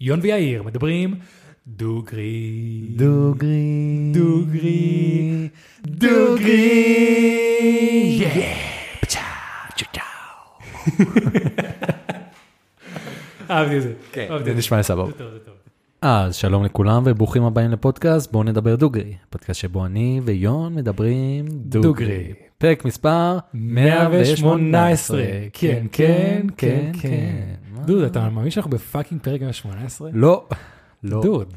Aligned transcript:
יון 0.00 0.20
ויאיר 0.22 0.62
מדברים 0.62 1.14
דוגרי. 1.66 2.80
דוגרי. 2.96 4.10
דוגרי. 4.12 5.48
דוגרי. 5.86 6.88
אהבתי 13.50 13.76
את 13.76 13.82
זה. 13.82 13.92
כן, 14.12 14.28
זה 14.44 14.54
נשמע 14.54 14.82
סבבה. 14.82 15.12
אז 16.02 16.34
שלום 16.34 16.64
לכולם 16.64 17.02
וברוכים 17.06 17.44
הבאים 17.44 17.70
לפודקאסט 17.70 18.32
בואו 18.32 18.42
נדבר 18.42 18.76
דוגרי. 18.76 19.14
פודקאסט 19.30 19.60
שבו 19.60 19.86
אני 19.86 20.20
ויון 20.24 20.74
מדברים 20.74 21.44
דוגרי. 21.48 22.32
פרק 22.58 22.84
מספר 22.84 23.38
118. 23.54 24.56
118. 24.56 25.22
כן, 25.52 25.86
כן, 25.92 26.46
כן, 26.56 26.92
כן. 27.00 27.54
דוד, 27.86 28.02
אתה 28.02 28.28
מאמין 28.28 28.50
שאנחנו 28.50 28.70
ב 28.70 28.76
fucking 28.76 29.20
פרק 29.22 29.40
118? 29.40 30.10
לא. 30.12 30.46
לא. 31.02 31.22
דוד, 31.22 31.54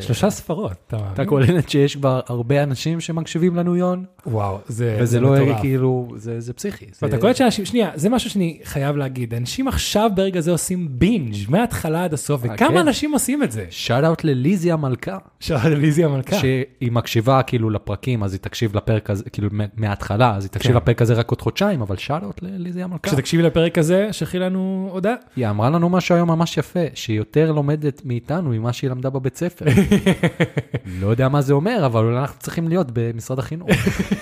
שלושה 0.00 0.30
ספרות, 0.30 0.72
אתה 0.86 0.96
מאמין? 0.96 1.58
אתה 1.58 1.70
שיש 1.70 1.96
כבר 1.96 2.20
הרבה 2.28 2.62
אנשים 2.62 3.00
שמקשיבים 3.00 3.56
לנו 3.56 3.76
יון, 3.76 4.04
וואו, 4.26 4.58
זה 4.68 4.96
וזה 5.00 5.06
זה 5.06 5.20
לא 5.20 5.34
מטורף. 5.34 5.60
כאילו, 5.60 6.08
זה 6.16 6.40
זה 6.40 6.52
פסיכי. 6.52 6.86
ואתה 7.02 7.18
קולט 7.18 7.36
שאנשים, 7.36 7.64
שנייה, 7.64 7.90
זה 7.94 8.08
משהו 8.08 8.30
שאני 8.30 8.60
חייב 8.64 8.96
להגיד, 8.96 9.34
אנשים 9.34 9.68
עכשיו 9.68 10.10
ברגע 10.14 10.40
זה 10.40 10.50
עושים 10.50 10.88
binge 10.90 11.34
מההתחלה 11.48 12.04
עד 12.04 12.14
הסוף, 12.14 12.40
וכמה 12.44 12.68
כן. 12.68 12.76
אנשים 12.76 13.12
עושים 13.12 13.42
את 13.42 13.52
זה? 13.52 13.66
shout 13.70 14.04
out 14.04 14.24
לליזי 14.24 14.72
המלכה, 14.72 15.18
שאלה 15.40 15.68
ליזי 15.68 16.04
המלכה. 16.04 16.36
שהיא 16.36 16.92
מקשיבה 16.92 17.42
כאילו 17.42 17.70
לפרקים, 17.70 18.22
אז 18.22 18.32
היא 18.32 18.40
תקשיב 18.40 18.76
לפרק 18.76 19.10
הזה, 19.10 19.24
כאילו 19.30 19.48
מההתחלה, 19.76 20.36
אז 20.36 20.44
היא 20.44 20.50
תקשיב 20.50 20.70
כן. 20.70 20.76
לפרק 20.76 21.02
הזה 21.02 21.14
רק 21.14 21.30
עוד 21.30 21.40
חודשיים, 21.40 21.82
אבל 21.82 21.96
שאט 21.96 22.22
אאוט 22.22 22.42
לליזי 22.42 22.82
המלכה. 22.82 23.10
כשתקשיבי 23.10 23.42
לפרק 23.42 23.78
הזה, 23.78 24.08
שלחי 24.12 24.38
לנו 24.38 24.88
הודעה. 24.92 25.14
היא 25.36 25.48
אמרה 25.48 25.70
לנו 25.70 25.88
משהו 25.88 26.14
היום 26.14 26.30
ממש 26.30 26.56
יפה, 26.56 26.80
שהיא 26.94 27.16
יותר 27.16 27.52
לומדת 27.52 28.02
מאיתנו 28.04 28.50
ממה 28.50 28.72
שהיא 28.72 28.90
למדה 28.90 29.10
בבית 29.10 29.36
ספר. 29.36 29.63
לא 31.00 31.06
יודע 31.06 31.28
מה 31.28 31.40
זה 31.40 31.52
אומר, 31.52 31.86
אבל 31.86 32.04
אולי 32.04 32.18
אנחנו 32.18 32.40
צריכים 32.40 32.68
להיות 32.68 32.86
במשרד 32.92 33.38
החינוך. 33.38 33.68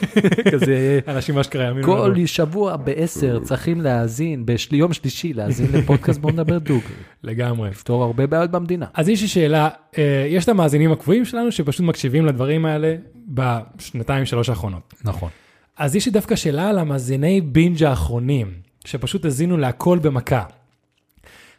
כזה, 0.52 1.00
אנשים 1.08 1.38
אשכרה 1.38 1.64
יאמינו 1.64 1.86
כל. 1.86 2.14
שבוע 2.26 2.76
בעשר 2.76 3.40
צריכים 3.42 3.80
להאזין, 3.80 4.46
ביום 4.70 4.92
שלישי 4.92 5.32
להאזין 5.32 5.72
לפודקאסט 5.72 6.20
בוא 6.20 6.32
נדבר 6.32 6.58
דוגרי. 6.58 6.92
לגמרי. 7.22 7.70
לפתור 7.70 8.02
הרבה 8.02 8.26
בעיות 8.26 8.50
במדינה. 8.50 8.86
אז 8.94 9.08
יש 9.08 9.22
לי 9.22 9.28
שאלה, 9.28 9.68
אה, 9.98 10.26
יש 10.28 10.44
את 10.44 10.48
המאזינים 10.48 10.92
הקבועים 10.92 11.24
שלנו 11.24 11.52
שפשוט 11.52 11.80
מקשיבים 11.80 12.26
לדברים 12.26 12.64
האלה 12.64 12.96
בשנתיים 13.28 14.26
שלוש 14.26 14.48
האחרונות. 14.48 14.94
נכון. 15.04 15.28
אז 15.78 15.96
יש 15.96 16.06
לי 16.06 16.12
דווקא 16.12 16.36
שאלה 16.36 16.68
על 16.68 16.78
המאזיני 16.78 17.40
בינג' 17.40 17.84
האחרונים, 17.84 18.52
שפשוט 18.84 19.24
האזינו 19.24 19.56
להכל 19.56 19.98
במכה. 20.02 20.42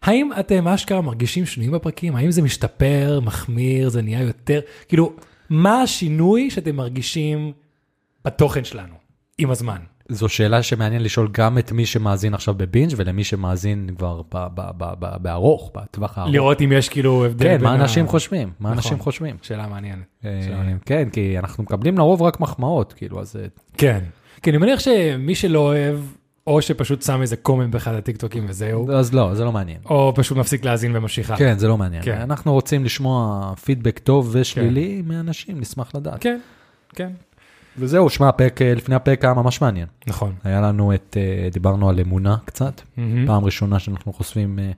האם 0.03 0.29
אתם 0.39 0.67
אשכרה 0.67 1.01
מרגישים 1.01 1.45
שינויים 1.45 1.73
בפרקים? 1.73 2.15
האם 2.15 2.31
זה 2.31 2.41
משתפר, 2.41 3.19
מחמיר, 3.23 3.89
זה 3.89 4.01
נהיה 4.01 4.21
יותר? 4.21 4.59
כאילו, 4.87 5.13
מה 5.49 5.81
השינוי 5.81 6.49
שאתם 6.49 6.75
מרגישים 6.75 7.51
בתוכן 8.25 8.63
שלנו 8.63 8.93
עם 9.37 9.49
הזמן? 9.51 9.77
זו 10.09 10.29
שאלה 10.29 10.63
שמעניין 10.63 11.03
לשאול 11.03 11.29
גם 11.31 11.57
את 11.57 11.71
מי 11.71 11.85
שמאזין 11.85 12.33
עכשיו 12.33 12.53
בבינג' 12.53 12.93
ולמי 12.97 13.23
שמאזין 13.23 13.89
כבר 13.97 14.21
בארוך, 15.21 15.71
בטווח 15.75 16.17
הארוך. 16.17 16.33
לראות 16.33 16.61
אם 16.61 16.71
יש 16.71 16.89
כאילו 16.89 17.25
הבדל 17.25 17.45
כן, 17.45 17.53
בין 17.57 17.63
מה 17.63 17.71
ה- 17.71 17.75
אנשים 17.75 18.07
חושבים, 18.07 18.47
מה 18.47 18.69
נכון. 18.69 18.77
אנשים 18.77 18.99
חושבים. 18.99 19.35
שאלה 19.41 19.67
מעניינת. 19.67 20.03
אה, 20.25 20.39
שאלה 20.43 20.57
מעניינת. 20.57 20.81
כן, 20.85 21.09
כי 21.11 21.39
אנחנו 21.39 21.63
מקבלים 21.63 21.97
לרוב 21.97 22.21
רק 22.21 22.39
מחמאות, 22.39 22.93
כאילו, 22.93 23.21
אז 23.21 23.35
אה, 23.35 23.45
כן. 23.77 23.99
כי 24.41 24.49
אני 24.49 24.57
מניח 24.57 24.79
שמי 24.79 25.35
שלא 25.35 25.59
אוהב, 25.59 25.99
או 26.47 26.61
שפשוט 26.61 27.01
שם 27.01 27.21
איזה 27.21 27.35
קומנט 27.35 27.71
באחד 27.73 27.93
הטיקטוקים 27.93 28.45
וזהו, 28.47 28.91
אז 28.91 29.13
לא, 29.13 29.35
זה 29.35 29.43
לא 29.43 29.51
מעניין. 29.51 29.77
או 29.85 30.13
פשוט 30.15 30.37
מפסיק 30.37 30.65
להאזין 30.65 30.95
וממשיך 30.95 31.29
הלאה. 31.29 31.39
כן, 31.39 31.57
זה 31.57 31.67
לא 31.67 31.77
מעניין. 31.77 32.03
כן. 32.03 32.17
אנחנו 32.21 32.53
רוצים 32.53 32.85
לשמוע 32.85 33.53
פידבק 33.63 33.99
טוב 33.99 34.29
ושלילי 34.33 35.01
מאנשים, 35.05 35.59
נשמח 35.59 35.95
לדעת. 35.95 36.21
כן, 36.21 36.39
כן. 36.95 37.09
וזהו, 37.77 38.09
שמע, 38.09 38.29
הפרק, 38.29 38.61
אה, 38.61 38.73
לפני 38.75 38.95
הפרק 38.95 39.23
היה 39.23 39.33
ממש 39.33 39.61
מעניין. 39.61 39.87
נכון. 40.07 40.33
היה 40.43 40.61
לנו 40.61 40.93
את, 40.93 41.17
אה, 41.19 41.49
דיברנו 41.51 41.89
על 41.89 41.99
אמונה 41.99 42.35
קצת, 42.45 42.81
מהמם. 42.97 43.27
פעם 43.27 43.45
ראשונה 43.45 43.79
שאנחנו 43.79 44.13
חושבים 44.13 44.59
אה, 44.59 44.71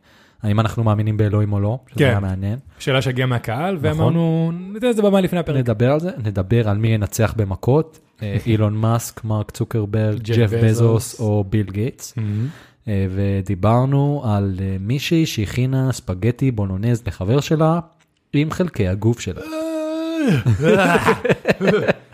האם 0.44 0.60
אנחנו 0.60 0.84
מאמינם 0.84 1.18
באלוהים 1.18 1.54
או 1.54 1.60
לא, 1.60 1.80
שזה 1.88 2.00
כן. 2.00 2.06
היה 2.06 2.20
מעניין. 2.20 2.60
שאלה 2.80 3.02
שהגיעה 3.02 3.28
מהקהל, 3.28 3.76
נכון. 3.76 3.86
ואמרנו, 3.86 4.52
ניתן 4.74 4.88
לזה 4.88 5.02
במה 5.02 5.22
לפני 5.22 5.40
הפרק. 5.40 5.58
נדבר 5.58 5.92
על 5.92 6.00
זה, 6.00 6.10
נדבר 6.24 6.70
על 6.70 6.78
מי 6.78 6.88
ינצח 6.88 7.34
במכות, 7.38 8.00
אילון 8.46 8.78
מאסק, 8.78 9.24
מרק 9.24 9.52
צוקרברג, 9.52 10.22
ג'ף 10.22 10.52
בזוס. 10.64 11.20
או 11.20 11.44
ביל 11.50 11.72
גייטס. 11.72 12.14
מהמם. 12.18 12.48
אה, 12.88 13.08
ודיברנו 13.16 14.24
על 14.26 14.56
אה, 14.62 14.78
מישהי 14.80 15.26
שהכינה 15.26 15.92
ספגטי 15.92 16.52
בולונז 16.52 17.04
לחבר 17.08 17.40
שלה 17.40 17.80
עם 18.34 18.52
חלקי 18.52 18.88
הגוף 18.88 19.20
שלה. 19.20 19.42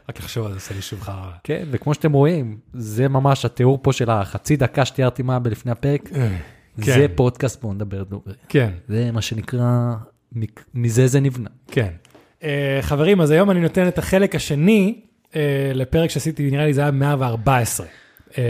רק 0.10 0.20
לחשוב 0.20 0.46
על 0.46 0.52
זה, 0.52 0.58
עושה 0.58 0.76
לי 0.76 0.82
שוב 0.82 1.02
חרא. 1.02 1.32
כן, 1.44 1.64
וכמו 1.72 1.94
שאתם 1.94 2.12
רואים, 2.12 2.58
זה 2.74 3.08
ממש 3.08 3.46
התיאור 3.46 3.80
פה 3.82 3.94
של 3.94 4.10
החצי 4.10 4.58
דקה 4.58 4.86
שתיארתי 4.86 5.24
מה 5.24 5.40
בלפני 5.40 5.72
הפרק, 5.72 6.10
זה 6.78 6.94
כן. 6.94 7.08
פודקאסט 7.16 7.62
בוא 7.62 7.74
נדבר 7.74 8.04
דוגרי. 8.04 8.34
כן, 8.50 8.72
זה 8.88 9.12
מה 9.12 9.22
שנקרא, 9.22 9.94
מזה 10.74 11.08
זה 11.08 11.20
נבנה. 11.20 11.50
כן. 11.68 11.90
אה, 12.44 12.80
חברים, 12.82 13.22
אז 13.22 13.32
היום 13.32 13.52
אני 13.52 13.60
נותן 13.60 13.88
את 13.88 13.98
החלק 13.98 14.36
השני 14.36 15.02
אה, 15.02 15.11
לפרק 15.74 16.10
שעשיתי, 16.10 16.52
נראה 16.52 16.66
לי 16.66 16.74
זה 16.74 16.82
היה 16.82 16.92
114. 16.92 17.88
אה, 18.38 18.44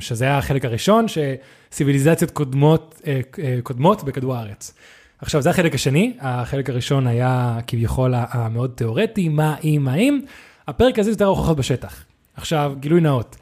שזה 0.00 0.24
היה 0.24 0.38
החלק 0.38 0.64
הראשון, 0.64 1.06
שציוויליזציות 1.08 2.30
קודמות, 2.30 3.00
אה, 3.06 3.20
קודמות 3.62 4.04
בכדור 4.04 4.34
הארץ. 4.34 4.74
עכשיו, 5.18 5.42
זה 5.42 5.50
החלק 5.50 5.74
השני, 5.74 6.16
החלק 6.20 6.70
הראשון 6.70 7.06
היה 7.06 7.58
כביכול 7.66 8.14
המאוד 8.16 8.72
תיאורטי, 8.74 9.28
מה 9.28 9.56
אם, 9.64 9.80
מה 9.84 9.94
אם. 9.94 10.20
הפרק 10.68 10.98
הזה 10.98 11.10
זה 11.10 11.14
יותר 11.14 11.24
הוכחות 11.24 11.56
בשטח. 11.56 12.04
עכשיו, 12.36 12.74
גילוי 12.80 13.00
נאות, 13.00 13.36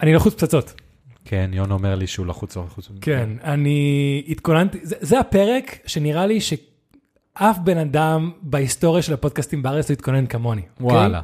אני 0.00 0.14
לחוץ 0.14 0.34
פצצות. 0.34 0.80
כן, 1.24 1.50
יון 1.52 1.70
אומר 1.70 1.94
לי 1.94 2.06
שהוא 2.06 2.26
לחוץ 2.26 2.56
או 2.56 2.64
לחוץ. 2.66 2.88
כן, 3.00 3.28
אני 3.44 4.22
התכוננתי, 4.28 4.78
זה, 4.82 4.96
זה 5.00 5.20
הפרק 5.20 5.78
שנראה 5.86 6.26
לי 6.26 6.40
שאף 6.40 7.58
בן 7.64 7.78
אדם 7.78 8.30
בהיסטוריה 8.42 9.02
של 9.02 9.14
הפודקאסטים 9.14 9.62
בארץ 9.62 9.90
לא 9.90 9.92
התכונן 9.92 10.26
כמוני. 10.26 10.62
אוקיי? 10.80 10.96
וואלה. 10.96 11.20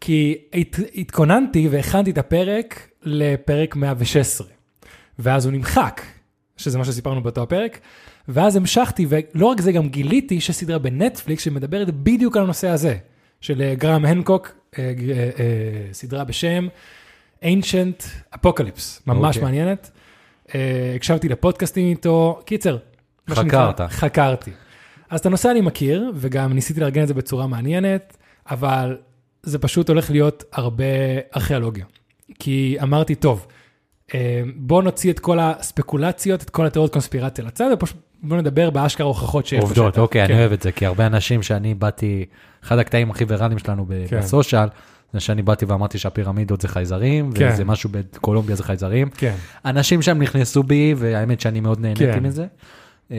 כי 0.00 0.38
הת, 0.52 0.76
התכוננתי 0.94 1.68
והכנתי 1.68 2.10
את 2.10 2.18
הפרק 2.18 2.88
לפרק 3.02 3.76
116, 3.76 4.46
ואז 5.18 5.46
הוא 5.46 5.52
נמחק, 5.52 6.02
שזה 6.56 6.78
מה 6.78 6.84
שסיפרנו 6.84 7.22
באותו 7.22 7.42
הפרק, 7.42 7.78
ואז 8.28 8.56
המשכתי, 8.56 9.06
ולא 9.08 9.46
רק 9.46 9.60
זה, 9.60 9.72
גם 9.72 9.88
גיליתי 9.88 10.40
שיש 10.40 10.56
סדרה 10.56 10.78
בנטפליקס 10.78 11.42
שמדברת 11.42 11.90
בדיוק 11.90 12.36
על 12.36 12.42
הנושא 12.42 12.68
הזה, 12.68 12.96
של 13.40 13.62
אה, 13.62 13.74
גרם 13.74 14.04
הנקוק, 14.04 14.52
אה, 14.78 14.84
אה, 14.84 15.92
סדרה 15.92 16.24
בשם 16.24 16.68
Ancient 17.42 18.34
Apocalypse, 18.34 19.02
ממש 19.06 19.36
אוקיי. 19.36 19.42
מעניינת. 19.42 19.90
הקשבתי 20.96 21.28
לפודקאסטים 21.28 21.86
איתו, 21.86 22.40
קיצר. 22.44 22.76
מה 23.28 23.34
שנקרא, 23.34 23.72
חקרת. 23.72 23.90
חקרתי. 23.90 24.50
אז 25.10 25.20
את 25.20 25.26
הנושא 25.26 25.50
אני 25.50 25.60
מכיר, 25.60 26.12
וגם 26.14 26.52
ניסיתי 26.52 26.80
לארגן 26.80 27.02
את 27.02 27.08
זה 27.08 27.14
בצורה 27.14 27.46
מעניינת, 27.46 28.16
אבל 28.50 28.96
זה 29.46 29.58
פשוט 29.58 29.88
הולך 29.88 30.10
להיות 30.10 30.44
הרבה 30.52 30.84
ארכיאולוגיה. 31.36 31.84
כי 32.38 32.76
אמרתי, 32.82 33.14
טוב, 33.14 33.46
אה, 34.14 34.42
בוא 34.56 34.82
נוציא 34.82 35.10
את 35.10 35.18
כל 35.20 35.38
הספקולציות, 35.40 36.42
את 36.42 36.50
כל 36.50 36.66
התיאוריות 36.66 36.92
קונספירציה 36.92 37.44
לצד, 37.44 37.70
ופשוט 37.72 37.96
בוא 38.22 38.36
נדבר 38.36 38.70
באשכרה 38.70 39.06
הוכחות 39.06 39.46
שיש 39.46 39.62
עובדות, 39.62 39.86
בשטח. 39.86 40.00
אוקיי, 40.00 40.26
כן. 40.26 40.32
אני 40.32 40.40
אוהב 40.40 40.52
את 40.52 40.62
זה, 40.62 40.72
כי 40.72 40.86
הרבה 40.86 41.06
אנשים 41.06 41.42
שאני 41.42 41.74
באתי, 41.74 42.24
אחד 42.64 42.78
הקטעים 42.78 43.10
הכי 43.10 43.24
ויראליים 43.24 43.58
שלנו 43.58 43.86
כן. 44.08 44.20
בסושיאל, 44.20 44.68
זה 45.12 45.20
שאני 45.20 45.42
באתי 45.42 45.64
ואמרתי 45.64 45.98
שהפירמידות 45.98 46.60
זה 46.60 46.68
חייזרים, 46.68 47.32
כן. 47.32 47.50
וזה 47.52 47.64
משהו 47.64 47.90
בקולומביה 47.92 48.56
זה 48.56 48.62
חייזרים. 48.62 49.10
כן, 49.10 49.34
אנשים 49.64 50.02
שם 50.02 50.22
נכנסו 50.22 50.62
בי, 50.62 50.94
והאמת 50.96 51.40
שאני 51.40 51.60
מאוד 51.60 51.80
נהניתי 51.80 52.12
כן. 52.12 52.22
מזה. 52.22 52.46
אה, 53.10 53.16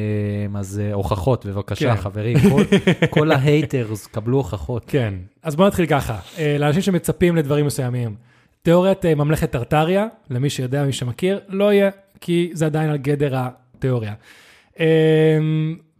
אז 0.56 0.82
אה, 0.86 0.94
הוכחות, 0.94 1.46
בבקשה, 1.46 1.96
כן. 1.96 2.02
חברים, 2.02 2.38
כל- 2.50 2.64
כל 3.20 3.32
ההייטרס, 3.32 4.08
קבלו 4.08 4.38
הוכחות. 4.38 4.84
כן. 4.88 5.14
אז 5.44 5.56
בוא 5.56 5.68
נתחיל 5.68 5.86
ככה, 5.86 6.20
אה, 6.38 6.56
לאנשים 6.60 6.82
שמצפים 6.82 7.36
לדברים 7.36 7.66
מסוימים. 7.66 8.16
תיאוריית 8.62 9.06
אה, 9.06 9.16
ממלכת 9.16 9.52
טרטריה, 9.52 10.08
למי 10.30 10.50
שיודע, 10.50 10.86
מי 10.86 10.94
שמכיר, 10.94 11.40
לא 11.48 11.74
יהיה, 11.74 11.90
כי 12.22 12.50
זה 12.54 12.66
עדיין 12.66 12.90
על 12.90 12.98
גדר 12.98 13.34
התיאוריה. 13.38 14.14
אה, 14.80 15.38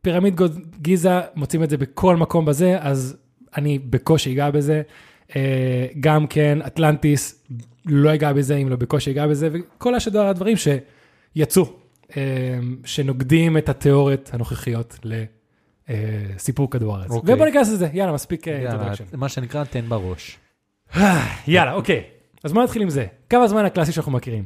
פירמיד 0.02 0.36
גוד- 0.36 0.60
גיזה, 0.82 1.12
מוצאים 1.36 1.64
את 1.64 1.70
זה 1.70 1.78
בכל 1.78 2.16
מקום 2.16 2.46
בזה, 2.46 2.78
אז 2.80 3.18
אני 3.58 3.80
בקושי 3.80 4.34
אגע 4.34 4.50
בזה. 4.52 4.82
גם 6.00 6.28
כן, 6.28 6.60
אטלנטיס, 6.68 7.44
לא 7.86 8.14
אגע 8.14 8.34
בזה 8.34 8.56
אם 8.56 8.70
לא 8.70 8.76
בקושי 8.76 9.12
אגע 9.12 9.28
בזה, 9.28 9.50
וכל 9.52 9.96
השאר 9.96 10.28
הדברים 10.28 10.56
שיצאו, 10.58 11.66
שנוגדים 12.86 13.58
את 13.58 13.70
התיאוריות 13.70 14.30
הנוכחיות 14.34 15.00
לסיפור 15.90 16.72
כדור 16.72 16.98
הארץ. 16.98 17.12
אוקיי. 17.12 17.34
ובוא 17.34 17.46
ניכנס 17.46 17.70
לזה, 17.70 17.90
יאללה, 17.94 18.14
מספיק 18.14 18.48
אה, 18.48 18.54
יאללה, 18.54 18.94
introduction. 18.94 19.18
מה 19.18 19.30
שנקרא, 19.30 19.64
תן 19.64 19.90
בראש. 19.90 20.38
יאללה, 21.48 21.74
אוקיי. 21.74 22.04
אז 22.44 22.54
בוא 22.54 22.64
נתחיל 22.64 22.82
עם 22.82 22.90
זה. 22.90 23.06
קו 23.32 23.38
הזמן 23.38 23.66
הקלאסי 23.66 23.92
שאנחנו 23.92 24.12
מכירים. 24.12 24.46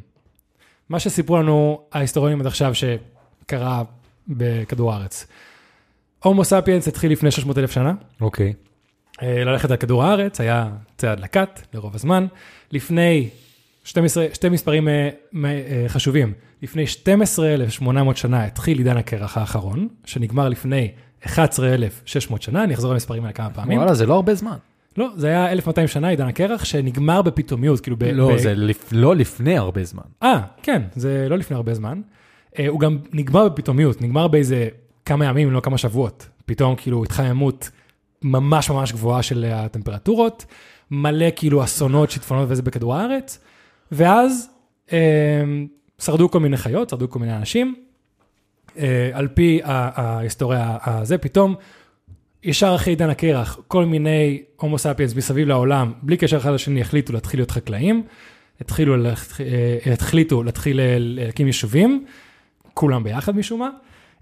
מה 0.90 1.00
שסיפרו 1.00 1.38
לנו 1.38 1.82
ההיסטוריונים 1.92 2.40
עד 2.40 2.48
עכשיו 2.48 2.74
שקרה 2.76 3.84
בכדור 4.28 4.94
הארץ. 4.94 5.28
הומו 6.24 6.44
ספיאנס 6.44 6.88
התחיל 6.88 7.12
לפני 7.12 7.32
600 7.32 7.58
אלף 7.58 7.72
שנה, 7.72 7.94
אוקיי. 8.22 8.54
אה, 9.22 9.44
ללכת 9.44 9.72
על 9.72 9.78
כדור 9.78 10.04
הארץ, 10.04 10.42
היה 10.42 10.70
צעד 10.98 11.20
לקט 11.20 11.62
לרוב 11.74 11.96
הזמן. 11.96 12.28
לפני 12.72 13.30
12, 13.84 14.26
שתי 14.34 14.50
מספרים 14.50 14.88
מ- 15.34 15.46
אה, 15.46 15.52
חשובים, 15.88 16.34
לפני 16.62 16.88
12,800 16.88 18.18
שנה 18.18 18.46
התחיל 18.46 18.78
עידן 18.78 18.98
הקרח 18.98 19.38
האחרון, 19.38 19.88
שנגמר 20.06 20.50
לפני 20.50 20.92
11,600 21.26 22.42
שנה, 22.42 22.64
אני 22.64 22.74
אחזור 22.74 22.92
למספרים 22.94 23.24
האלה 23.24 23.34
כמה 23.34 23.50
פעמים. 23.50 23.78
וואלה, 23.78 23.94
זה 23.94 24.06
לא 24.06 24.14
הרבה 24.16 24.36
זמן. 24.36 24.58
לא, 24.98 25.08
זה 25.16 25.28
היה 25.28 25.52
1,200 25.52 25.88
שנה 25.88 26.08
עידן 26.08 26.28
הקרח, 26.28 26.64
שנגמר 26.64 27.22
בפתאומיות, 27.22 27.80
כאילו 27.80 27.98
ב... 27.98 28.04
לא, 28.04 28.34
ב- 28.34 28.38
זה 28.38 28.54
לפ- 28.56 28.90
לא 28.92 29.16
לפני 29.16 29.58
הרבה 29.58 29.84
זמן. 29.84 30.04
אה, 30.24 30.42
כן, 30.64 30.82
זה 30.96 31.28
לא 31.30 31.38
לפני 31.38 31.56
הרבה 31.56 31.74
זמן. 31.74 32.02
אה, 32.60 32.68
הוא 32.68 32.80
גם 32.80 32.98
נגמר 33.14 33.50
בפתאומיות, 33.50 34.02
נגמר 34.02 34.28
באיזה 34.28 34.68
כמה 35.06 35.26
ימים, 35.26 35.48
אם 35.48 35.54
לא 35.54 35.60
כמה 35.60 35.78
שבועות. 35.78 36.28
פתאום 36.46 36.76
כאילו 36.76 37.04
התחממות 37.04 37.70
ממש 38.22 38.70
ממש 38.70 38.92
גבוהה 38.92 39.24
של 39.24 39.46
הטמפרטורות, 39.54 40.46
מלא 40.92 41.26
כאילו 41.36 41.64
אסונות, 41.64 42.12
שיטפונות 42.12 42.46
וזה 42.50 42.62
בכדור 42.62 42.96
הארץ, 42.96 43.40
ואז 43.92 44.50
אה, 44.94 45.44
שרדו 46.00 46.32
כל 46.32 46.40
מיני 46.40 46.58
חיות, 46.58 46.90
שרדו 46.90 47.10
כל 47.10 47.20
מיני 47.20 47.36
אנשים. 47.36 47.76
אה, 48.78 49.10
על 49.14 49.28
פי 49.28 49.60
ההיסטוריה 49.64 50.78
הזה, 50.84 51.18
פתאום 51.18 51.56
ישר 52.44 52.76
אחרי 52.76 52.92
עידן 52.92 53.10
הקרח, 53.10 53.60
כל 53.68 53.86
מיני 53.86 54.44
הומו 54.56 54.78
ספיאנס 54.78 55.16
מסביב 55.16 55.48
לעולם, 55.48 55.94
בלי 56.02 56.18
קשר 56.18 56.38
אחד 56.38 56.52
לשני, 56.52 56.82
החליטו 56.82 57.14
להתחיל 57.14 57.40
להיות 57.40 57.52
חקלאים. 57.52 58.04
התחילו, 58.62 59.06
אה, 59.06 59.94
החליטו 59.94 60.44
להתחיל 60.44 60.80
אה, 60.80 60.96
להקים 61.00 61.48
יישובים, 61.48 62.06
כולם 62.74 63.04
ביחד 63.04 63.36
משום 63.36 63.60
מה. 63.60 63.70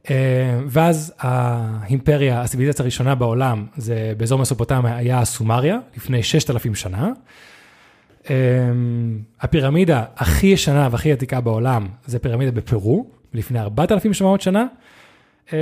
אה, 0.10 0.60
ואז 0.68 1.14
האימפריה, 1.20 2.42
הציוויליזציה 2.42 2.84
הראשונה 2.84 3.16
בעולם, 3.16 3.66
זה 3.78 4.14
באזור 4.18 4.40
מסופוטמיה, 4.40 4.96
היה 4.96 5.26
סומריה, 5.26 5.80
לפני 5.98 6.24
6,000 6.24 6.76
שנה. 6.76 7.12
אה, 8.30 8.36
הפירמידה 9.42 10.04
הכי 10.16 10.48
ישנה 10.48 10.88
והכי 10.92 11.12
עתיקה 11.12 11.42
בעולם, 11.42 11.88
זה 12.06 12.20
פירמידה 12.20 12.52
בפרו, 12.52 13.06
לפני 13.34 13.60
4,700 13.60 14.42
שנה. 14.42 14.66
אה, 15.54 15.58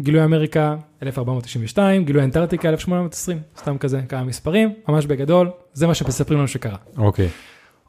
גילוי 0.00 0.24
אמריקה 0.24 0.76
1492, 1.02 2.04
גילוי 2.04 2.24
אנטארקטיקה 2.24 2.68
1820, 2.68 3.38
סתם 3.58 3.78
כזה 3.78 4.00
כמה 4.08 4.24
מספרים, 4.24 4.72
ממש 4.88 5.06
בגדול, 5.06 5.50
זה 5.72 5.86
מה 5.86 5.94
שמספרים 5.94 6.38
לנו 6.38 6.48
שקרה. 6.48 6.76
אוקיי. 6.96 7.28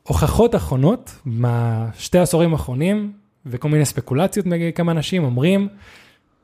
הוכחות 0.03 0.55
אחרונות 0.55 1.15
מהשתי 1.25 2.17
העשורים 2.17 2.53
האחרונים, 2.53 3.13
וכל 3.45 3.69
מיני 3.69 3.85
ספקולציות 3.85 4.45
מכמה 4.45 4.91
אנשים 4.91 5.23
אומרים, 5.23 5.67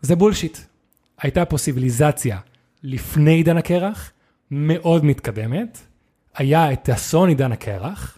זה 0.02 0.16
בולשיט. 0.16 0.58
הייתה 1.22 1.46
פה 1.46 1.58
סיביליזציה 1.58 2.38
לפני 2.84 3.32
עידן 3.32 3.58
הקרח, 3.58 4.12
מאוד 4.52 5.06
מתקדמת, 5.06 5.80
היה 6.40 6.74
את 6.74 6.90
אסון 6.90 7.30
עידן 7.30 7.52
הקרח, 7.52 8.18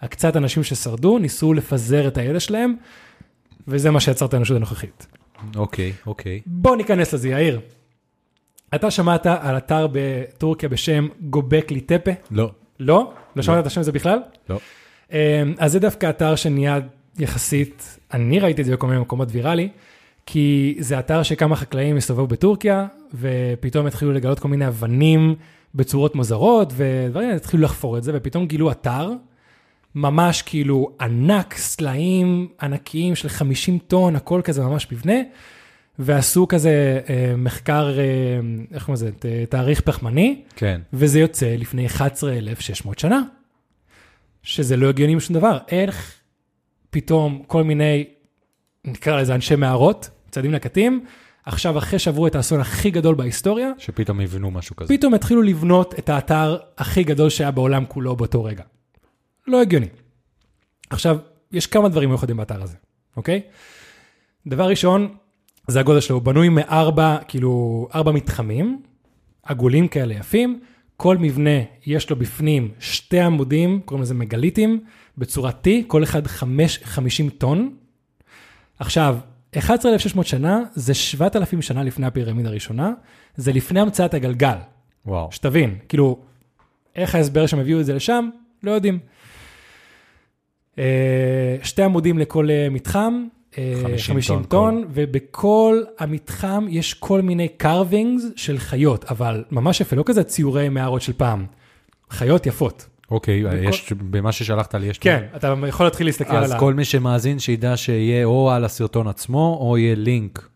הקצת 0.00 0.36
אנשים 0.36 0.64
ששרדו 0.64 1.18
ניסו 1.18 1.52
לפזר 1.54 2.08
את 2.08 2.18
הידע 2.18 2.40
שלהם, 2.40 2.74
וזה 3.68 3.90
מה 3.90 4.00
שיצר 4.00 4.26
את 4.26 4.34
האנושות 4.34 4.56
הנוכחית. 4.56 5.06
אוקיי, 5.56 5.92
אוקיי. 6.06 6.40
בוא 6.46 6.76
ניכנס 6.76 7.14
לזה, 7.14 7.28
יאיר. 7.28 7.60
אתה 8.74 8.90
שמעת 8.90 9.26
על 9.26 9.56
אתר 9.56 9.86
בטורקיה 9.92 10.68
בשם 10.68 11.08
גובקלי 11.20 11.80
טפה? 11.80 12.10
לא. 12.30 12.50
לא? 12.80 13.12
לא 13.36 13.42
שמעת 13.42 13.58
את 13.58 13.66
השם 13.66 13.80
הזה 13.80 13.92
בכלל? 13.92 14.18
לא. 14.48 14.58
אמ, 15.12 15.16
אז 15.58 15.72
זה 15.72 15.78
דווקא 15.78 16.10
אתר 16.10 16.36
שנהיה 16.36 16.78
יחסית, 17.18 17.98
אני 18.12 18.40
ראיתי 18.40 18.60
את 18.60 18.66
זה 18.66 18.72
בכל 18.72 18.86
מיני 18.86 19.00
מקומות 19.00 19.28
ויראלי, 19.30 19.68
כי 20.26 20.76
זה 20.78 20.98
אתר 20.98 21.22
שכמה 21.22 21.56
חקלאים 21.56 21.96
הסתובבו 21.96 22.26
בטורקיה, 22.26 22.86
ופתאום 23.14 23.86
התחילו 23.86 24.12
לגלות 24.12 24.38
כל 24.38 24.48
מיני 24.48 24.68
אבנים 24.68 25.34
בצורות 25.74 26.14
מוזרות, 26.14 26.72
ודברים, 26.76 27.30
התחילו 27.30 27.62
לחפור 27.62 27.98
את 27.98 28.02
זה, 28.02 28.12
ופתאום 28.14 28.46
גילו 28.46 28.70
אתר, 28.70 29.12
ממש 29.94 30.42
כאילו 30.42 30.90
ענק, 31.00 31.54
סלעים 31.54 32.48
ענקיים 32.62 33.14
של 33.14 33.28
50 33.28 33.78
טון, 33.78 34.16
הכל 34.16 34.40
כזה 34.44 34.62
ממש 34.62 34.92
מבנה, 34.92 35.14
ועשו 35.98 36.48
כזה 36.48 37.00
אה, 37.08 37.34
מחקר, 37.36 37.98
אה, 37.98 38.04
איך 38.74 38.84
קוראים 38.84 38.94
לזה, 38.94 39.10
תאריך 39.48 39.80
פחמני, 39.80 40.42
כן. 40.56 40.80
וזה 40.92 41.20
יוצא 41.20 41.54
לפני 41.58 41.86
11,600 41.86 42.98
שנה. 42.98 43.22
שזה 44.42 44.76
לא 44.76 44.88
הגיוני 44.88 45.14
משום 45.14 45.36
דבר. 45.36 45.58
איך 45.68 46.14
פתאום 46.90 47.42
כל 47.46 47.64
מיני, 47.64 48.04
נקרא 48.84 49.20
לזה 49.20 49.34
אנשי 49.34 49.56
מערות, 49.56 50.10
צעדים 50.30 50.50
נקטים, 50.50 51.04
עכשיו 51.46 51.78
אחרי 51.78 51.98
שעברו 51.98 52.26
את 52.26 52.34
האסון 52.34 52.60
הכי 52.60 52.90
גדול 52.90 53.14
בהיסטוריה, 53.14 53.70
שפתאום 53.78 54.20
יבנו 54.20 54.50
משהו 54.50 54.76
כזה. 54.76 54.96
פתאום 54.96 55.14
התחילו 55.14 55.42
לבנות 55.42 55.94
את 55.98 56.08
האתר 56.08 56.58
הכי 56.78 57.04
גדול 57.04 57.30
שהיה 57.30 57.50
בעולם 57.50 57.84
כולו 57.88 58.16
באותו 58.16 58.44
רגע. 58.44 58.62
לא 59.46 59.60
הגיוני. 59.60 59.86
עכשיו, 60.90 61.18
יש 61.52 61.66
כמה 61.66 61.88
דברים 61.88 62.08
מיוחדים 62.08 62.36
באתר 62.36 62.62
הזה, 62.62 62.76
אוקיי? 63.16 63.40
דבר 64.46 64.68
ראשון, 64.68 65.14
זה 65.68 65.80
הגודל 65.80 66.00
שלו, 66.00 66.16
הוא 66.16 66.22
בנוי 66.22 66.48
מארבע, 66.48 67.16
כאילו, 67.28 67.88
ארבע 67.94 68.12
מתחמים, 68.12 68.82
עגולים 69.42 69.88
כאלה 69.88 70.14
יפים, 70.14 70.60
כל 70.96 71.16
מבנה 71.16 71.60
יש 71.86 72.10
לו 72.10 72.16
בפנים 72.16 72.70
שתי 72.78 73.20
עמודים, 73.20 73.80
קוראים 73.84 74.02
לזה 74.02 74.14
מגליטים, 74.14 74.84
בצורת 75.18 75.66
T, 75.66 75.70
כל 75.86 76.02
אחד 76.02 76.26
חמש, 76.26 76.78
50 76.84 77.28
טון. 77.28 77.74
עכשיו, 78.82 79.16
11,600 79.58 80.26
שנה 80.26 80.62
זה 80.74 80.94
7,000 80.94 81.62
שנה 81.62 81.82
לפני 81.82 82.06
הפירמידה 82.06 82.48
הראשונה, 82.48 82.92
זה 83.36 83.52
לפני 83.52 83.80
המצאת 83.80 84.14
הגלגל. 84.14 84.56
וואו. 85.06 85.28
שתבין, 85.32 85.78
כאילו, 85.88 86.18
איך 86.96 87.14
ההסבר 87.14 87.46
שהם 87.46 87.60
הביאו 87.60 87.80
את 87.80 87.86
זה 87.86 87.94
לשם, 87.94 88.28
לא 88.62 88.70
יודעים. 88.70 88.98
אה, 90.78 91.56
שתי 91.62 91.82
עמודים 91.82 92.18
לכל 92.18 92.50
אה, 92.50 92.68
מתחם, 92.70 93.26
אה, 93.58 93.74
50 93.82 94.14
50 94.14 94.36
טון 94.36 94.44
טון, 94.44 94.84
ובכל 94.90 95.82
המתחם 95.98 96.66
יש 96.68 96.94
כל 96.94 97.20
מיני 97.20 97.48
carvings 97.62 98.22
של 98.36 98.58
חיות, 98.58 99.04
אבל 99.04 99.44
ממש 99.50 99.80
יפה, 99.80 99.96
לא 99.96 100.02
כזה 100.06 100.24
ציורי 100.24 100.68
מערות 100.68 101.02
של 101.02 101.12
פעם, 101.12 101.46
חיות 102.10 102.46
יפות. 102.46 102.86
אוקיי, 103.12 103.44
יש, 103.68 103.92
במה 103.92 104.32
ששלחת 104.32 104.74
לי 104.74 104.86
יש... 104.86 104.98
כן, 104.98 105.24
אתה 105.36 105.54
יכול 105.68 105.86
להתחיל 105.86 106.06
להסתכל 106.06 106.36
על 106.36 106.44
אז 106.44 106.50
ה... 106.50 106.58
כל 106.58 106.74
מי 106.74 106.84
שמאזין 106.84 107.38
שידע 107.38 107.76
שיהיה 107.76 108.24
או 108.24 108.50
על 108.50 108.64
הסרטון 108.64 109.08
עצמו, 109.08 109.58
או 109.60 109.78
יהיה 109.78 109.94
לינק 109.94 110.48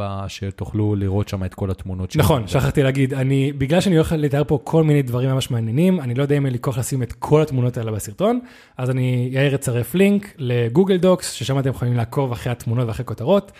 אה, 0.00 0.24
שתוכלו 0.28 0.96
לראות 0.96 1.28
שם 1.28 1.44
את 1.44 1.54
כל 1.54 1.70
התמונות 1.70 2.10
שלו. 2.10 2.22
נכון, 2.22 2.48
שכחתי 2.48 2.82
להגיד, 2.82 3.14
אני, 3.14 3.52
בגלל 3.52 3.80
שאני 3.80 3.96
הולך 3.96 4.14
לתאר 4.18 4.44
פה 4.44 4.58
כל 4.64 4.84
מיני 4.84 5.02
דברים 5.02 5.30
ממש 5.30 5.50
מעניינים, 5.50 6.00
אני 6.00 6.14
לא 6.14 6.22
יודע 6.22 6.36
אם 6.36 6.46
אין 6.46 6.52
לי 6.52 6.58
כוח 6.58 6.78
לשים 6.78 7.02
את 7.02 7.12
כל 7.12 7.42
התמונות 7.42 7.76
האלה 7.76 7.92
בסרטון, 7.92 8.40
אז 8.76 8.90
אני, 8.90 9.28
יאיר 9.32 9.54
אצרף 9.54 9.94
לינק 9.94 10.34
לגוגל 10.38 10.96
דוקס, 10.96 11.32
ששם 11.32 11.58
אתם 11.58 11.70
יכולים 11.70 11.94
לעקוב 11.94 12.32
אחרי 12.32 12.52
התמונות 12.52 12.88
ואחרי 12.88 13.04
כותרות, 13.04 13.52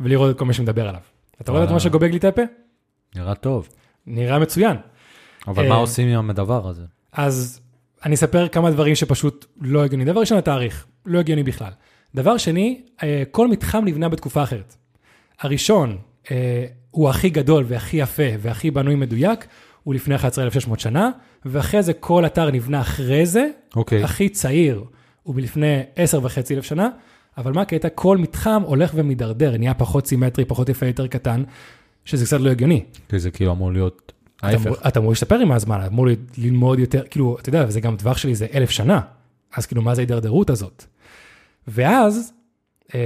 ולראות 0.00 0.34
את 0.34 0.38
כל 0.38 0.44
מי 0.44 0.54
שמדבר 0.54 0.88
עליו. 0.88 1.00
אתה 1.40 1.52
רואה 1.52 1.64
את. 1.64 1.70
מה 1.70 1.80
שגובג 1.80 2.10
לי 2.10 2.16
את 2.16 2.24
הפה? 2.24 2.42
נראה 3.16 3.34
טוב. 3.34 3.68
נראה 4.06 4.38
מצוין. 4.38 4.76
אבל 5.48 5.64
אה, 5.64 5.68
מה 5.68 5.74
עושים 5.74 6.08
עם 6.08 6.30
הדבר 6.30 6.68
הזה? 6.68 6.82
אז 7.14 7.60
אני 8.04 8.14
אספר 8.14 8.48
כמה 8.48 8.70
דברים 8.70 8.94
שפשוט 8.94 9.46
לא 9.60 9.84
הגיוני. 9.84 10.04
דבר 10.04 10.20
ראשון, 10.20 10.38
התאריך, 10.38 10.86
לא 11.06 11.18
הגיוני 11.18 11.42
בכלל. 11.42 11.70
דבר 12.14 12.36
שני, 12.36 12.80
אה, 13.02 13.22
כל 13.30 13.48
מתחם 13.48 13.84
נבנה 13.84 14.08
בתקופה 14.08 14.42
אחרת. 14.42 14.76
הראשון 15.40 15.98
אה, 16.30 16.66
הוא 16.90 17.08
הכי 17.08 17.30
גדול 17.30 17.64
והכי 17.68 17.96
יפה 17.96 18.22
והכי 18.38 18.70
בנוי 18.70 18.94
מדויק, 18.94 19.46
הוא 19.82 19.94
לפני 19.94 20.14
11,600 20.14 20.80
שנה, 20.80 21.10
ואחרי 21.44 21.82
זה 21.82 21.92
כל 21.92 22.26
אתר 22.26 22.50
נבנה 22.50 22.80
אחרי 22.80 23.26
זה, 23.26 23.48
אוקיי. 23.76 24.04
הכי 24.04 24.28
צעיר 24.28 24.84
הוא 25.22 25.34
מלפני 25.34 25.80
10 25.96 26.20
וחצי 26.22 26.54
אלף 26.54 26.64
שנה, 26.64 26.88
אבל 27.38 27.52
מה 27.52 27.62
הקטע? 27.62 27.88
כל 27.88 28.18
מתחם 28.18 28.62
הולך 28.66 28.90
ומידרדר, 28.94 29.56
נהיה 29.56 29.74
פחות 29.74 30.06
סימטרי, 30.06 30.44
פחות 30.44 30.68
יפה, 30.68 30.86
יותר 30.86 31.06
קטן, 31.06 31.42
שזה 32.04 32.24
קצת 32.26 32.40
לא 32.40 32.50
הגיוני. 32.50 32.84
כי 33.08 33.18
זה 33.18 33.30
כאילו 33.30 33.52
אמור 33.52 33.72
להיות 33.72 34.12
אתה 34.48 34.56
אמור- 34.56 34.68
ההפך. 34.68 34.86
אתה 34.88 34.98
אמור 35.00 35.10
להשתפר 35.12 35.38
עם 35.38 35.52
הזמן, 35.52 35.78
אתה 35.80 35.86
אמור 35.86 36.06
ללמוד 36.38 36.78
יותר, 36.78 37.02
כאילו, 37.10 37.36
אתה 37.40 37.48
יודע, 37.48 37.64
וזה 37.68 37.80
גם 37.80 37.96
טווח 37.96 38.16
שלי 38.16 38.34
זה 38.34 38.46
אלף 38.54 38.70
שנה, 38.70 39.00
אז 39.56 39.66
כאילו, 39.66 39.82
מה 39.82 39.94
זה 39.94 40.00
ההידרדרות 40.00 40.50
הזאת? 40.50 40.84
ואז, 41.68 42.32
אה, 42.94 43.00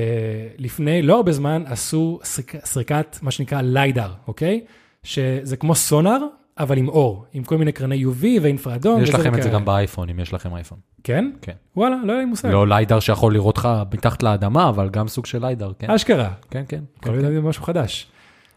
לפני 0.59 1.03
לא 1.03 1.17
הרבה 1.17 1.33
זמן, 1.33 1.63
עשו 1.67 2.21
סריק, 2.25 2.55
סריקת 2.65 3.19
מה 3.23 3.31
שנקרא 3.31 3.61
ליידר, 3.63 4.13
אוקיי? 4.27 4.61
שזה 5.03 5.57
כמו 5.57 5.75
סונאר, 5.75 6.19
אבל 6.59 6.79
עם 6.79 6.89
אור, 6.89 7.25
עם 7.33 7.45
כל 7.45 7.59
מיני 7.59 7.73
קרני 7.73 8.05
UV 8.05 8.25
ואינפרדום. 8.43 9.03
יש 9.03 9.15
לכם 9.15 9.35
את 9.35 9.43
זה. 9.43 9.49
גם 9.49 9.65
באייפון, 9.65 10.11
אם 10.11 10.21
יש 10.21 10.33
לכם 10.35 10.55
אייפון. 10.55 10.79
כן? 11.05 11.31
כן. 11.43 11.53
וואלה, 11.77 11.97
לא 12.05 12.13
היה 12.13 12.21
לי 12.21 12.27
מושג. 12.27 12.49
לא 12.49 12.69
ליידר 12.69 13.01
שיכול 13.01 13.33
לראות 13.35 13.59
לך 13.59 13.69
מתחת 13.95 14.23
לאדמה, 14.23 14.69
אבל 14.69 14.89
גם 14.89 15.09
סוג 15.09 15.27
של 15.27 15.41
ליידר, 15.47 15.73
כן? 15.79 15.91
אשכרה. 15.91 16.31
כן, 16.51 16.65
כן. 16.69 16.81
כל 17.03 17.11
מיני 17.11 17.33
זה 17.33 17.41
משהו 17.41 17.63
חדש. 17.63 18.07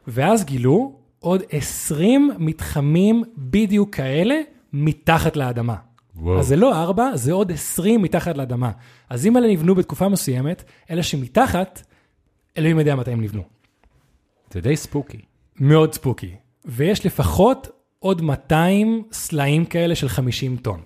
ואז 0.07 0.45
גילו 0.45 0.93
עוד 1.22 1.44
20 1.50 2.32
מתחמים 2.38 3.24
בדיוק 3.38 3.96
כאלה 3.96 4.36
מתחת 4.74 5.36
לאדמה. 5.36 5.75
וואו. 6.16 6.40
אז 6.40 6.48
זה 6.48 6.56
לא 6.56 6.82
ארבע, 6.82 7.12
זה 7.16 7.34
עוד 7.34 7.51
20 7.51 8.01
מתחת 8.01 8.38
לאדמה. 8.38 8.72
אז 9.10 9.25
אם 9.25 9.38
אלה 9.38 9.48
נבנו 9.48 9.75
בתקופה 9.75 10.10
מסוימת, 10.10 10.63
אלה 10.90 11.04
שמתחת, 11.04 11.82
אלוהים 12.58 12.80
יודע 12.80 12.96
מתי 12.96 13.12
הם 13.12 13.22
נבנו. 13.22 13.44
זה 14.54 14.62
די 14.62 14.75
ספוקי. 14.75 15.18
מאוד 15.56 15.94
ספוקי. 15.94 16.36
ויש 16.66 17.06
לפחות 17.06 17.70
עוד 18.00 18.22
200 18.22 19.04
סלעים 19.12 19.66
כאלה 19.66 19.96
של 19.96 20.10
50 20.10 20.58
טון. 20.58 20.82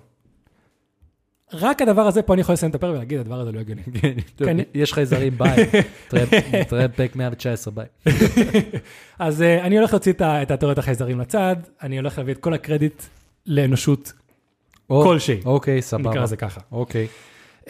רק 1.52 1.82
הדבר 1.82 2.02
הזה, 2.06 2.22
פה 2.22 2.32
אני 2.34 2.40
יכול 2.40 2.52
לסיים 2.52 2.70
את 2.70 2.74
הפרק 2.74 2.94
ולהגיד, 2.94 3.18
הדבר 3.20 3.40
הזה 3.40 3.52
לא 3.52 3.60
הגיוני. 3.60 3.82
כן. 4.38 4.56
יש 4.74 4.92
חייזרים 4.92 5.38
ביי. 5.38 5.66
תראה 6.68 6.88
פרק 6.88 7.16
119 7.16 7.74
ביי. 7.74 7.86
אז 9.18 9.40
uh, 9.40 9.62
אני 9.64 9.78
הולך 9.78 9.92
להוציא 9.92 10.12
את 10.12 10.20
ה- 10.20 10.42
את 10.42 10.50
התיאוריות 10.50 10.78
החייזרים 10.78 11.20
לצד, 11.20 11.56
אני 11.82 11.96
הולך 11.98 12.18
להביא 12.18 12.32
את 12.34 12.38
כל 12.38 12.54
הקרדיט 12.54 13.02
לאנושות 13.46 14.12
כלשהי. 14.88 15.40
אוקיי, 15.44 15.74
נקרא 15.74 15.80
סבבה. 15.88 16.22
לזה 16.22 16.36
ככה. 16.36 16.60
אוקיי. 16.72 17.06
Um, 17.64 17.68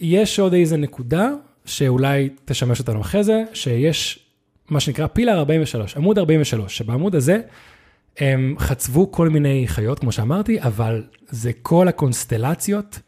יש 0.00 0.38
עוד 0.38 0.52
איזה 0.54 0.76
נקודה 0.76 1.30
שאולי 1.64 2.28
תשמש 2.44 2.80
אותנו 2.80 3.00
אחרי 3.00 3.24
זה, 3.24 3.42
שיש 3.52 4.18
מה 4.70 4.80
שנקרא 4.80 5.06
פילר 5.06 5.38
43, 5.38 5.96
עמוד 5.96 6.18
43, 6.18 6.76
שבעמוד 6.78 7.14
הזה 7.14 7.40
הם 8.18 8.54
חצבו 8.58 9.12
כל 9.12 9.28
מיני 9.28 9.64
חיות, 9.66 9.98
כמו 9.98 10.12
שאמרתי, 10.12 10.60
אבל 10.60 11.04
זה 11.28 11.52
כל 11.62 11.88
הקונסטלציות 11.88 13.00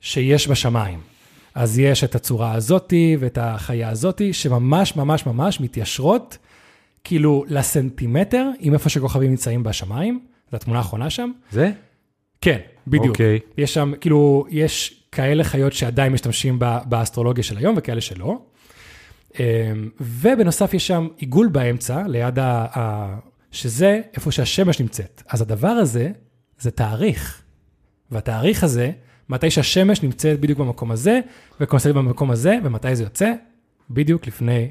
שיש 0.00 0.48
בשמיים. 0.48 1.00
אז 1.54 1.78
יש 1.78 2.04
את 2.04 2.14
הצורה 2.14 2.52
הזאתי 2.52 3.16
ואת 3.20 3.38
החיה 3.40 3.88
הזאתי, 3.88 4.32
שממש 4.32 4.96
ממש 4.96 5.26
ממש 5.26 5.60
מתיישרות, 5.60 6.38
כאילו 7.04 7.44
לסנטימטר, 7.48 8.50
עם 8.58 8.74
איפה 8.74 8.88
שכוכבים 8.88 9.30
נמצאים 9.30 9.62
בשמיים, 9.62 10.20
זו 10.50 10.56
התמונה 10.56 10.78
האחרונה 10.78 11.10
שם. 11.10 11.30
זה? 11.50 11.70
כן, 12.40 12.58
בדיוק. 12.86 13.06
אוקיי. 13.08 13.38
יש 13.58 13.74
שם, 13.74 13.92
כאילו, 14.00 14.46
יש 14.50 15.04
כאלה 15.12 15.44
חיות 15.44 15.72
שעדיין 15.72 16.12
משתמשים 16.12 16.58
באסטרולוגיה 16.84 17.44
של 17.44 17.58
היום 17.58 17.74
וכאלה 17.78 18.00
שלא. 18.00 18.38
אמ, 19.40 19.44
ובנוסף 20.00 20.74
יש 20.74 20.86
שם 20.86 21.08
עיגול 21.16 21.48
באמצע, 21.48 22.02
ליד. 22.06 22.38
שזה 23.52 24.00
איפה 24.14 24.32
שהשמש 24.32 24.80
נמצאת. 24.80 25.22
אז 25.28 25.42
הדבר 25.42 25.68
הזה, 25.68 26.10
זה 26.58 26.70
תאריך. 26.70 27.42
והתאריך 28.10 28.64
הזה, 28.64 28.90
מתי 29.28 29.50
שהשמש 29.50 30.02
נמצאת 30.02 30.40
בדיוק 30.40 30.58
במקום 30.58 30.90
הזה, 30.90 31.20
וקונסטלט 31.60 31.94
במקום 31.94 32.30
הזה, 32.30 32.58
ומתי 32.64 32.96
זה 32.96 33.02
יוצא? 33.02 33.32
בדיוק 33.90 34.26
לפני 34.26 34.70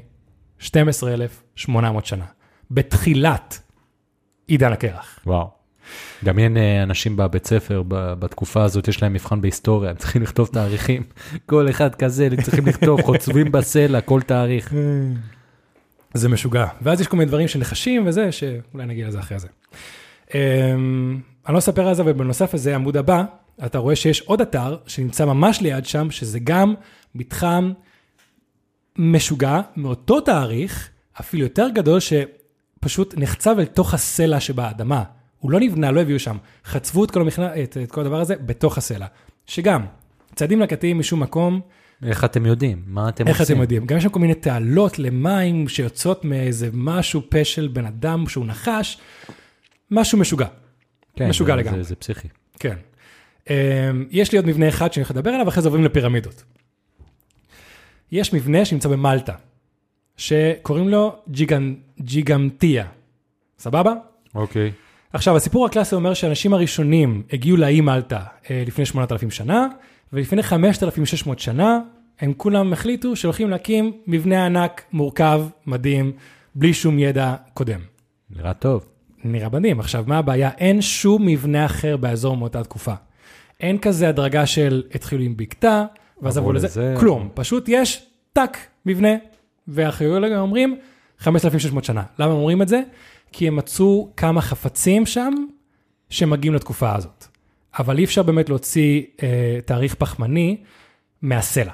12,800 0.58 2.06
שנה. 2.06 2.24
בתחילת 2.70 3.60
עידן 4.46 4.72
הקרח. 4.72 5.18
וואו. 5.26 5.50
גם 6.24 6.38
אין 6.38 6.56
אה, 6.56 6.82
אנשים 6.82 7.16
בבית 7.16 7.46
ספר 7.46 7.82
בתקופה 7.88 8.64
הזאת, 8.64 8.88
יש 8.88 9.02
להם 9.02 9.12
מבחן 9.12 9.40
בהיסטוריה, 9.40 9.90
הם 9.90 9.96
צריכים 9.96 10.22
לכתוב 10.22 10.48
תאריכים. 10.52 11.02
כל 11.50 11.70
אחד 11.70 11.94
כזה, 11.94 12.26
הם 12.26 12.42
צריכים 12.42 12.66
לכתוב, 12.66 13.02
חוצבים 13.02 13.52
בסלע, 13.52 14.00
כל 14.00 14.20
תאריך. 14.20 14.74
זה 16.14 16.28
משוגע. 16.28 16.66
ואז 16.82 17.00
יש 17.00 17.06
כל 17.06 17.16
מיני 17.16 17.28
דברים 17.28 17.48
שנחשים 17.48 18.06
וזה, 18.06 18.32
שאולי 18.32 18.86
נגיע 18.86 19.08
לזה 19.08 19.20
אחרי 19.20 19.38
זה. 19.38 19.48
אמ, 20.34 21.20
אני 21.46 21.54
לא 21.54 21.58
אספר 21.58 21.88
על 21.88 21.94
זה, 21.94 22.02
אבל 22.02 22.12
בנוסף 22.12 22.54
לזה, 22.54 22.74
עמוד 22.74 22.96
הבא, 22.96 23.24
אתה 23.66 23.78
רואה 23.78 23.96
שיש 23.96 24.20
עוד 24.20 24.40
אתר 24.40 24.76
שנמצא 24.86 25.24
ממש 25.24 25.60
ליד 25.60 25.86
שם, 25.86 26.10
שזה 26.10 26.38
גם 26.38 26.74
מתחם 27.14 27.72
משוגע, 28.98 29.60
מאותו 29.76 30.20
תאריך, 30.20 30.90
אפילו 31.20 31.42
יותר 31.42 31.68
גדול, 31.68 31.98
שפשוט 32.00 33.14
נחצב 33.16 33.56
אל 33.58 33.64
תוך 33.64 33.94
הסלע 33.94 34.40
שבאדמה. 34.40 35.02
הוא 35.38 35.50
לא 35.50 35.60
נבנה, 35.60 35.90
לא 35.90 36.00
הביאו 36.00 36.18
שם. 36.18 36.36
חצבו 36.64 37.04
את 37.04 37.10
כל, 37.10 37.20
המכנה, 37.20 37.62
את, 37.62 37.76
את 37.82 37.92
כל 37.92 38.00
הדבר 38.00 38.20
הזה 38.20 38.36
בתוך 38.36 38.78
הסלע. 38.78 39.06
שגם, 39.46 39.86
צעדים 40.34 40.60
לקטים 40.60 40.98
משום 40.98 41.22
מקום, 41.22 41.60
איך 42.06 42.24
אתם 42.24 42.46
יודעים? 42.46 42.82
מה 42.86 43.08
אתם 43.08 43.28
איך 43.28 43.40
עושים? 43.40 43.54
אתם 43.56 43.62
יודעים? 43.62 43.86
גם 43.86 43.96
יש 43.96 44.02
שם 44.02 44.08
כל 44.10 44.20
מיני 44.20 44.34
תעלות 44.34 44.98
למים 44.98 45.68
שיוצאות 45.68 46.24
מאיזה 46.24 46.68
משהו 46.72 47.22
פה 47.30 47.44
של 47.44 47.68
בן 47.68 47.84
אדם 47.86 48.28
שהוא 48.28 48.46
נחש, 48.46 48.98
משהו 49.90 50.18
משוגע. 50.18 50.46
כן, 51.16 51.28
משוגע 51.28 51.54
זה- 51.54 51.60
לגמרי. 51.60 51.82
זה- 51.82 51.88
זה 51.88 51.94
פסיכי. 51.96 52.28
כן. 52.58 52.76
אמ, 53.50 53.54
יש 54.10 54.32
לי 54.32 54.38
עוד 54.38 54.46
מבנה 54.46 54.68
אחד 54.68 54.92
שאני 54.92 55.02
הולך 55.02 55.10
לדבר 55.10 55.30
עליו, 55.30 55.48
אחרי 55.48 55.62
זה 55.62 55.68
עוברים 55.68 55.84
לפירמידות. 55.84 56.44
יש 58.12 58.32
מבנה 58.34 58.64
שנמצא 58.64 58.88
במלטה, 58.88 59.34
שקוראים 60.16 60.88
לו 60.88 61.16
ג'יגנ... 61.30 61.74
ג'יגמטיה. 62.00 62.86
סבבה? 63.58 63.92
אוקיי. 64.34 64.72
עכשיו, 65.12 65.36
הסיפור 65.36 65.66
הקלאסי 65.66 65.94
אומר 65.94 66.14
שהאנשים 66.14 66.54
הראשונים 66.54 67.22
הגיעו 67.32 67.56
לאי 67.56 67.80
מלטה 67.80 68.20
אה, 68.50 68.62
לפני 68.66 68.86
8,000 68.86 69.30
שנה, 69.30 69.66
ולפני 70.12 70.42
5,600 70.42 71.38
שנה, 71.38 71.80
הם 72.20 72.32
כולם 72.36 72.72
החליטו 72.72 73.16
שהולכים 73.16 73.50
להקים 73.50 73.92
מבנה 74.06 74.46
ענק, 74.46 74.82
מורכב, 74.92 75.42
מדהים, 75.66 76.12
בלי 76.54 76.74
שום 76.74 76.98
ידע 76.98 77.34
קודם. 77.54 77.80
נראה 78.30 78.54
טוב. 78.54 78.86
נראה 79.24 79.48
מדהים. 79.48 79.80
עכשיו, 79.80 80.04
מה 80.06 80.18
הבעיה? 80.18 80.50
אין 80.58 80.82
שום 80.82 81.26
מבנה 81.26 81.66
אחר 81.66 81.96
באזור 81.96 82.36
מאותה 82.36 82.64
תקופה. 82.64 82.94
אין 83.60 83.78
כזה 83.78 84.08
הדרגה 84.08 84.46
של 84.46 84.82
התחילו 84.94 85.22
עם 85.22 85.36
בקתה, 85.36 85.84
ואז 86.22 86.38
עברו 86.38 86.52
לזה, 86.52 86.66
לזה. 86.66 86.94
כלום. 87.00 87.28
פשוט 87.34 87.64
יש 87.68 88.06
טאק, 88.32 88.58
מבנה, 88.86 89.08
והארכיאולוגים 89.68 90.36
אומרים 90.36 90.76
5,600 91.18 91.84
שנה. 91.84 92.02
למה 92.18 92.32
הם 92.32 92.38
אומרים 92.38 92.62
את 92.62 92.68
זה? 92.68 92.82
כי 93.32 93.48
הם 93.48 93.56
מצאו 93.56 94.10
כמה 94.16 94.40
חפצים 94.40 95.06
שם 95.06 95.34
שמגיעים 96.10 96.54
לתקופה 96.54 96.94
הזאת. 96.94 97.26
אבל 97.78 97.98
אי 97.98 98.04
אפשר 98.04 98.22
באמת 98.22 98.48
להוציא 98.48 99.02
אה, 99.22 99.58
תאריך 99.64 99.94
פחמני 99.94 100.56
מהסלע. 101.22 101.72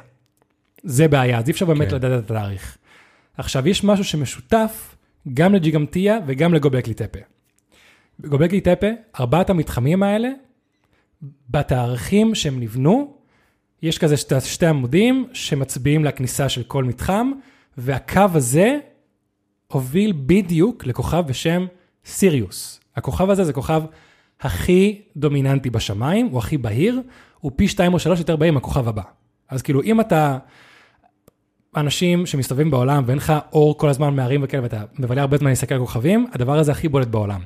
זה 0.83 1.09
בעיה, 1.09 1.38
אז 1.38 1.49
אי 1.49 1.52
אפשר 1.52 1.67
באמת 1.67 1.88
כן. 1.88 1.95
לדעת 1.95 2.25
את 2.25 2.31
התאריך. 2.31 2.78
עכשיו, 3.37 3.69
יש 3.69 3.85
משהו 3.85 4.05
שמשותף 4.05 4.97
גם 5.35 5.55
לג'יגמטיה 5.55 6.19
וגם 6.26 6.55
לגובקלי 6.55 6.95
טפה. 6.95 7.19
בגובקלי 8.21 8.61
טפה, 8.61 8.87
ארבעת 9.21 9.50
המתחמים 9.50 10.02
האלה, 10.02 10.28
בתאריכים 11.50 12.35
שהם 12.35 12.61
נבנו, 12.61 13.14
יש 13.83 13.99
כזה 13.99 14.17
שתי, 14.17 14.40
שתי 14.40 14.67
עמודים 14.67 15.28
שמצביעים 15.33 16.05
לכניסה 16.05 16.49
של 16.49 16.62
כל 16.62 16.85
מתחם, 16.85 17.33
והקו 17.78 18.21
הזה 18.35 18.78
הוביל 19.67 20.12
בדיוק 20.26 20.87
לכוכב 20.87 21.25
בשם 21.26 21.67
סיריוס. 22.05 22.81
הכוכב 22.97 23.31
הזה 23.31 23.45
זה 23.45 23.52
כוכב 23.52 23.83
הכי 24.40 25.00
דומיננטי 25.16 25.71
בשמיים, 25.71 26.26
הוא 26.26 26.38
הכי 26.38 26.59
בהיר, 26.59 27.00
הוא 27.40 27.52
פי 27.57 27.68
שתיים 27.68 27.95
או 27.95 27.99
שלוש 27.99 28.18
יותר 28.18 28.37
בהיר 28.37 28.52
מהכוכב 28.52 28.88
הבא. 28.88 29.02
אז 29.49 29.62
כאילו, 29.62 29.83
אם 29.83 30.00
אתה 30.00 30.38
אנשים 31.76 32.26
שמסתובבים 32.26 32.71
בעולם 32.71 33.02
ואין 33.07 33.18
לך 33.18 33.33
אור 33.52 33.78
כל 33.78 33.88
הזמן 33.88 34.16
מהרים 34.16 34.40
וכאלה, 34.45 34.62
ואתה 34.62 34.83
מבלה 34.99 35.21
הרבה 35.21 35.37
זמן 35.37 35.50
להסתכל 35.50 35.75
על 35.75 35.80
כוכבים, 35.80 36.26
הדבר 36.33 36.59
הזה 36.59 36.73
הכי 36.73 36.88
בולט 36.88 37.09
בעולם. 37.09 37.40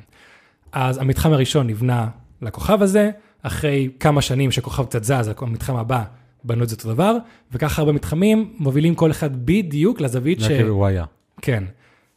אז 0.73 0.99
המתחם 0.99 1.33
הראשון 1.33 1.67
נבנה 1.67 2.09
לכוכב 2.43 2.83
הזה, 2.83 3.11
אחרי 3.43 3.89
כמה 4.01 4.23
שנים 4.23 4.51
שכוכב 4.51 4.85
קצת 4.85 5.05
זז, 5.05 5.31
המתחם 5.39 5.77
הבא 5.77 6.03
בנו 6.45 6.65
את 6.65 6.69
זה 6.69 6.77
אותו 6.77 6.89
דבר, 6.89 7.17
וככה 7.53 7.83
הרבה 7.83 7.93
מתחמים 7.93 8.53
מובילים 8.59 8.95
כל 8.95 9.11
אחד 9.11 9.47
בדיוק 9.47 10.01
לזווית 10.01 10.41
ש... 10.41 10.47
כאילו 10.47 10.75
הוא 10.75 10.87
היה. 10.87 11.05
כן. 11.43 11.65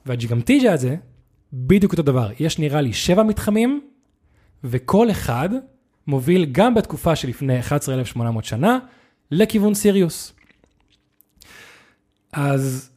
והג'יגמטיג'ה 0.06 0.74
הזה, 0.74 0.96
בדיוק 1.54 1.92
אותו 1.92 2.04
דבר. 2.04 2.30
יש 2.40 2.60
נראה 2.60 2.82
לי 2.82 2.94
שבע 2.94 3.24
מתחמים, 3.24 3.82
וכל 4.66 5.12
אחד 5.12 5.50
מוביל 6.08 6.46
גם 6.52 6.74
בתקופה 6.76 7.16
שלפני 7.16 7.60
11,800 7.60 8.46
שנה, 8.46 8.80
לכיוון 9.32 9.74
סיריוס. 9.74 10.34
אז 12.34 12.92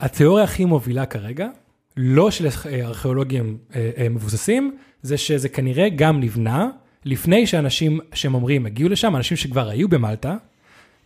התיאוריה 0.00 0.44
הכי 0.44 0.64
מובילה 0.64 1.06
כרגע, 1.06 1.48
לא 1.96 2.30
של 2.30 2.46
ארכיאולוגים 2.66 3.58
אה, 3.74 3.90
אה, 3.96 4.08
מבוססים, 4.08 4.76
זה 5.02 5.18
שזה 5.18 5.48
כנראה 5.48 5.88
גם 5.88 6.20
נבנה 6.20 6.68
לפני 7.04 7.46
שאנשים 7.46 8.00
שהם 8.14 8.34
אומרים 8.34 8.66
הגיעו 8.66 8.88
לשם, 8.88 9.16
אנשים 9.16 9.36
שכבר 9.36 9.68
היו 9.68 9.88
במלטה, 9.88 10.36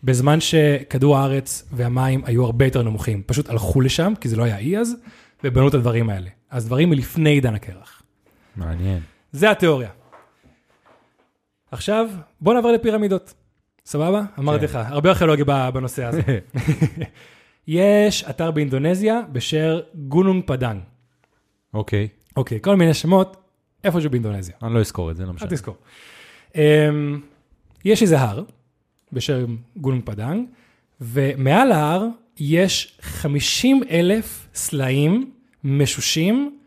בזמן 0.05 0.41
שכדור 0.41 1.17
הארץ 1.17 1.69
והמים 1.73 2.25
היו 2.25 2.45
הרבה 2.45 2.65
יותר 2.65 2.83
נמוכים. 2.83 3.23
פשוט 3.27 3.49
הלכו 3.49 3.81
לשם, 3.81 4.13
כי 4.21 4.29
זה 4.29 4.37
לא 4.37 4.43
היה 4.43 4.59
אי 4.59 4.79
אז, 4.79 4.97
ובנו 5.45 5.69
את 5.69 5.75
הדברים 5.75 6.11
האלה. 6.11 6.31
אז 6.51 6.67
דברים 6.67 6.91
מלפני 6.91 7.31
עידן 7.31 7.55
הקרח. 7.55 8.03
מעניין. 8.57 9.01
זה 9.33 9.51
התיאוריה. 9.51 9.91
עכשיו, 11.71 12.11
בוא 12.41 12.55
נעבור 12.55 12.71
לפירמידות. 12.73 13.35
סבבה? 13.87 14.23
אמרתי 14.39 14.65
לך, 14.65 14.79
הרבה 14.87 15.09
ארכיאולוגיה 15.09 15.71
בנושא 15.71 16.05
הזה. 16.05 16.23
יש 17.69 18.25
אתר 18.31 18.51
באינדונזיה 18.51 19.21
בשם 19.33 19.77
גונונג 19.95 20.43
פדאנג. 20.47 20.81
אוקיי. 21.75 22.09
אוקיי, 22.37 22.59
כל 22.63 22.77
מיני 22.77 22.95
שמות, 22.95 23.37
איפשהו 23.85 24.11
באינדונזיה. 24.11 24.55
אני 24.63 24.75
לא 24.75 24.81
אזכור 24.81 25.11
את 25.11 25.17
זה, 25.17 25.23
לא 25.23 25.29
אל 25.29 25.35
משנה. 25.35 25.49
תזכור. 25.51 25.77
אמ, 26.55 27.21
יש 27.85 28.03
איזה 28.03 28.21
הר 28.21 28.43
בשם 29.13 29.57
גונונג 29.77 30.03
פדאנג, 30.05 30.47
ומעל 31.01 31.73
ההר 31.73 32.07
יש 32.39 32.99
50 33.01 33.83
אלף 33.91 34.49
סלעים 34.55 35.31
משושים, 35.65 36.58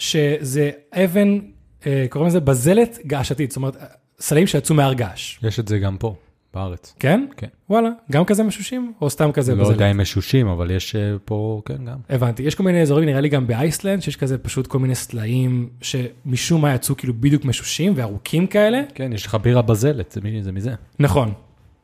שזה 0.00 0.70
אבן, 0.92 1.38
אה, 1.86 2.06
קוראים 2.08 2.28
לזה 2.28 2.40
בזלת 2.40 2.98
געשתית, 3.06 3.50
זאת 3.50 3.56
אומרת, 3.56 3.76
סלעים 4.20 4.46
שיצאו 4.46 4.74
מהר 4.74 4.92
געש. 4.92 5.38
יש 5.42 5.60
את 5.60 5.68
זה 5.68 5.78
גם 5.78 5.96
פה, 5.98 6.14
בארץ. 6.54 6.94
כן? 6.98 7.26
כן. 7.36 7.46
וואלה, 7.70 7.88
גם 8.12 8.24
כזה 8.24 8.42
משושים? 8.42 8.92
או 9.00 9.10
סתם 9.10 9.32
כזה 9.32 9.54
לא 9.54 9.60
בזלת? 9.60 9.74
יודע 9.74 9.90
אם 9.90 10.00
משושים, 10.00 10.48
אבל 10.48 10.70
יש 10.70 10.96
אה, 10.96 11.00
פה, 11.24 11.62
כן, 11.64 11.84
גם. 11.84 11.96
הבנתי. 12.10 12.42
יש 12.42 12.54
כל 12.54 12.62
מיני 12.62 12.82
אזורים, 12.82 13.04
נראה 13.08 13.20
לי 13.20 13.28
גם 13.28 13.46
באייסלנד, 13.46 14.02
שיש 14.02 14.16
כזה 14.16 14.38
פשוט 14.38 14.66
כל 14.66 14.78
מיני 14.78 14.94
סלעים 14.94 15.68
שמשום 15.80 16.62
מה 16.62 16.74
יצאו 16.74 16.96
כאילו 16.96 17.14
בדיוק 17.20 17.44
משושים 17.44 17.92
וארוכים 17.96 18.46
כאלה. 18.46 18.82
כן, 18.94 19.12
יש 19.12 19.26
לך 19.26 19.34
בירה 19.34 19.62
בזלת, 19.62 20.18
זה 20.40 20.52
מזה. 20.52 20.74
נכון, 20.98 21.32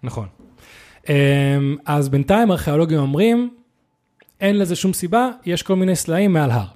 נכון. 0.03 0.27
אמ, 1.09 1.15
אז 1.87 2.09
בינתיים 2.09 2.51
ארכיאולוגים 2.51 2.99
אומרים, 2.99 3.51
אין 4.41 4.59
לזה 4.59 4.77
שום 4.77 4.93
סיבה, 4.93 5.31
יש 5.47 5.63
כל 5.63 5.77
מיני 5.77 5.97
סלעים 5.97 6.33
מעל 6.33 6.51
הר. 6.51 6.76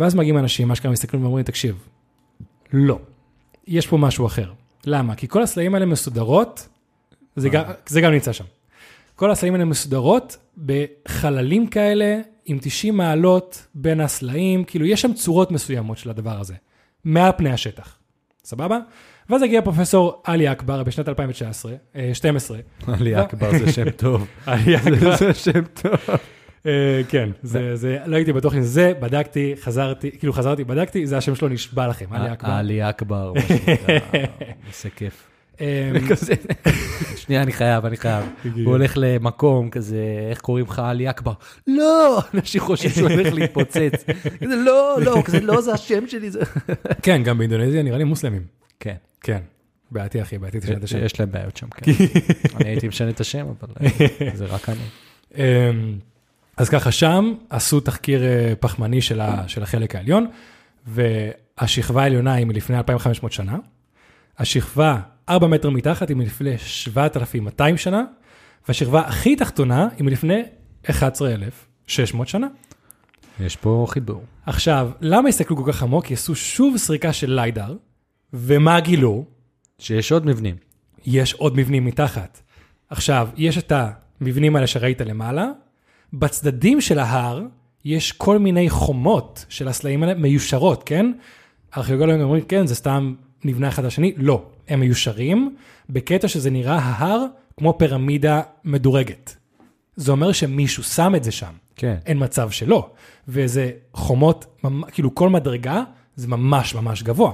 ואז 0.00 0.14
מגיעים 0.14 0.38
אנשים, 0.38 0.68
מה 0.68 0.74
שקרה, 0.74 0.92
מסתכלים 0.92 1.22
ואומרים, 1.22 1.44
תקשיב, 1.44 1.84
לא, 2.72 2.98
יש 3.66 3.86
פה 3.86 3.96
משהו 3.96 4.26
אחר. 4.26 4.52
למה? 4.86 5.14
כי 5.14 5.28
כל 5.28 5.42
הסלעים 5.42 5.74
האלה 5.74 5.86
מסודרות, 5.86 6.68
זה, 7.36 7.48
גם, 7.48 7.64
זה 7.86 8.00
גם 8.00 8.12
נמצא 8.12 8.32
שם. 8.32 8.44
כל 9.16 9.30
הסלעים 9.30 9.54
האלה 9.54 9.64
מסודרות 9.64 10.36
בחללים 10.66 11.66
כאלה, 11.66 12.18
עם 12.44 12.58
90 12.60 12.96
מעלות 12.96 13.66
בין 13.74 14.00
הסלעים, 14.00 14.64
כאילו 14.64 14.86
יש 14.86 15.00
שם 15.02 15.12
צורות 15.12 15.50
מסוימות 15.50 15.98
של 15.98 16.10
הדבר 16.10 16.40
הזה, 16.40 16.54
מעל 17.04 17.32
פני 17.36 17.50
השטח. 17.50 17.96
סבבה? 18.44 18.78
ואז 19.30 19.42
הגיע 19.42 19.62
פרופסור 19.62 20.22
עלי 20.24 20.52
אכבר 20.52 20.82
בשנת 20.82 21.08
2019, 21.08 21.72
אה, 21.96 22.10
12. 22.14 22.58
עלי 22.86 23.22
אכבר 23.22 23.58
זה 23.58 23.72
שם 23.72 23.90
טוב. 23.90 24.26
עלי 24.46 24.76
אכבר, 24.76 25.16
זה 25.16 25.34
שם 25.34 25.64
טוב. 25.64 25.94
אה, 26.66 27.00
כן, 27.08 27.30
זה, 27.42 27.76
זה, 27.76 27.98
לא 28.06 28.16
הייתי 28.16 28.32
בטוח 28.32 28.54
אם 28.54 28.62
זה, 28.62 28.92
בדקתי, 29.00 29.54
חזרתי, 29.60 30.10
כאילו 30.18 30.32
חזרתי, 30.32 30.64
בדקתי, 30.64 31.06
זה 31.06 31.18
השם 31.18 31.34
שלו 31.34 31.48
נשבע 31.48 31.88
לכם, 31.88 32.06
עלי 32.10 32.32
אכבר. 32.32 32.50
עלי 32.50 32.90
אכבר, 32.90 33.32
מה 33.32 33.40
שנקרא, 33.40 33.98
עושה 34.68 34.88
כיף. 34.96 35.26
אה, 35.60 35.90
כזה, 36.10 36.34
שנייה, 37.16 37.42
אני 37.42 37.52
חייב, 37.52 37.84
אני 37.84 37.96
חייב. 37.96 38.24
הוא 38.44 38.72
הולך 38.72 38.94
למקום 38.96 39.70
כזה, 39.70 40.04
איך 40.30 40.40
קוראים 40.40 40.64
לך, 40.64 40.78
עלי 40.78 41.10
אכבר? 41.10 41.32
לא, 41.66 42.20
אנשים 42.34 42.60
חושבים 42.60 42.90
שהוא 42.90 43.10
הולך 43.10 43.32
להתפוצץ. 43.32 44.04
לא, 44.40 44.98
לא, 45.02 45.22
כזה, 45.24 45.40
לא, 45.40 45.60
זה 45.60 45.72
השם 45.72 46.06
שלי. 46.06 46.30
זה... 46.30 46.40
כן, 47.02 47.22
גם 47.22 47.38
באינדונזיה 47.38 47.82
נראה 47.82 47.98
לי 47.98 48.04
מוסלמים. 48.04 48.42
כן, 48.80 48.94
כן, 49.20 49.40
בעייתי 49.90 50.22
אחי, 50.22 50.38
בעייתי 50.38 50.60
תשנה 50.60 50.76
את 50.76 50.84
השם. 50.84 51.04
יש 51.04 51.20
להם 51.20 51.32
בעיות 51.32 51.56
שם, 51.56 51.68
כן. 51.68 51.92
אני 52.60 52.68
הייתי 52.68 52.88
משנה 52.88 53.10
את 53.10 53.20
השם, 53.20 53.46
אבל 53.46 53.68
אה, 53.80 54.30
זה 54.34 54.44
רק 54.46 54.68
אני. 54.68 54.84
אז 56.60 56.68
ככה 56.68 56.92
שם 56.92 57.34
עשו 57.50 57.80
תחקיר 57.80 58.24
אה, 58.24 58.52
פחמני 58.60 59.02
של, 59.02 59.20
ה, 59.20 59.48
של 59.48 59.62
החלק 59.62 59.94
העליון, 59.94 60.26
והשכבה 60.86 62.02
העליונה 62.02 62.32
היא 62.32 62.46
מלפני 62.46 62.78
2,500 62.78 63.32
שנה, 63.32 63.58
השכבה 64.38 65.00
4 65.28 65.46
מטר 65.46 65.70
מתחת 65.70 66.08
היא 66.08 66.16
מלפני 66.16 66.58
7,200 66.58 67.76
שנה, 67.76 68.04
והשכבה 68.68 69.00
הכי 69.00 69.36
תחתונה 69.36 69.88
היא 69.96 70.04
מלפני 70.04 70.42
11,600 70.90 72.28
שנה. 72.28 72.46
יש 73.40 73.56
פה 73.56 73.86
חיבור. 73.88 74.22
עכשיו, 74.46 74.90
למה 75.00 75.28
הסתכלו 75.28 75.56
כל 75.56 75.72
כך 75.72 75.82
עמוק? 75.82 76.06
כי 76.06 76.14
עשו 76.14 76.34
שוב 76.34 76.76
סריקה 76.76 77.12
של 77.12 77.32
ליידר, 77.32 77.76
ומה 78.32 78.80
גילו? 78.80 79.24
שיש 79.78 80.12
עוד 80.12 80.26
מבנים. 80.26 80.56
יש 81.06 81.34
עוד 81.34 81.56
מבנים 81.56 81.84
מתחת. 81.84 82.40
עכשיו, 82.90 83.28
יש 83.36 83.58
את 83.58 83.72
המבנים 84.20 84.56
האלה 84.56 84.66
שראית 84.66 85.00
למעלה, 85.00 85.50
בצדדים 86.12 86.80
של 86.80 86.98
ההר 86.98 87.42
יש 87.84 88.12
כל 88.12 88.38
מיני 88.38 88.70
חומות 88.70 89.44
של 89.48 89.68
הסלעים 89.68 90.02
האלה 90.02 90.14
מיושרות, 90.14 90.82
כן? 90.86 91.12
הארכיאולוגים 91.72 92.20
אומרים, 92.20 92.44
כן, 92.44 92.66
זה 92.66 92.74
סתם 92.74 93.14
נבנה 93.44 93.68
אחד 93.68 93.84
לשני, 93.84 94.12
לא, 94.16 94.42
הם 94.68 94.80
מיושרים, 94.80 95.56
בקטע 95.90 96.28
שזה 96.28 96.50
נראה 96.50 96.78
ההר 96.78 97.24
כמו 97.56 97.78
פירמידה 97.78 98.42
מדורגת. 98.64 99.36
זה 99.96 100.12
אומר 100.12 100.32
שמישהו 100.32 100.82
שם 100.82 101.14
את 101.14 101.24
זה 101.24 101.30
שם, 101.30 101.52
כן. 101.76 101.96
אין 102.06 102.24
מצב 102.24 102.50
שלא. 102.50 102.90
וזה 103.28 103.70
חומות, 103.94 104.60
כאילו 104.92 105.14
כל 105.14 105.28
מדרגה 105.28 105.82
זה 106.16 106.28
ממש 106.28 106.74
ממש 106.74 107.02
גבוה. 107.02 107.32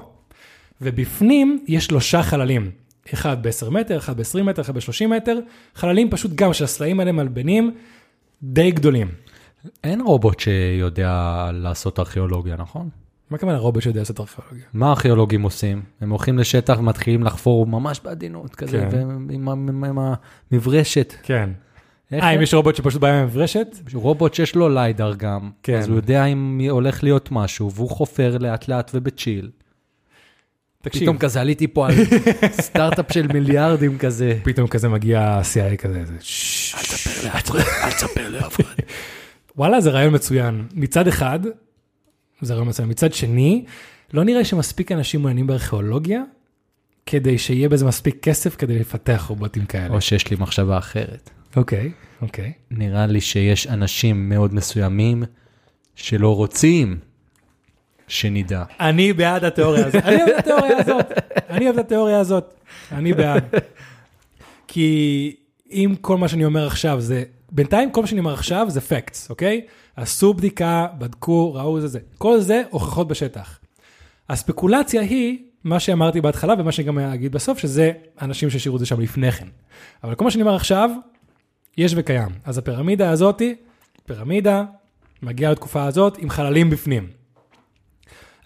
ובפנים 0.81 1.65
יש 1.67 1.87
שלושה 1.87 2.23
חללים, 2.23 2.71
אחד 3.15 3.43
ב-10 3.43 3.71
מטר, 3.71 3.99
אחד 3.99 4.17
ב-20 4.17 4.43
מטר, 4.43 4.63
אחד 4.63 4.75
ב-30 4.75 5.07
מטר, 5.07 5.39
חללים 5.75 6.11
פשוט 6.11 6.31
גם 6.35 6.53
של 6.53 6.65
הסלעים 6.65 7.01
האלה 7.01 7.13
מלבנים 7.13 7.75
די 8.43 8.71
גדולים. 8.71 9.09
אין 9.85 10.01
רובוט 10.01 10.41
שיודע 10.41 11.51
לעשות 11.53 11.99
ארכיאולוגיה, 11.99 12.57
נכון? 12.57 12.89
מה 13.31 13.39
כמובן 13.39 13.55
הרובוט 13.55 13.83
שיודע 13.83 14.01
לעשות 14.01 14.21
ארכיאולוגיה? 14.21 14.65
מה 14.73 14.89
הארכיאולוגים 14.89 15.43
עושים? 15.43 15.83
הם 16.01 16.11
הולכים 16.11 16.39
לשטח 16.39 16.79
ומתחילים 16.79 17.23
לחפור 17.23 17.67
ממש 17.67 18.01
בעדינות 18.05 18.55
כזה, 18.55 18.89
כן. 18.91 19.07
ועם 19.29 19.49
עם, 19.49 19.85
עם, 19.85 19.99
המברשת. 20.53 21.15
כן. 21.23 21.51
אה, 22.13 22.31
אם 22.31 22.43
יש 22.43 22.55
רובוט 22.55 22.77
שפשוט 22.77 23.01
בא 23.01 23.09
עם 23.09 23.25
מברשת? 23.25 23.67
רובוט 23.95 24.35
שיש 24.35 24.55
לו 24.55 24.69
ליידר 24.69 25.15
גם, 25.17 25.51
כן. 25.63 25.79
אז 25.79 25.89
הוא 25.89 25.97
יודע 25.97 26.25
אם 26.25 26.61
הולך 26.71 27.03
להיות 27.03 27.29
משהו, 27.33 27.73
והוא 27.73 27.91
חופר 27.91 28.39
לאט 28.39 28.69
לאט 28.69 28.91
ובצ'יל. 28.95 29.51
תקשיב, 30.87 31.03
פתאום 31.03 31.19
כזה 31.19 31.41
עליתי 31.41 31.67
פה 31.67 31.87
על 31.87 31.95
סטארט-אפ 32.61 33.13
של 33.13 33.27
מיליארדים 33.33 33.99
כזה. 33.99 34.39
פתאום 34.43 34.67
כזה 34.67 34.89
מגיע 34.89 35.41
CIA 35.43 35.77
כזה. 35.77 35.99
אל 37.85 37.91
תספר 37.91 38.29
לאף 38.29 38.61
אחד. 38.61 38.75
וואלה, 39.57 39.81
זה 39.81 39.91
רעיון 39.91 40.15
מצוין. 40.15 40.67
מצד 40.75 41.09
אחד, 41.09 41.41
זה 42.41 42.55
רעיון 42.55 42.69
מצוין. 42.69 42.89
מצד 42.89 43.13
שני, 43.13 43.65
לא 44.13 44.25
נראה 44.25 44.45
שמספיק 44.45 44.93
אנשים 44.93 45.21
מעוניינים 45.21 45.47
בארכיאולוגיה, 45.47 46.23
כדי 47.07 47.39
שיהיה 47.39 47.69
בזה 47.69 47.85
מספיק 47.85 48.23
כסף 48.23 48.57
כדי 48.57 48.79
לפתח 48.79 49.25
רובוטים 49.29 49.67
כאלה. 49.67 49.95
או 49.95 50.01
שיש 50.01 50.31
לי 50.31 50.37
מחשבה 50.41 50.79
אחרת. 50.79 51.31
אוקיי, 51.57 51.91
אוקיי. 52.23 52.53
נראה 52.71 53.07
לי 53.07 53.21
שיש 53.21 53.67
אנשים 53.67 54.29
מאוד 54.29 54.55
מסוימים 54.55 55.23
שלא 55.95 56.37
רוצים 56.37 56.99
שנדע. 58.09 58.63
אני 58.81 59.13
בעד 59.13 59.45
התיאוריה 59.45 59.87
הזאת. 59.87 60.05
אני 60.05 60.17
אוהב 60.17 60.29
את 60.29 60.39
התיאוריה 60.39 60.79
הזאת. 60.79 61.13
אני 61.51 61.65
אוהב 61.65 61.79
את 61.79 61.85
התיאוריה 61.85 62.21
הזאת. 62.21 62.55
אני 62.93 63.15
בעד. 63.15 63.45
כי 64.69 65.37
אם 65.71 65.95
כל 66.01 66.17
מה 66.17 66.29
שאני 66.29 66.45
אומר 66.45 66.67
עכשיו 66.67 67.01
זה, 67.01 67.25
בינתיים 67.53 67.91
כל 67.91 68.01
מה 68.01 68.07
שאני 68.07 68.21
אומר 68.21 68.33
עכשיו 68.33 68.67
זה 68.71 68.81
facts, 68.81 69.31
אוקיי? 69.31 69.61
עשו 69.97 70.35
בדיקה, 70.35 70.87
בדקו, 70.99 71.55
ראו 71.55 71.81
זה 71.81 71.89
זה. 71.89 71.99
כל 72.19 72.41
זה 72.41 72.63
הוכחות 72.71 73.09
בשטח. 73.09 73.59
הספקולציה 74.29 75.01
היא, 75.01 75.39
מה 75.65 75.81
שאמרתי 75.81 76.21
בהתחלה 76.21 76.55
ומה 76.59 76.73
שאני 76.73 76.89
גם 76.89 76.99
אגיד 76.99 77.33
בסוף, 77.33 77.59
שזה 77.59 77.93
אנשים 78.23 78.51
שהשאירו 78.51 78.77
את 78.77 78.81
זה 78.81 78.87
שם 78.87 79.01
לפני 79.01 79.33
כן. 79.33 79.47
אבל 80.05 80.15
כל 80.15 80.25
מה 80.25 80.31
שאני 80.31 80.43
אומר 80.43 80.55
עכשיו, 80.55 80.91
יש 81.77 81.93
וקיים. 81.97 82.29
אז 82.45 82.59
הפירמידה 82.59 83.11
הזאתי, 83.11 83.55
פירמידה, 84.07 84.65
מגיעה 85.23 85.53
לתקופה 85.53 85.85
הזאת 85.85 86.19
עם 86.19 86.31
חללים 86.31 86.71
בפנים. 86.71 87.09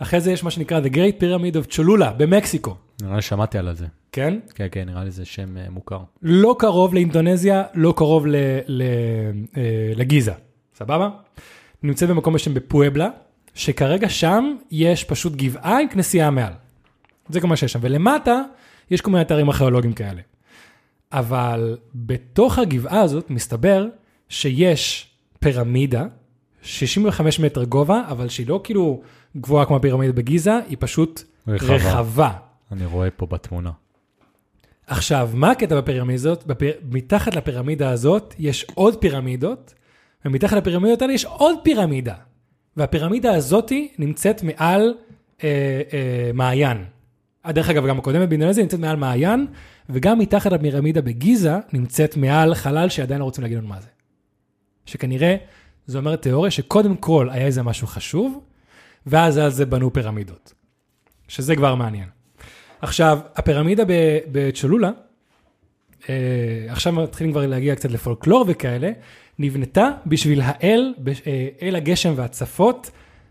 אחרי 0.03 0.21
זה 0.21 0.33
יש 0.33 0.45
מה 0.45 0.51
שנקרא 0.51 0.81
The 0.81 0.93
Great 0.93 1.23
Pyramid 1.23 1.57
of 1.57 1.75
Cholula 1.75 2.11
במקסיקו, 2.17 2.77
נראה 3.03 3.17
לי 3.17 3.23
שמעתי 3.23 3.59
על 3.59 3.75
זה. 3.75 3.87
כן? 4.13 4.39
כן, 4.55 4.67
כן, 4.71 4.89
נראה 4.89 5.05
לי 5.05 5.11
זה 5.11 5.25
שם 5.25 5.57
אה, 5.57 5.71
מוכר. 5.71 6.01
לא 6.23 6.57
קרוב 6.59 6.95
לאינדונזיה, 6.95 7.63
לא 7.75 7.95
קרוב 7.97 8.27
ל, 8.27 8.37
ל, 8.67 8.83
אה, 9.57 9.93
לגיזה, 9.97 10.33
סבבה? 10.75 11.09
נמצאת 11.83 12.09
במקום 12.09 12.35
בשם 12.35 12.55
בפואבלה, 12.55 13.09
שכרגע 13.55 14.09
שם 14.09 14.57
יש 14.71 15.05
פשוט 15.05 15.37
גבעה 15.37 15.81
עם 15.81 15.89
כנסייה 15.89 16.31
מעל. 16.31 16.53
זה 17.29 17.41
כל 17.41 17.47
מה 17.47 17.57
שיש 17.57 17.73
שם. 17.73 17.79
ולמטה 17.83 18.43
יש 18.91 19.01
כל 19.01 19.11
מיני 19.11 19.23
אתרים 19.23 19.49
ארכיאולוגיים 19.49 19.93
כאלה. 19.93 20.21
אבל 21.13 21.77
בתוך 21.95 22.59
הגבעה 22.59 23.01
הזאת 23.01 23.31
מסתבר 23.31 23.87
שיש 24.29 25.11
פירמידה, 25.39 26.05
65 26.63 27.41
מטר 27.41 27.65
גובה, 27.65 28.03
אבל 28.09 28.29
שהיא 28.29 28.49
לא 28.49 28.61
כאילו 28.65 29.03
גבוהה 29.37 29.67
כמו 29.67 29.77
הפירמידה 29.77 30.13
בגיזה, 30.13 30.59
היא 30.69 30.77
פשוט 30.81 31.23
רחבה. 31.49 31.75
רחבה. 31.75 32.31
אני 32.73 32.87
רואה 32.87 33.11
פה 33.11 33.27
בתמונה. 33.27 33.71
עכשיו, 34.87 35.31
מה 35.35 35.51
הקטע 35.51 35.81
בפירמידה 35.81 36.15
הזאת? 36.15 36.47
בפיר... 36.47 36.73
מתחת 36.91 37.35
לפירמידה 37.35 37.91
הזאת 37.91 38.35
יש 38.39 38.67
עוד 38.75 38.97
פירמידות, 38.97 39.75
ומתחת 40.25 40.57
לפירמידות 40.57 41.03
האלה 41.03 41.13
יש 41.13 41.25
עוד 41.25 41.57
פירמידה. 41.63 42.15
והפירמידה 42.77 43.35
הזאתי 43.35 43.93
נמצאת 43.99 44.43
מעל 44.43 44.95
אה, 45.45 45.81
אה, 45.93 46.31
מעיין. 46.35 46.85
אה, 47.47 47.53
דרך 47.53 47.71
אגב, 47.71 47.87
גם 47.87 47.99
הקודמת 47.99 48.29
באינדונזיה 48.29 48.63
נמצאת 48.63 48.81
מעל 48.81 48.97
מעיין, 48.97 49.47
וגם 49.91 50.19
מתחת 50.19 50.53
לפירמידה 50.53 51.01
בגיזה 51.01 51.57
נמצאת 51.73 52.17
מעל 52.17 52.55
חלל 52.55 52.89
שעדיין 52.89 53.21
לא 53.21 53.25
רוצים 53.25 53.43
להגיד 53.43 53.59
לנו 53.59 53.69
מה 53.69 53.81
זה. 53.81 53.89
שכנראה, 54.87 55.37
זו 55.87 55.99
אומרת 55.99 56.23
תיאוריה 56.23 56.51
שקודם 56.51 56.97
כל 56.97 57.29
היה 57.31 57.47
איזה 57.47 57.63
משהו 57.63 57.87
חשוב, 57.87 58.41
ואז 59.07 59.39
על 59.39 59.51
זה 59.51 59.67
בנו 59.67 59.93
פירמידות. 59.93 60.55
שזה 61.29 61.57
כבר 61.57 61.75
מעניין. 61.75 62.09
עכשיו, 62.81 63.19
הפירמידה 63.37 63.83
בצ'לולה, 64.33 64.91
אה, 66.09 66.15
עכשיו 66.69 66.93
מתחילים 66.93 67.33
כבר 67.33 67.47
להגיע 67.47 67.75
קצת 67.75 67.91
לפולקלור 67.91 68.45
וכאלה, 68.49 68.91
נבנתה 69.39 69.89
בשביל 70.07 70.41
האל, 70.45 70.95
אה, 71.27 71.49
אל 71.63 71.77
הגשם 71.77 72.13
והצפות, 72.17 72.91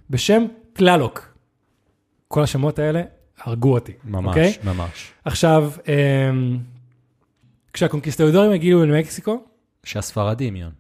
בשם 0.10 0.46
טללוק. 0.74 1.34
כל 2.28 2.44
השמות 2.44 2.80
האלה 2.80 3.02
הרגו 3.38 3.74
אותי, 3.74 3.92
ממש, 4.04 4.26
אוקיי? 4.28 4.54
ממש. 4.64 5.12
עכשיו, 5.26 5.72
כשהקונקיסטדורים 7.74 8.52
הגיעו 8.52 8.86
למקסיקו, 8.86 9.44
שהספרדים, 9.84 10.56
יון. 10.56 10.72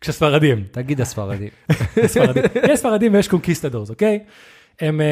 כשהספרדים, 0.00 0.64
תגיד 0.70 1.00
הספרדים. 1.00 1.48
ספרדים. 2.06 2.42
יש 2.68 2.80
ספרדים 2.80 3.14
ויש 3.14 3.28
conquistadors, 3.28 3.90
אוקיי? 3.90 4.18
הם, 4.80 5.00
אה, 5.00 5.06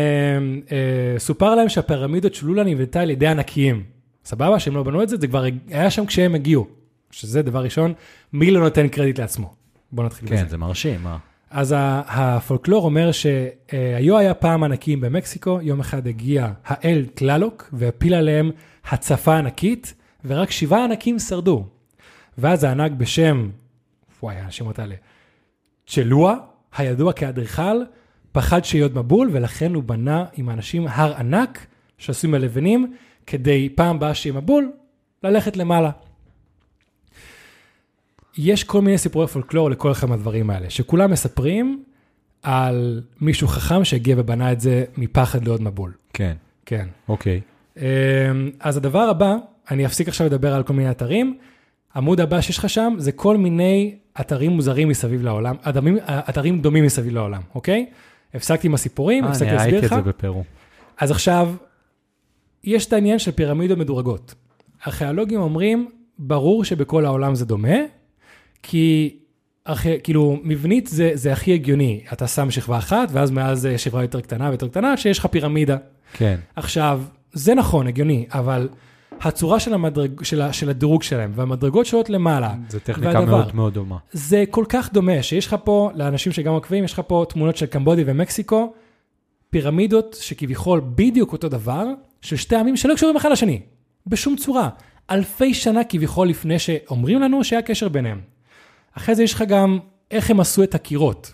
אה, 0.73 1.19
סופר 1.19 1.55
להם 1.55 1.69
שהפירמידות 1.69 2.35
של 2.35 2.47
צ'ולולה 2.47 2.65
נבנתה 2.65 3.01
על 3.01 3.11
ידי 3.11 3.27
ענקיים. 3.27 3.83
סבבה? 4.25 4.61
שהם 4.61 4.77
לא 4.77 4.83
בנו 4.83 5.03
את 5.03 5.09
זה, 5.09 5.17
זה 5.17 5.27
כבר 5.27 5.45
היה 5.69 5.91
שם 5.91 6.07
כשהם 6.07 6.35
הגיעו. 6.35 6.67
שזה 7.11 7.43
דבר 7.43 7.65
ראשון, 7.65 7.93
מי 8.33 8.51
לא 8.51 8.61
נותן 8.61 8.89
קרדיט 8.89 9.21
לעצמו? 9.21 9.55
בוא 9.93 10.05
נתחיל 10.05 10.29
בזה. 10.29 10.37
כן, 10.37 10.49
זה 10.49 10.57
מרשים, 10.57 11.03
מה? 11.03 11.17
אז 11.51 11.75
הפולקלור 11.79 12.85
אומר 12.85 13.11
שהיו 13.13 14.19
היה 14.19 14.35
פעם 14.35 14.65
ענקים 14.65 15.01
במקסיקו, 15.01 15.59
יום 15.63 15.81
אחד 15.81 16.07
הגיע 16.07 16.53
האל 16.67 17.07
טללוק 17.15 17.71
והפיל 17.73 18.15
עליהם 18.15 18.51
הצפה 18.91 19.37
ענקית, 19.37 19.95
ורק 20.25 20.51
שבעה 20.51 20.85
ענקים 20.85 21.19
שרדו. 21.19 21.65
ואז 22.39 22.65
הענק 22.65 22.93
בשם, 22.93 23.49
וואי, 24.27 24.37
השמות 24.37 24.79
האלה, 24.79 24.95
צ'לואה, 25.87 26.35
הידוע 26.77 27.13
כאדריכל, 27.13 27.83
פחד 28.33 28.65
שיהיה 28.65 28.85
עוד 28.85 28.95
מבול, 28.99 29.31
ולכן 29.33 29.75
הוא 29.75 29.83
בנה 29.83 30.25
עם 30.37 30.49
האנשים 30.49 30.87
הר 30.89 31.15
ענק 31.15 31.67
שעשוי 31.99 32.31
מלבנים, 32.31 32.95
כדי 33.27 33.69
פעם 33.75 33.97
הבאה 33.97 34.15
שיהיה 34.15 34.37
מבול, 34.37 34.73
ללכת 35.23 35.57
למעלה. 35.57 35.91
יש 38.39 38.65
כל 38.65 38.81
מיני 38.81 38.99
סיפורי 38.99 39.27
פולקלור 39.27 39.71
לכל 39.71 39.93
אחד 39.93 40.09
מהדברים 40.09 40.51
האלה, 40.51 40.71
שכולם 40.71 41.11
מספרים 41.11 41.85
על 42.43 43.03
מישהו 43.21 43.49
חכם 43.49 43.85
שהגיע 43.85 44.17
ובנה 44.19 44.53
את 44.53 44.61
זה 44.61 44.85
מפחד 44.97 45.45
לעוד 45.45 45.63
מבול. 45.63 45.93
כן, 46.13 46.37
כן. 46.67 46.89
אוקיי. 47.09 47.41
אמ, 47.77 47.83
אז 48.61 48.77
הדבר 48.77 49.03
הבא, 49.03 49.37
אני 49.71 49.87
אפסיק 49.87 50.09
עכשיו 50.09 50.27
לדבר 50.27 50.55
על 50.55 50.63
כל 50.63 50.73
מיני 50.73 50.91
אתרים. 50.91 51.39
עמוד 51.97 52.21
הבא 52.21 52.41
שיש 52.41 52.59
לך 52.59 52.69
שם 52.69 52.95
זה 52.99 53.13
כל 53.13 53.37
מיני 53.37 53.95
אתרים 54.21 54.51
מוזרים 54.51 54.89
מסביב 54.89 55.23
לעולם, 55.23 55.57
אתרים, 55.69 55.99
אתרים 56.09 56.61
דומים 56.61 56.85
מסביב 56.85 57.15
לעולם, 57.15 57.43
אוקיי? 57.55 57.87
הפסקתי 58.35 58.67
עם 58.67 58.75
הסיפורים, 58.75 59.25
אה, 59.25 59.31
הפסקתי 59.31 59.49
אני 59.49 59.57
להסביר 59.57 59.75
ראיתי 59.75 59.87
לך. 59.87 59.93
את 59.93 60.05
זה 60.05 60.11
בפרו. 60.11 60.45
אז 61.01 61.11
עכשיו, 61.11 61.55
יש 62.65 62.87
את 62.87 62.93
העניין 62.93 63.19
של 63.19 63.31
פירמידות 63.31 63.79
מדורגות. 63.79 64.35
ארכיאולוגים 64.87 65.41
אומרים, 65.41 65.91
ברור 66.19 66.65
שבכל 66.65 67.05
העולם 67.05 67.35
זה 67.35 67.45
דומה, 67.45 67.77
כי 68.63 69.17
ארכי, 69.69 70.01
כאילו 70.03 70.39
מבנית 70.43 70.87
זה, 70.87 71.11
זה 71.15 71.33
הכי 71.33 71.55
הגיוני. 71.55 72.01
אתה 72.13 72.27
שם 72.27 72.51
שכבה 72.51 72.79
אחת, 72.79 73.09
ואז 73.13 73.31
מאז 73.31 73.61
זה 73.61 73.79
שכבה 73.79 74.03
יותר 74.03 74.21
קטנה 74.21 74.49
ויותר 74.49 74.69
קטנה, 74.69 74.97
שיש 74.97 75.19
לך 75.19 75.27
פירמידה. 75.27 75.77
כן, 76.13 76.37
עכשיו, 76.57 77.03
זה 77.33 77.55
נכון, 77.55 77.87
הגיוני, 77.87 78.27
אבל 78.31 78.69
הצורה 79.21 79.61
של, 79.61 79.75
המדרג, 79.75 80.23
של, 80.25 80.41
ה- 80.43 80.53
של 80.53 80.71
הדירוג 80.71 81.03
שלהם 81.03 81.33
והמדרגות 81.35 81.87
שעולות 81.87 82.11
למעלה, 82.11 82.55
זו 82.69 82.79
טכניקה 82.79 83.09
והדבר- 83.19 83.25
מאוד 83.37 83.55
מאוד 83.55 83.75
דומה. 83.75 83.97
זה 84.13 84.45
כל 84.51 84.65
כך 84.69 84.93
דומה, 84.93 85.23
שיש 85.23 85.47
לך 85.47 85.57
פה, 85.65 85.91
לאנשים 85.95 86.33
שגם 86.33 86.53
עוקבים, 86.53 86.85
יש 86.85 86.93
לך 86.93 87.01
פה 87.07 87.25
תמונות 87.29 87.57
של 87.57 87.67
קמבודיה 87.67 88.05
ומקסיקו, 88.09 88.73
פירמידות 89.51 90.17
שכביכול 90.21 90.81
בדיוק 90.95 91.33
אותו 91.33 91.49
דבר, 91.49 91.85
של 92.23 92.37
שתי 92.37 92.57
עמים 92.57 92.77
שלא 92.77 92.95
קשורים 92.95 93.17
אחד 93.17 93.31
לשני, 93.31 93.61
בשום 94.07 94.37
צורה. 94.37 94.69
אלפי 95.11 95.55
שנה 95.55 95.85
כביכול 95.85 96.29
לפני 96.29 96.59
שאומרים 96.59 97.21
לנו 97.21 97.45
שהיה 97.45 97.63
קשר 97.63 97.89
ביניהם. 97.89 98.21
אחרי 98.97 99.15
זה 99.15 99.23
יש 99.23 99.35
לך 99.35 99.43
גם 99.49 99.79
איך 100.11 100.31
הם 100.31 100.41
עשו 100.41 100.63
את 100.63 100.75
הקירות, 100.75 101.33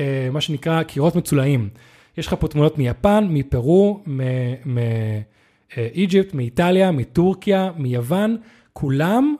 אה, 0.00 0.28
מה 0.32 0.40
שנקרא 0.40 0.82
קירות 0.82 1.16
מצולעים. 1.16 1.68
יש 2.18 2.26
לך 2.26 2.34
פה 2.40 2.48
תמונות 2.48 2.78
מיפן, 2.78 3.26
מפרו, 3.30 4.00
מאיג'פט, 5.76 6.34
מאיטליה, 6.34 6.90
מטורקיה, 6.90 7.70
מיוון, 7.76 8.36
כולם 8.72 9.34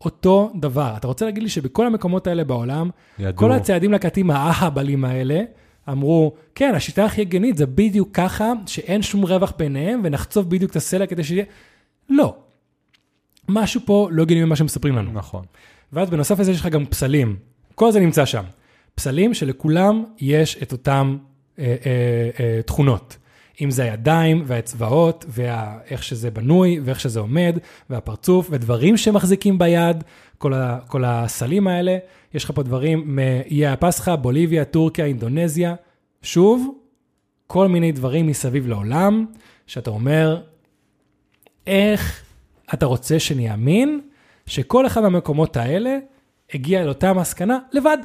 אותו 0.00 0.52
דבר. 0.60 0.94
אתה 0.96 1.06
רוצה 1.06 1.24
להגיד 1.24 1.42
לי 1.42 1.48
שבכל 1.48 1.86
המקומות 1.86 2.26
האלה 2.26 2.44
בעולם, 2.44 2.90
ידעו. 3.18 3.36
כל 3.36 3.52
הצעדים 3.52 3.92
לקטים 3.92 4.30
האהבלים 4.30 5.04
האלה, 5.04 5.42
אמרו, 5.88 6.32
כן, 6.54 6.74
השיטה 6.74 7.04
הכי 7.04 7.20
הגיונית 7.20 7.56
זה 7.56 7.66
בדיוק 7.66 8.08
ככה, 8.12 8.52
שאין 8.66 9.02
שום 9.02 9.22
רווח 9.22 9.52
ביניהם, 9.58 10.00
ונחצוב 10.04 10.50
בדיוק 10.50 10.70
את 10.70 10.76
הסלע 10.76 11.06
כדי 11.06 11.24
שיהיה... 11.24 11.44
לא. 12.08 12.34
משהו 13.48 13.80
פה 13.84 14.08
לא 14.12 14.22
הגיוני 14.22 14.44
ממה 14.44 14.56
שמספרים 14.56 14.96
לנו. 14.96 15.12
נכון. 15.12 15.44
ואז 15.92 16.10
בנוסף 16.10 16.38
לזה 16.38 16.50
יש 16.50 16.60
לך 16.60 16.66
גם 16.66 16.86
פסלים. 16.86 17.36
כל 17.74 17.92
זה 17.92 18.00
נמצא 18.00 18.24
שם. 18.24 18.42
פסלים 18.94 19.34
שלכולם 19.34 20.04
יש 20.18 20.62
את 20.62 20.72
אותם 20.72 21.16
אה, 21.58 21.64
אה, 21.64 22.30
אה, 22.40 22.62
תכונות. 22.62 23.16
אם 23.62 23.70
זה 23.70 23.82
הידיים 23.82 24.42
והאצבעות, 24.46 25.24
ואיך 25.28 26.02
שזה 26.02 26.30
בנוי, 26.30 26.80
ואיך 26.84 27.00
שזה 27.00 27.20
עומד, 27.20 27.58
והפרצוף, 27.90 28.48
ודברים 28.50 28.96
שמחזיקים 28.96 29.58
ביד, 29.58 30.04
כל, 30.38 30.54
ה, 30.54 30.78
כל 30.86 31.04
הסלים 31.04 31.66
האלה. 31.66 31.98
יש 32.34 32.44
לך 32.44 32.50
פה 32.54 32.62
דברים 32.62 33.02
מאיי 33.06 33.66
הפסחא, 33.66 34.16
בוליביה, 34.16 34.64
טורקיה, 34.64 35.04
אינדונזיה. 35.04 35.74
שוב, 36.22 36.74
כל 37.46 37.68
מיני 37.68 37.92
דברים 37.92 38.26
מסביב 38.26 38.66
לעולם, 38.66 39.26
שאתה 39.66 39.90
אומר, 39.90 40.42
איך 41.66 42.22
אתה 42.74 42.86
רוצה 42.86 43.18
שאני 43.18 43.50
אאמין 43.50 44.00
שכל 44.46 44.86
אחד 44.86 45.00
מהמקומות 45.00 45.56
האלה 45.56 45.98
הגיע 46.54 46.84
לאותה 46.84 47.12
מסקנה 47.12 47.58
לבד. 47.72 47.98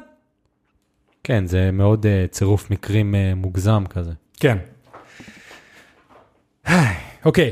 כן, 1.24 1.46
זה 1.46 1.72
מאוד 1.72 2.06
uh, 2.06 2.32
צירוף 2.32 2.72
מקרים 2.72 3.16
uh, 3.16 3.36
מוגזם 3.36 3.84
כזה. 3.90 4.12
כן. 4.40 4.58
אוקיי, 7.26 7.52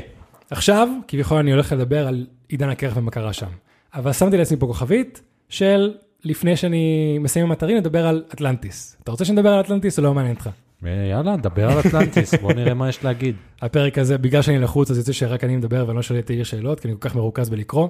עכשיו 0.50 0.88
כביכול 1.08 1.38
אני 1.38 1.52
הולך 1.52 1.72
לדבר 1.72 2.08
על 2.08 2.26
עידן 2.48 2.68
הקרח 2.68 2.96
ומה 2.96 3.10
קרה 3.10 3.32
שם. 3.32 3.46
אבל 3.94 4.12
שמתי 4.12 4.36
לעצמי 4.36 4.58
פה 4.58 4.66
כוכבית 4.66 5.22
של 5.48 5.94
לפני 6.24 6.56
שאני 6.56 7.16
מסיים 7.20 7.46
עם 7.46 7.52
אתרים, 7.52 7.76
נדבר 7.76 8.06
על 8.06 8.24
אטלנטיס. 8.32 8.96
אתה 9.02 9.10
רוצה 9.10 9.24
שנדבר 9.24 9.48
על 9.48 9.60
אטלנטיס 9.60 9.98
או 9.98 10.04
לא 10.04 10.14
מעניין 10.14 10.34
אותך? 10.34 10.50
ויאללה, 10.82 11.36
נדבר 11.36 11.70
על 11.70 11.80
אטלנטיס, 11.80 12.34
בוא 12.34 12.52
נראה 12.52 12.74
מה 12.74 12.88
יש 12.88 13.04
להגיד. 13.04 13.36
הפרק 13.62 13.98
הזה, 13.98 14.18
בגלל 14.18 14.42
שאני 14.42 14.58
לחוץ, 14.58 14.90
אז 14.90 14.98
יוצא 14.98 15.12
שרק 15.12 15.44
אני 15.44 15.56
מדבר 15.56 15.84
ואני 15.86 15.96
לא 15.96 16.02
שואל 16.02 16.18
את 16.18 16.30
העיר 16.30 16.44
שאלות, 16.44 16.80
כי 16.80 16.88
אני 16.88 16.96
כל 17.00 17.08
כך 17.08 17.16
מרוכז 17.16 17.50
בלקרוא. 17.50 17.88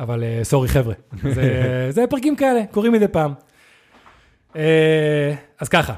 אבל 0.00 0.24
אה, 0.24 0.40
סורי 0.42 0.68
חבר'ה, 0.68 0.94
זה, 1.22 1.66
זה 1.96 2.04
פרקים 2.10 2.36
כאלה, 2.36 2.60
קורים 2.70 2.92
מדי 2.92 3.08
פעם. 3.08 3.32
אה, 4.56 5.34
אז 5.60 5.68
ככה, 5.68 5.94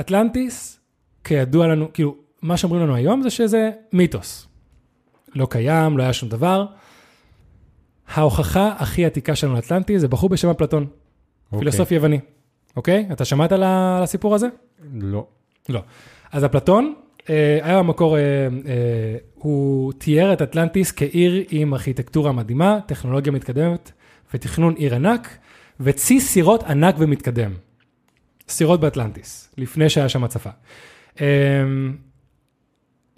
אטלנטיס, 0.00 0.80
כידוע 1.24 1.66
לנו, 1.66 1.92
כאילו, 1.92 2.21
מה 2.42 2.56
שאומרים 2.56 2.82
לנו 2.82 2.94
היום 2.94 3.22
זה 3.22 3.30
שזה 3.30 3.70
מיתוס. 3.92 4.46
לא 5.34 5.46
קיים, 5.50 5.98
לא 5.98 6.02
היה 6.02 6.12
שום 6.12 6.28
דבר. 6.28 6.66
ההוכחה 8.14 8.74
הכי 8.78 9.04
עתיקה 9.04 9.36
שלנו 9.36 9.54
לאטלנטיס 9.54 10.00
זה 10.00 10.08
בחור 10.08 10.28
בשם 10.28 10.48
אפלטון, 10.48 10.86
פילוסוף 11.58 11.92
יווני. 11.92 12.20
אוקיי? 12.76 13.06
אתה 13.12 13.24
שמעת 13.24 13.52
על 13.52 13.62
הסיפור 13.64 14.34
הזה? 14.34 14.46
לא. 14.94 15.26
לא. 15.68 15.82
אז 16.32 16.44
אפלטון, 16.44 16.94
אה, 17.30 17.58
היה 17.62 17.78
במקור, 17.78 18.16
אה, 18.16 18.22
אה, 18.22 18.48
הוא 19.34 19.92
תיאר 19.92 20.32
את 20.32 20.42
אטלנטיס 20.42 20.92
כעיר 20.92 21.44
עם 21.50 21.74
ארכיטקטורה 21.74 22.32
מדהימה, 22.32 22.78
טכנולוגיה 22.86 23.32
מתקדמת 23.32 23.92
ותכנון 24.34 24.74
עיר 24.74 24.94
ענק, 24.94 25.38
וצי 25.80 26.20
סירות 26.20 26.62
ענק 26.62 26.94
ומתקדם. 26.98 27.52
סירות 28.48 28.80
באטלנטיס, 28.80 29.54
לפני 29.58 29.88
שהיה 29.88 30.08
שם 30.08 30.24
הצפה. 30.24 30.50
אה, 31.20 31.26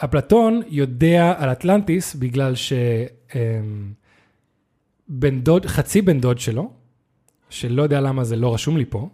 אפלטון 0.04 0.62
יודע 0.68 1.34
על 1.38 1.52
אטלנטיס 1.52 2.14
בגלל 2.14 2.54
שבן 2.54 3.90
דוד, 5.40 5.66
חצי 5.66 6.02
בן 6.02 6.20
דוד 6.20 6.38
שלו, 6.38 6.70
שלא 7.50 7.82
יודע 7.82 8.00
למה 8.00 8.24
זה 8.24 8.36
לא 8.36 8.54
רשום 8.54 8.76
לי 8.76 8.84
פה, 8.88 9.08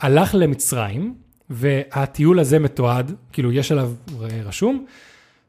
הלך 0.00 0.34
למצרים, 0.34 1.14
והטיול 1.50 2.38
הזה 2.38 2.58
מתועד, 2.58 3.12
כאילו 3.32 3.52
יש 3.52 3.72
עליו 3.72 3.92
רשום, 4.20 4.86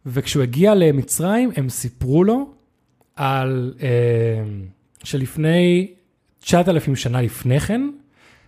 וכשהוא 0.06 0.44
הגיע 0.44 0.76
למצרים, 0.76 1.52
הם 1.56 1.70
סיפרו 1.70 2.24
לו 2.24 2.54
על, 3.16 3.74
אה, 3.82 4.44
שלפני 5.04 5.94
9,000 6.40 6.96
שנה 6.96 7.22
לפני 7.22 7.60
כן, 7.60 7.90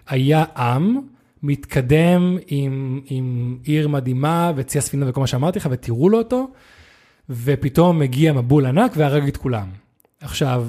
היה 0.07 0.43
עם 0.55 1.01
מתקדם 1.43 2.37
עם, 2.47 3.01
עם 3.05 3.57
עיר 3.63 3.87
מדהימה 3.87 4.51
וצי 4.55 4.77
הספינה 4.77 5.09
וכל 5.09 5.21
מה 5.21 5.27
שאמרתי 5.27 5.59
לך, 5.59 5.67
ותראו 5.71 6.09
לו 6.09 6.17
אותו, 6.17 6.47
ופתאום 7.29 7.99
מגיע 7.99 8.33
מבול 8.33 8.65
ענק 8.65 8.91
והרג 8.95 9.27
את 9.27 9.37
כולם. 9.37 9.67
עכשיו, 10.21 10.67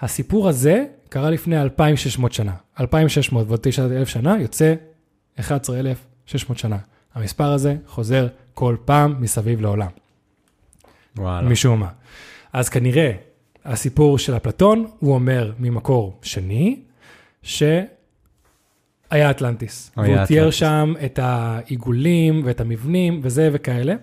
הסיפור 0.00 0.48
הזה 0.48 0.84
קרה 1.08 1.30
לפני 1.30 1.62
2,600 1.62 2.32
שנה. 2.32 2.52
2,600 2.80 3.46
ועוד 3.48 3.60
9,000 3.62 4.08
שנה 4.08 4.36
יוצא 4.40 4.74
11,600 5.40 6.58
שנה. 6.58 6.78
המספר 7.14 7.52
הזה 7.52 7.76
חוזר 7.86 8.26
כל 8.54 8.76
פעם 8.84 9.14
מסביב 9.20 9.60
לעולם, 9.60 9.88
וואלה. 11.16 11.48
משום 11.48 11.80
מה. 11.80 11.88
אז 12.52 12.68
כנראה 12.68 13.12
הסיפור 13.64 14.18
של 14.18 14.36
אפלטון, 14.36 14.86
הוא 14.98 15.14
אומר 15.14 15.52
ממקור 15.58 16.18
שני, 16.22 16.80
שהיה 19.14 19.30
אטלנטיס. 19.30 19.92
היה 19.96 20.14
והוא 20.14 20.26
תיאר 20.26 20.38
אטלנטיס. 20.38 20.58
שם 20.58 20.94
את 21.04 21.18
העיגולים 21.22 22.42
ואת 22.44 22.60
המבנים 22.60 23.20
וזה 23.22 23.50
וכאלה. 23.52 23.94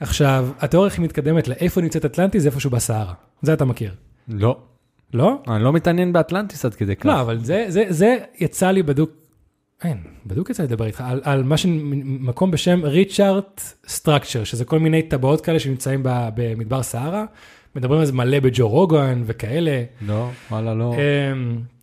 עכשיו, 0.00 0.48
התיאוריה 0.58 0.90
הכי 0.92 1.00
מתקדמת 1.00 1.48
לאיפה 1.48 1.80
נמצאת 1.80 2.04
אטלנטיס 2.04 2.42
זה 2.42 2.48
איפשהו 2.48 2.70
בסהרה. 2.70 3.14
זה 3.42 3.52
אתה 3.52 3.64
מכיר. 3.64 3.94
לא. 4.28 4.56
לא? 5.14 5.42
אני 5.48 5.64
לא 5.64 5.72
מתעניין 5.72 6.12
באטלנטיס 6.12 6.64
עד 6.64 6.74
כדי 6.74 6.96
כך. 6.96 7.06
לא, 7.06 7.20
אבל 7.20 7.38
זה, 7.38 7.64
זה, 7.68 7.84
זה 7.88 8.16
יצא 8.38 8.70
לי 8.70 8.82
בדוק, 8.82 9.10
אין, 9.84 9.96
בדוק 10.26 10.50
יצא 10.50 10.62
לי 10.62 10.66
לדבר 10.66 10.86
איתך, 10.86 11.04
על, 11.06 11.20
על 11.24 11.42
מה 11.42 11.56
שמקום 11.56 12.50
בשם 12.50 12.80
ריצ'ארט 12.84 13.62
סטרקצ'ר, 13.88 14.44
שזה 14.44 14.64
כל 14.64 14.78
מיני 14.78 15.02
טבעות 15.02 15.40
כאלה 15.40 15.60
שנמצאים 15.60 16.00
ב- 16.02 16.28
במדבר 16.34 16.82
סהרה, 16.82 17.24
מדברים 17.76 18.00
על 18.00 18.06
זה 18.06 18.12
מלא 18.12 18.40
בג'ו 18.40 18.68
רוגן 18.68 19.22
וכאלה. 19.26 19.82
לא, 20.06 20.30
וואלה, 20.50 20.74
לא. 20.74 20.94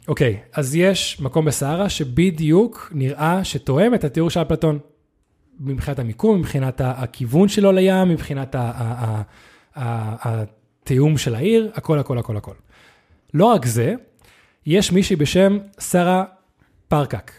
אוקיי, 0.07 0.37
אז 0.53 0.75
יש 0.75 1.21
מקום 1.21 1.45
בסהרה 1.45 1.89
שבדיוק 1.89 2.91
נראה 2.95 3.43
שתואם 3.43 3.93
את 3.93 4.03
התיאור 4.03 4.29
של 4.29 4.41
אפלטון. 4.41 4.79
מבחינת 5.59 5.99
המיקום, 5.99 6.39
מבחינת 6.39 6.81
הכיוון 6.83 7.47
שלו 7.47 7.71
לים, 7.71 8.09
מבחינת 8.09 8.55
התיאום 9.75 11.17
של 11.17 11.35
העיר, 11.35 11.71
הכל, 11.75 11.99
הכל, 11.99 12.17
הכל, 12.17 12.37
הכל. 12.37 12.53
לא 13.33 13.45
רק 13.45 13.65
זה, 13.65 13.95
יש 14.65 14.91
מישהי 14.91 15.15
בשם 15.15 15.57
שרה 15.79 16.25
פרקק. 16.87 17.31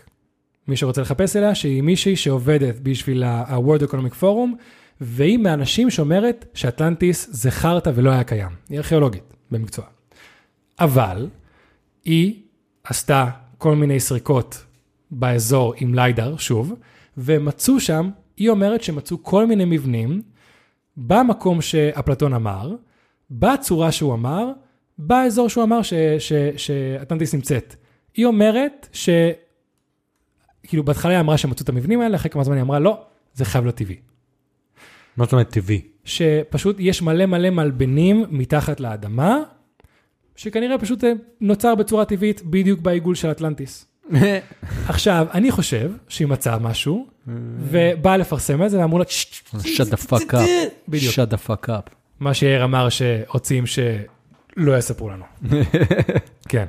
מי 0.68 0.76
שרוצה 0.76 1.00
לחפש 1.00 1.36
אליה, 1.36 1.54
שהיא 1.54 1.82
מישהי 1.82 2.16
שעובדת 2.16 2.74
בשביל 2.82 3.22
ה-World 3.22 3.82
Economic 3.90 4.22
Forum, 4.22 4.56
והיא 5.00 5.38
מהאנשים 5.38 5.90
שאומרת 5.90 6.46
שאטלנטיס 6.54 7.28
זה 7.30 7.50
חרטא 7.50 7.90
ולא 7.94 8.10
היה 8.10 8.24
קיים. 8.24 8.50
היא 8.68 8.78
ארכיאולוגית 8.78 9.34
במקצוע. 9.50 9.84
אבל 10.80 11.28
היא 12.04 12.42
עשתה 12.88 13.26
כל 13.58 13.76
מיני 13.76 14.00
סריקות 14.00 14.64
באזור 15.10 15.74
עם 15.76 15.94
ליידר, 15.94 16.36
שוב, 16.36 16.74
ומצאו 17.16 17.80
שם, 17.80 18.10
היא 18.36 18.50
אומרת 18.50 18.82
שמצאו 18.82 19.22
כל 19.22 19.46
מיני 19.46 19.64
מבנים 19.64 20.22
במקום 20.96 21.60
שאפלטון 21.60 22.34
אמר, 22.34 22.74
בצורה 23.30 23.92
שהוא 23.92 24.14
אמר, 24.14 24.52
באזור 24.98 25.48
שהוא 25.48 25.64
אמר 25.64 25.80
שאטלנטיס 26.56 27.34
נמצאת. 27.34 27.74
היא 28.14 28.26
אומרת 28.26 28.88
ש... 28.92 29.08
כאילו 30.62 30.84
בהתחלה 30.84 31.12
היא 31.12 31.20
אמרה 31.20 31.38
שמצאו 31.38 31.64
את 31.64 31.68
המבנים 31.68 32.00
האלה, 32.00 32.16
אחרי 32.16 32.30
כמה 32.30 32.44
זמן 32.44 32.54
היא 32.54 32.62
אמרה 32.62 32.78
לא, 32.78 33.04
זה 33.34 33.44
חייב 33.44 33.64
להיות 33.64 33.76
טבעי. 33.76 33.96
מה 35.16 35.24
זאת 35.24 35.32
אומרת 35.32 35.50
טבעי? 35.50 35.82
שפשוט 36.04 36.76
יש 36.78 37.02
מלא 37.02 37.26
מלא 37.26 37.50
מלבנים 37.50 38.24
מתחת 38.30 38.80
לאדמה, 38.80 39.42
שכנראה 40.38 40.78
פשוט 40.78 41.04
אה, 41.04 41.12
נוצר 41.40 41.74
בצורה 41.74 42.04
טבעית 42.04 42.42
בדיוק 42.44 42.80
בעיגול 42.80 43.14
של 43.14 43.30
אטלנטיס. 43.30 43.86
עכשיו, 44.88 45.26
אני 45.34 45.50
חושב 45.50 45.90
שהיא 46.08 46.28
מצאה 46.28 46.58
משהו, 46.58 47.06
ובאה 47.60 48.16
לפרסם 48.16 48.62
את 48.62 48.70
זה 48.70 48.78
ואמרו 48.80 48.98
לה, 48.98 49.04
"ששש, 49.08 49.42
shut 49.80 49.94
the 49.94 50.08
fuck 50.10 50.32
up. 50.32 50.36
בדיוק. 50.88 51.14
shut 51.14 51.32
the 51.32 51.48
fuck 51.50 51.68
up. 51.68 51.90
מה 52.20 52.34
שיאיר 52.34 52.64
אמר 52.64 52.88
שרוצים 52.88 53.64
שלא 53.66 54.78
יספרו 54.78 55.10
לנו. 55.10 55.24
כן. 56.48 56.64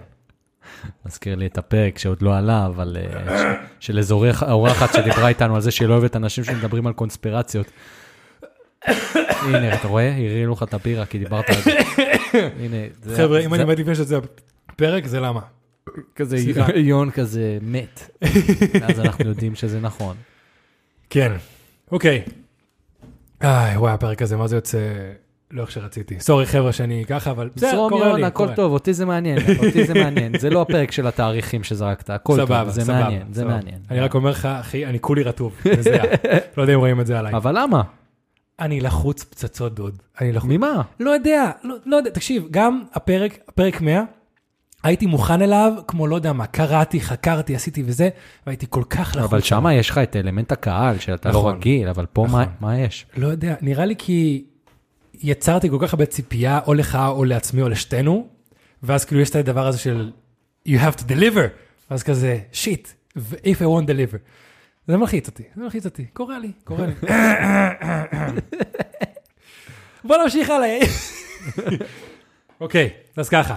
מזכיר 1.05 1.36
לי 1.36 1.45
את 1.45 1.58
הפרק 1.58 1.97
שעוד 1.97 2.21
לא 2.21 2.38
עלה, 2.38 2.65
אבל 2.65 2.97
אה, 2.99 3.53
של 3.79 3.97
איזו 3.97 4.15
אורח- 4.15 4.43
אורחת 4.43 4.93
שדיברה 4.93 5.27
איתנו 5.27 5.55
על 5.55 5.62
זה 5.62 5.71
שהיא 5.71 5.88
לא 5.88 5.93
אוהבת 5.93 6.15
אנשים 6.15 6.43
שמדברים 6.43 6.88
על 6.88 6.93
קונספירציות. 6.93 7.71
הנה, 9.45 9.73
אתה 9.75 9.88
רואה? 9.88 10.12
הראילו 10.15 10.53
לך 10.53 10.63
את 10.63 10.73
הבירה 10.73 11.05
כי 11.05 11.19
דיברת 11.19 11.49
על 11.49 11.55
זה. 11.63 11.71
הנה, 12.34 12.78
זה- 13.04 13.18
חבר'ה, 13.18 13.39
אם 13.39 13.50
זה- 13.50 13.56
אני 13.56 13.63
עומד 13.63 13.80
לפני 13.80 13.96
שזה 13.96 14.18
הפרק, 14.70 15.06
זה 15.08 15.20
למה. 15.20 15.39
כזה 16.15 16.38
סליחה. 16.38 16.65
יון 16.76 17.12
כזה 17.12 17.58
מת. 17.62 18.10
אז 18.89 19.00
אנחנו 19.00 19.30
יודעים 19.30 19.56
שזה 19.56 19.80
נכון. 19.80 20.15
כן. 21.10 21.32
אוקיי. 21.92 22.22
איי, 23.42 23.78
וואי, 23.78 23.94
הפרק 23.94 24.22
הזה, 24.22 24.38
מה 24.38 24.48
זה 24.48 24.56
יוצא... 24.56 24.78
לא 25.52 25.62
איך 25.62 25.72
שרציתי. 25.72 26.20
סורי 26.20 26.46
חבר'ה 26.46 26.72
שאני 26.74 27.04
ככה, 27.08 27.32
אבל 27.32 27.50
בסדר, 27.56 27.72
זרום 27.72 27.89
קורה 27.89 28.08
יון, 28.08 28.20
לי. 28.20 28.26
הכל 28.26 28.44
קורה. 28.44 28.56
טוב, 28.56 28.72
אותי 28.72 28.94
זה 28.94 29.06
מעניין, 29.06 29.38
אותי 29.65 29.86
זה 29.86 29.94
מעניין. 29.94 30.39
זה 30.39 30.50
לא 30.50 30.62
הפרק 30.62 30.92
של 30.92 31.08
התאריכים 31.08 31.63
שזרקת, 31.63 32.10
הכל 32.10 32.38
טוב, 32.38 32.46
סבבה, 32.46 32.70
זה 32.70 32.82
סבבה, 32.82 33.02
מעניין, 33.04 33.24
זה 33.32 33.42
סבבה. 33.42 33.56
מעניין. 33.56 33.80
אני 33.92 34.00
רק 34.00 34.13
אומר 34.15 34.30
לך, 34.30 34.46
אחי, 34.46 34.86
אני 34.86 35.00
כולי 35.00 35.24
רטוב. 35.24 35.56
מזיע. 35.80 36.04
לא 36.58 36.62
יודע 36.62 36.74
אם 36.74 36.80
רואים 36.80 37.02
את 37.02 37.08
זה 37.08 37.20
עליי. 37.20 37.34
אבל 37.34 37.58
למה? 37.63 37.82
אני 38.60 38.82
לחוץ 38.82 39.24
פצצות 39.24 39.76
דוד. 39.76 39.98
אני 40.22 40.32
לחוץ. 40.32 40.50
ממה? 40.52 40.82
לא 41.00 41.12
יודע, 41.12 41.52
לא, 41.63 41.76
לא 41.86 41.95
יודע, 41.95 42.10
תקשיב, 42.10 42.43
גם 42.52 42.84
הפרק, 42.93 43.38
פרק 43.56 43.82
100, 43.82 44.02
הייתי 44.84 45.06
מוכן 45.06 45.41
אליו, 45.41 45.74
כמו 45.88 46.08
לא 46.08 46.15
יודע 46.15 46.34
מה, 46.34 46.48
קראתי, 46.48 47.02
חקרתי, 47.02 47.56
עשיתי 47.56 47.84
וזה, 47.86 48.10
והייתי 48.48 48.65
כל 48.69 48.84
כך 48.89 49.13
לחוץ. 49.15 49.30
אבל 49.32 49.41
שמה 49.41 49.74
יש 49.74 49.89
לך 49.89 49.98
את 49.98 50.15
אלמנט 50.15 50.52
הקהל 50.52 51.00
שאתה 51.00 51.30
לא 51.32 51.39
נכון. 51.39 51.56
רגיל, 51.56 51.88
אבל 51.88 52.06
פה 52.13 52.28
מה- 52.32 52.41
נכון. 52.41 52.54
מה 52.60 52.80
יש? 52.80 53.06
לא 53.17 53.28
יודע, 53.28 53.56
נראה 53.62 53.86
לי 53.86 53.95
כי 53.98 54.45
יצרתי 55.13 55.69
כל 55.69 55.78
כך 55.82 55.93
הרבה 55.93 56.06
ציפייה, 56.06 56.60
או 56.67 56.74
לך, 56.74 56.98
או 57.08 57.26
לעצמי, 57.26 57.62
או 57.62 57.69
לשתינו, 57.69 58.28
ואז 58.84 59.06
כאילו 59.06 59.22
יש 59.22 59.30
את 59.30 59.36
הדבר 59.36 59.67
הזה 59.67 59.78
של 59.78 60.12
you 60.67 60.72
have 60.72 61.00
to 61.00 61.04
deliver, 61.04 61.48
ואז 61.91 62.04
כזה, 62.04 62.39
שיט, 62.52 62.88
if 63.17 63.60
I 63.60 63.65
won't 63.65 63.88
deliver. 63.88 64.17
זה 64.89 64.97
מלחיץ 64.97 65.28
אותי, 65.28 65.43
זה 65.56 65.63
מלחיץ 65.63 65.86
אותי, 65.86 66.06
קורה 66.06 66.39
לי, 66.39 66.52
קורה 66.63 66.86
לי. 66.86 66.93
בוא 70.08 70.17
נמשיך 70.23 70.49
הלאה. 70.49 70.80
אוקיי, 72.62 72.89
אז 73.15 73.30
ככה, 73.30 73.56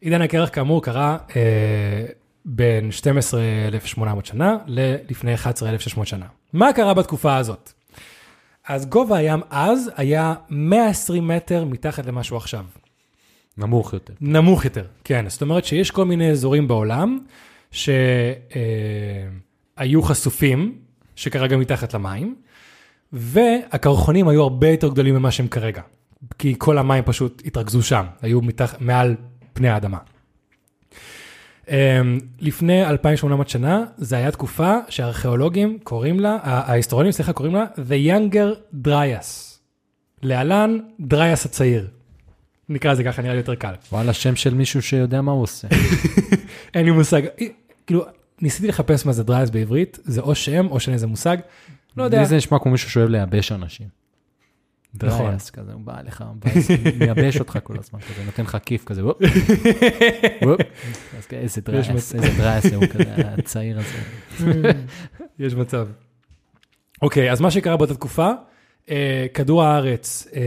עידן 0.00 0.22
הקרח 0.22 0.48
כאמור 0.52 0.82
קרה 0.82 1.18
אה, 1.36 2.06
בין 2.44 2.92
12,800 2.92 4.26
שנה 4.26 4.58
ללפני 4.66 5.34
11,600 5.34 6.06
שנה. 6.06 6.26
מה 6.52 6.72
קרה 6.72 6.94
בתקופה 6.94 7.36
הזאת? 7.36 7.72
אז 8.68 8.86
גובה 8.86 9.16
הים 9.16 9.40
אז 9.50 9.90
היה 9.96 10.34
120 10.50 11.28
מטר 11.28 11.64
מתחת 11.64 12.06
למה 12.06 12.22
שהוא 12.22 12.36
עכשיו. 12.36 12.64
נמוך 13.58 13.92
יותר. 13.92 14.12
נמוך 14.20 14.64
יותר, 14.64 14.84
כן. 15.04 15.28
זאת 15.28 15.42
אומרת 15.42 15.64
שיש 15.64 15.90
כל 15.90 16.04
מיני 16.04 16.30
אזורים 16.30 16.68
בעולם 16.68 17.18
שהיו 19.80 20.02
חשופים, 20.02 20.74
שכרגע 21.16 21.56
מתחת 21.56 21.94
למים, 21.94 22.34
והקרחונים 23.12 24.28
היו 24.28 24.42
הרבה 24.42 24.68
יותר 24.68 24.88
גדולים 24.88 25.14
ממה 25.14 25.30
שהם 25.30 25.48
כרגע. 25.48 25.82
כי 26.38 26.54
כל 26.58 26.78
המים 26.78 27.04
פשוט 27.06 27.42
התרכזו 27.46 27.82
שם, 27.82 28.04
היו 28.22 28.40
מתח... 28.42 28.74
מעל 28.80 29.16
פני 29.52 29.68
האדמה. 29.68 29.98
Um, 31.66 31.70
לפני 32.40 32.86
2,800 32.86 33.48
שנה, 33.48 33.84
זו 33.98 34.16
הייתה 34.16 34.30
תקופה 34.30 34.76
שהארכיאולוגים 34.88 35.78
קוראים 35.82 36.20
לה, 36.20 36.38
ההיסטוריונים, 36.42 37.12
סליחה, 37.12 37.32
קוראים 37.32 37.54
לה 37.54 37.64
The 37.76 38.10
Younger 38.10 38.76
Dryas. 38.86 39.58
להלן, 40.22 40.78
דרייס 41.00 41.46
הצעיר. 41.46 41.88
נקרא 42.68 42.92
לזה 42.92 43.04
ככה, 43.04 43.22
נראה 43.22 43.34
לי 43.34 43.40
יותר 43.40 43.54
קל. 43.54 43.72
וואלה, 43.92 44.12
שם 44.12 44.36
של 44.36 44.54
מישהו 44.54 44.82
שיודע 44.82 45.20
מה 45.20 45.32
הוא 45.32 45.42
עושה. 45.42 45.68
אין 46.74 46.84
לי 46.84 46.90
מושג. 46.90 47.22
כאילו, 47.86 48.04
ניסיתי 48.40 48.68
לחפש 48.68 49.06
מה 49.06 49.12
זה 49.12 49.24
Dryas 49.24 49.50
בעברית, 49.50 49.98
זה 50.04 50.20
או 50.20 50.34
שם 50.34 50.66
או 50.70 50.80
שאין 50.80 50.94
איזה 50.94 51.06
מושג. 51.06 51.36
לא 51.96 52.02
יודע. 52.04 52.18
לי 52.18 52.26
זה 52.26 52.36
נשמע 52.36 52.58
כמו 52.58 52.72
מישהו 52.72 52.90
שאוהב 52.90 53.08
לייבש 53.08 53.52
אנשים. 53.52 54.00
נכון. 54.94 55.26
Dryas 55.26 55.50
כזה, 55.50 55.72
הוא 55.72 55.80
בא 55.80 56.00
אליך, 56.00 56.24
מייבש 56.98 57.40
אותך 57.40 57.58
כל 57.62 57.74
הזמן, 57.78 58.00
כזה, 58.00 58.24
נותן 58.24 58.42
לך 58.42 58.58
כיף 58.66 58.84
כזה, 58.84 59.04
וופ, 59.04 59.16
וופ. 60.46 60.60
איזה 61.32 61.60
Dryas. 61.60 62.14
איזה 62.14 62.28
Dryas 62.38 62.72
הוא 62.72 62.86
כזה, 62.86 63.14
הצעיר 63.16 63.78
הזה. 63.78 64.72
יש 65.38 65.54
מצב. 65.54 65.88
אוקיי, 67.02 67.32
אז 67.32 67.40
מה 67.40 67.50
שקרה 67.50 67.76
באותה 67.76 67.94
תקופה, 67.94 68.30
אה, 68.90 69.26
כדור 69.34 69.62
הארץ 69.64 70.28
אה, 70.34 70.40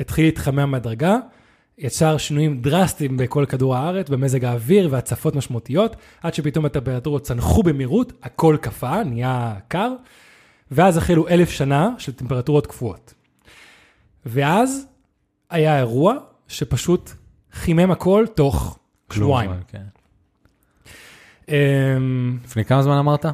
התחיל 0.00 0.24
להתחמם 0.24 0.70
בהדרגה, 0.70 1.18
יצר 1.78 2.18
שינויים 2.18 2.60
דרסטיים 2.60 3.16
בכל 3.16 3.44
כדור 3.48 3.76
הארץ, 3.76 4.08
במזג 4.08 4.44
האוויר 4.44 4.88
והצפות 4.90 5.34
משמעותיות, 5.34 5.96
עד 6.22 6.34
שפתאום 6.34 6.64
הטמפרטורות 6.64 7.22
צנחו 7.22 7.62
במהירות, 7.62 8.12
הכל 8.22 8.56
קפא, 8.60 9.02
נהיה 9.02 9.54
קר, 9.68 9.92
ואז 10.70 10.96
החלו 10.96 11.28
אלף 11.28 11.50
שנה 11.50 11.90
של 11.98 12.12
טמפרטורות 12.12 12.66
קפואות. 12.66 13.14
ואז 14.26 14.86
היה 15.50 15.78
אירוע 15.78 16.14
שפשוט 16.48 17.10
חימם 17.52 17.90
הכל 17.90 18.24
תוך 18.34 18.78
שבועיים. 19.12 19.50
כן. 19.68 19.82
אמ, 21.48 22.38
לפני 22.44 22.64
כמה 22.64 22.82
זמן 22.82 22.96
אמרת? 22.96 23.26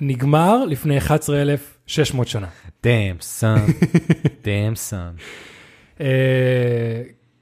נגמר 0.00 0.64
לפני 0.64 0.98
11,600 0.98 2.28
שנה. 2.28 2.48
דאם 2.82 3.16
סאן, 3.20 3.66
דאם 4.44 4.74
סאן. 4.74 5.12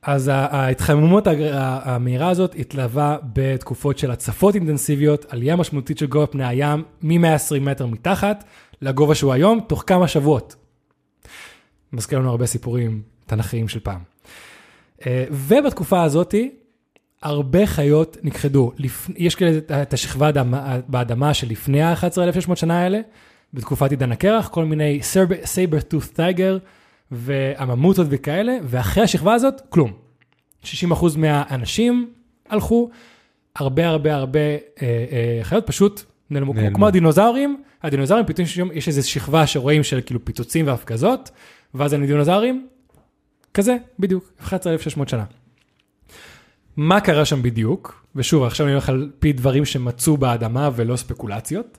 אז 0.07 0.31
ההתחממות 0.33 1.27
המהירה 1.55 2.29
הזאת 2.29 2.55
התלווה 2.59 3.16
בתקופות 3.33 3.99
של 3.99 4.11
הצפות 4.11 4.55
אינטנסיביות, 4.55 5.25
עלייה 5.29 5.57
משמעותית 5.57 5.99
של 5.99 6.07
גובה 6.07 6.27
פני 6.27 6.47
הים 6.47 6.85
מ-120 7.03 7.61
מטר 7.61 7.87
מתחת 7.87 8.45
לגובה 8.83 9.14
שהוא 9.14 9.33
היום, 9.33 9.61
תוך 9.69 9.85
כמה 9.87 10.09
שבועות. 10.09 10.57
מזכיר 11.92 12.19
לנו 12.19 12.31
הרבה 12.31 12.47
סיפורים 12.47 13.03
תנכיים 13.27 13.69
של 13.69 13.81
פעם. 13.81 14.01
אה, 15.07 15.25
ובתקופה 15.31 16.03
הזאתי, 16.03 16.51
הרבה 17.23 17.66
חיות 17.66 18.16
נכחדו. 18.23 18.73
יש 19.16 19.35
כאלה 19.35 19.83
את 19.83 19.92
השכבה 19.92 20.31
באדמה 20.88 21.35
שלפני 21.35 21.83
ה-11,600 21.83 22.57
שנה 22.57 22.83
האלה, 22.83 23.01
בתקופת 23.55 23.90
עידן 23.90 24.12
הקרח, 24.12 24.49
כל 24.49 24.64
מיני 24.64 25.01
saber 25.45 25.81
tooth 25.81 26.07
tiger 26.09 26.59
והממוטות 27.11 28.07
וכאלה, 28.11 28.57
ואחרי 28.64 29.03
השכבה 29.03 29.35
הזאת, 29.35 29.55
כלום. 29.69 29.92
60% 30.64 30.66
מהאנשים 31.16 32.11
הלכו, 32.49 32.90
הרבה 33.57 33.88
הרבה 33.88 34.14
הרבה 34.14 34.40
אה, 34.40 34.57
אה, 34.83 35.38
חיות 35.42 35.66
פשוט 35.66 36.03
נעלמו, 36.31 36.53
נעלמו. 36.53 36.77
כמו 36.77 36.87
הדינוזאורים, 36.87 37.62
הדינוזאורים 37.83 38.27
פתאום 38.27 38.45
יש- 38.45 38.59
יש 38.75 38.88
איזו 38.88 39.11
שכבה 39.11 39.47
שרואים 39.47 39.83
של 39.83 40.01
כאילו 40.07 40.25
פיצוצים 40.25 40.66
והפגזות, 40.66 41.31
ואז 41.75 41.95
אין 41.95 42.07
דינוזאורים, 42.07 42.69
כזה, 43.55 43.77
בדיוק, 43.99 44.33
11,600 44.42 45.09
שנה. 45.09 45.25
מה 46.77 47.01
קרה 47.01 47.25
שם 47.25 47.42
בדיוק? 47.42 48.07
ושוב, 48.16 48.42
עכשיו 48.45 48.66
אני 48.66 48.73
הולך 48.73 48.88
על 48.88 49.11
פי 49.19 49.33
דברים 49.33 49.64
שמצאו 49.64 50.16
באדמה 50.16 50.71
ולא 50.77 50.97
ספקולציות. 50.97 51.79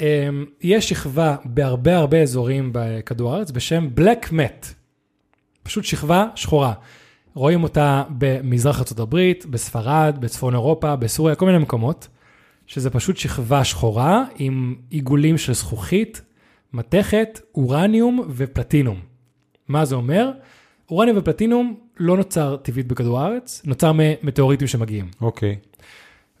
אמ, 0.00 0.44
יש 0.60 0.88
שכבה 0.88 1.36
בהרבה 1.44 1.96
הרבה 1.96 2.22
אזורים 2.22 2.70
בכדור 2.72 3.34
הארץ 3.34 3.50
בשם 3.50 3.88
Black 3.96 4.28
Mat. 4.28 4.66
פשוט 5.62 5.84
שכבה 5.84 6.26
שחורה. 6.34 6.72
רואים 7.34 7.62
אותה 7.62 8.04
במזרח 8.18 8.80
ארה"ב, 8.80 9.32
בספרד, 9.50 10.16
בצפון 10.20 10.54
אירופה, 10.54 10.96
בסוריה, 10.96 11.34
כל 11.34 11.46
מיני 11.46 11.58
מקומות, 11.58 12.08
שזה 12.66 12.90
פשוט 12.90 13.16
שכבה 13.16 13.64
שחורה 13.64 14.24
עם 14.38 14.74
עיגולים 14.90 15.38
של 15.38 15.54
זכוכית, 15.54 16.22
מתכת, 16.72 17.40
אורניום 17.54 18.28
ופלטינום. 18.28 19.00
מה 19.68 19.84
זה 19.84 19.94
אומר? 19.94 20.30
אורניום 20.90 21.18
ופלטינום 21.18 21.74
לא 21.96 22.16
נוצר 22.16 22.56
טבעית 22.56 22.86
בכדור 22.86 23.20
הארץ, 23.20 23.62
נוצר 23.64 23.92
ממטאוריטים 23.94 24.68
שמגיעים. 24.68 25.10
אוקיי. 25.20 25.56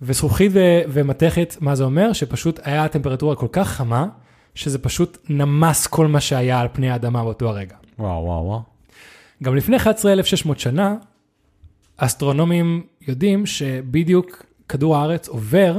וזכוכית 0.02 0.52
ו- 0.54 0.80
ומתכת, 0.88 1.56
מה 1.60 1.74
זה 1.74 1.84
אומר? 1.84 2.12
שפשוט 2.12 2.60
היה 2.62 2.88
טמפרטורה 2.88 3.36
כל 3.36 3.46
כך 3.52 3.68
חמה, 3.68 4.06
שזה 4.54 4.78
פשוט 4.78 5.18
נמס 5.28 5.86
כל 5.86 6.06
מה 6.06 6.20
שהיה 6.20 6.60
על 6.60 6.68
פני 6.72 6.90
האדמה 6.90 7.24
באותו 7.24 7.48
הרגע. 7.48 7.76
וואו, 7.98 8.24
וואו, 8.24 8.44
וואו. 8.44 8.62
גם 9.42 9.56
לפני 9.56 9.76
11,600 9.76 10.60
שנה, 10.60 10.96
אסטרונומים 11.96 12.82
יודעים 13.08 13.46
שבדיוק 13.46 14.44
כדור 14.68 14.96
הארץ 14.96 15.28
עובר 15.28 15.78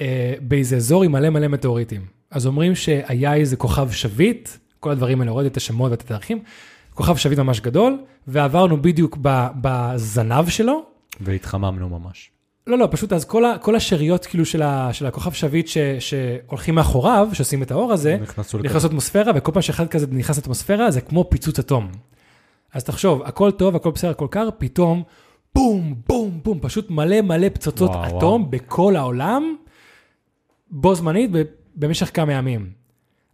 אה, 0.00 0.34
באיזה 0.40 0.76
אזור 0.76 1.02
עם 1.02 1.12
מלא 1.12 1.30
מלא 1.30 1.48
מטאוריטים. 1.48 2.06
אז 2.30 2.46
אומרים 2.46 2.74
שהיה 2.74 3.34
איזה 3.34 3.56
כוכב 3.56 3.90
שביט, 3.90 4.48
כל 4.80 4.90
הדברים 4.90 5.20
האלה, 5.20 5.30
הורדתי 5.30 5.48
את 5.48 5.56
השמות 5.56 5.90
ואת 5.90 6.00
התאריכים, 6.00 6.42
כוכב 6.94 7.16
שביט 7.16 7.38
ממש 7.38 7.60
גדול, 7.60 7.98
ועברנו 8.26 8.82
בדיוק 8.82 9.18
בזנב 9.60 10.48
שלו, 10.48 10.82
והתחממנו 11.20 11.88
ממש. 11.88 12.30
לא, 12.66 12.78
לא, 12.78 12.88
פשוט 12.90 13.12
אז 13.12 13.24
כל, 13.24 13.44
ה, 13.44 13.58
כל 13.58 13.76
השאריות 13.76 14.26
כאילו 14.26 14.44
של, 14.44 14.62
ה, 14.62 14.92
של 14.92 15.06
הכוכב 15.06 15.32
שביט 15.32 15.68
ש, 15.68 15.78
שהולכים 15.98 16.74
מאחוריו, 16.74 17.28
שעושים 17.32 17.62
את 17.62 17.70
האור 17.70 17.92
הזה. 17.92 18.16
נכנס 18.62 18.84
לאטמוספירה, 18.84 19.32
וכל 19.36 19.52
פעם 19.52 19.62
שאחד 19.62 19.88
כזה 19.88 20.06
נכנס 20.10 20.36
לאטמוספירה, 20.36 20.90
זה 20.90 21.00
כמו 21.00 21.30
פיצוץ 21.30 21.58
אטום. 21.58 21.90
אז 22.72 22.84
תחשוב, 22.84 23.22
הכל 23.22 23.50
טוב, 23.50 23.76
הכל 23.76 23.90
בסדר, 23.90 24.10
הכל 24.10 24.26
קר, 24.30 24.48
פתאום, 24.58 25.02
בום, 25.54 25.94
בום, 26.08 26.40
בום, 26.44 26.58
פשוט 26.62 26.90
מלא 26.90 27.20
מלא 27.20 27.48
פצצות 27.48 27.90
וואו, 27.90 28.18
אטום 28.18 28.42
וואו. 28.42 28.50
בכל 28.50 28.96
העולם, 28.96 29.56
בו 30.70 30.94
זמנית, 30.94 31.30
במשך 31.76 32.10
כמה 32.14 32.32
ימים. 32.32 32.70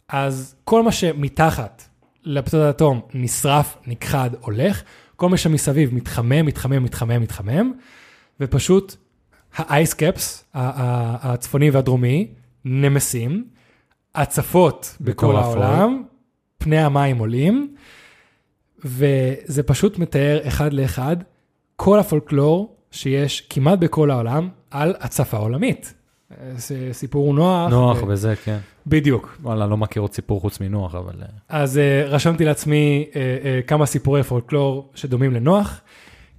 אז 0.09 0.55
כל 0.63 0.83
מה 0.83 0.91
שמתחת 0.91 1.83
לפצצות 2.23 2.61
האטום 2.61 3.01
נשרף, 3.13 3.77
נכחד, 3.87 4.29
הולך, 4.41 4.81
כל 5.15 5.29
מה 5.29 5.37
שמסביב 5.37 5.93
מתחמם, 5.93 6.45
מתחמם, 6.45 6.83
מתחמם, 6.83 7.21
מתחמם, 7.21 7.73
ופשוט 8.39 8.95
האייס 9.57 9.93
קפס, 9.93 10.45
הצפוני 10.53 11.69
והדרומי, 11.69 12.27
נמסים, 12.65 13.45
הצפות 14.15 14.97
בכל. 15.01 15.35
העולם, 15.35 16.03
פני 16.57 16.77
המים 16.77 17.17
עולים, 17.17 17.75
וזה 18.85 19.63
פשוט 19.65 19.99
מתאר 19.99 20.39
אחד 20.47 20.73
לאחד 20.73 21.17
כל 21.75 21.99
הפולקלור 21.99 22.75
שיש 22.91 23.41
כמעט 23.41 23.79
בכל 23.79 24.11
העולם 24.11 24.49
על 24.71 24.95
הצפה 24.99 25.37
עולמית. 25.37 25.93
סיפור 26.91 27.33
נוח. 27.33 27.69
נוח 27.69 28.03
ו- 28.03 28.07
וזה, 28.07 28.33
כן. 28.43 28.57
בדיוק. 28.87 29.37
וואלה, 29.41 29.67
לא 29.67 29.77
מכיר 29.77 30.01
עוד 30.01 30.13
סיפור 30.13 30.41
חוץ 30.41 30.59
מנוח, 30.59 30.95
אבל... 30.95 31.13
אה, 31.21 31.27
אז 31.49 31.77
uh, 31.77 32.09
רשמתי 32.09 32.45
לעצמי 32.45 33.05
uh, 33.11 33.13
uh, 33.13 33.67
כמה 33.67 33.85
סיפורי 33.85 34.23
פולקלור 34.23 34.89
שדומים 34.95 35.33
לנוח, 35.33 35.81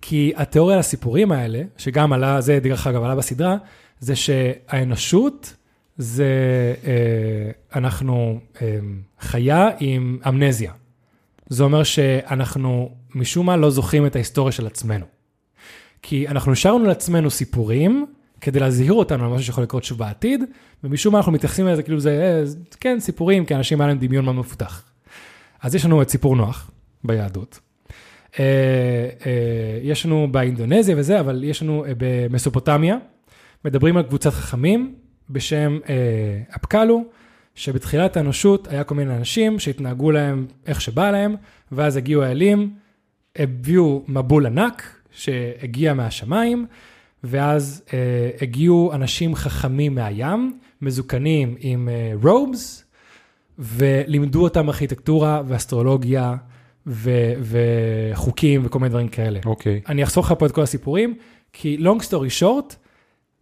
כי 0.01 0.33
התיאוריה 0.37 0.75
על 0.75 0.81
הסיפורים 0.81 1.33
האלה, 1.33 1.63
שגם 1.77 2.13
עלה, 2.13 2.41
זה 2.41 2.59
דרך 2.63 2.87
אגב 2.87 3.03
עלה 3.03 3.15
בסדרה, 3.15 3.57
זה 4.01 4.17
שהאנושות 4.17 5.55
זה, 5.97 6.25
uh, 6.83 7.79
אנחנו 7.79 8.41
um, 8.55 8.61
חיה 9.21 9.69
עם 9.81 10.19
אמנזיה. 10.29 10.73
זה 11.49 11.65
אומר 11.65 11.83
שאנחנו 11.83 12.95
משום 13.15 13.47
מה 13.47 13.57
לא 13.57 13.71
זוכרים 13.71 14.07
את 14.07 14.17
ההיסטוריה 14.17 14.53
של 14.53 14.67
עצמנו. 14.67 15.07
כי 16.03 16.29
אנחנו 16.29 16.53
השארנו 16.53 16.85
לעצמנו 16.85 17.31
סיפורים 17.31 18.07
כדי 18.41 18.61
להזהיר 18.61 18.93
אותנו 18.93 19.25
על 19.25 19.31
משהו 19.31 19.47
שיכול 19.47 19.65
לקרות 19.65 19.85
שוב 19.85 19.99
בעתיד, 19.99 20.45
ומשום 20.85 21.13
מה 21.13 21.19
אנחנו 21.19 21.33
מתייחסים 21.33 21.67
לזה 21.67 21.83
כאילו 21.83 22.01
זה, 22.01 22.11
אה, 22.11 22.53
כן, 22.81 23.01
סיפורים, 23.01 23.45
כי 23.45 23.55
אנשים 23.55 23.81
היה 23.81 23.89
להם 23.89 23.99
דמיון 23.99 24.25
מאוד 24.25 24.37
מפותח. 24.37 24.83
אז 25.63 25.75
יש 25.75 25.85
לנו 25.85 26.03
את 26.03 26.09
סיפור 26.09 26.37
נוח 26.37 26.71
ביהדות. 27.05 27.61
אה, 28.41 28.45
אה, 29.27 29.79
יש 29.83 30.07
לנו 30.07 30.29
באינדונזיה 30.31 30.97
וזה, 30.99 31.21
אבל 31.21 31.45
יש 31.45 31.63
לנו 31.63 31.85
אה, 31.85 31.93
במסופוטמיה, 31.97 32.97
מדברים 33.65 33.97
על 33.97 34.03
קבוצת 34.03 34.33
חכמים 34.33 34.95
בשם 35.31 35.79
אפקלו, 36.57 37.05
שבתחילת 37.55 38.17
האנושות 38.17 38.69
היה 38.69 38.85
כל 38.85 38.95
מיני 38.95 39.17
אנשים 39.17 39.59
שהתנהגו 39.59 40.11
להם 40.11 40.47
איך 40.67 40.81
שבא 40.81 41.11
להם, 41.11 41.37
ואז 41.73 41.97
הגיעו 41.97 42.23
האלים, 42.23 42.71
הביאו 43.37 44.05
מבול 44.09 44.47
ענק 44.47 44.83
שהגיע 45.11 45.95
מהשמיים, 45.95 46.67
ואז 47.25 47.83
אה, 47.93 48.31
הגיעו 48.43 48.93
אנשים 48.95 49.35
חכמים 49.35 49.95
מהים, 49.95 50.59
מזוקנים 50.83 51.55
עם 51.59 51.89
אה, 51.89 52.13
רובס, 52.23 52.85
ולימדו 53.59 54.43
אותם 54.43 54.69
ארכיטקטורה 54.69 55.43
ואסטרולוגיה 55.47 56.37
ו- 56.89 57.33
וחוקים 58.13 58.63
וכל 58.65 58.79
מיני 58.79 58.89
דברים 58.89 59.09
כאלה. 59.09 59.41
אוקיי. 59.47 59.81
אני 59.89 60.03
אחסוך 60.03 60.27
לך 60.27 60.39
פה 60.39 60.47
את 60.47 60.53
כל 60.53 60.63
הסיפורים, 60.63 61.15
כי 61.53 61.79
long 61.81 62.03
story 62.03 62.43
short, 62.43 62.75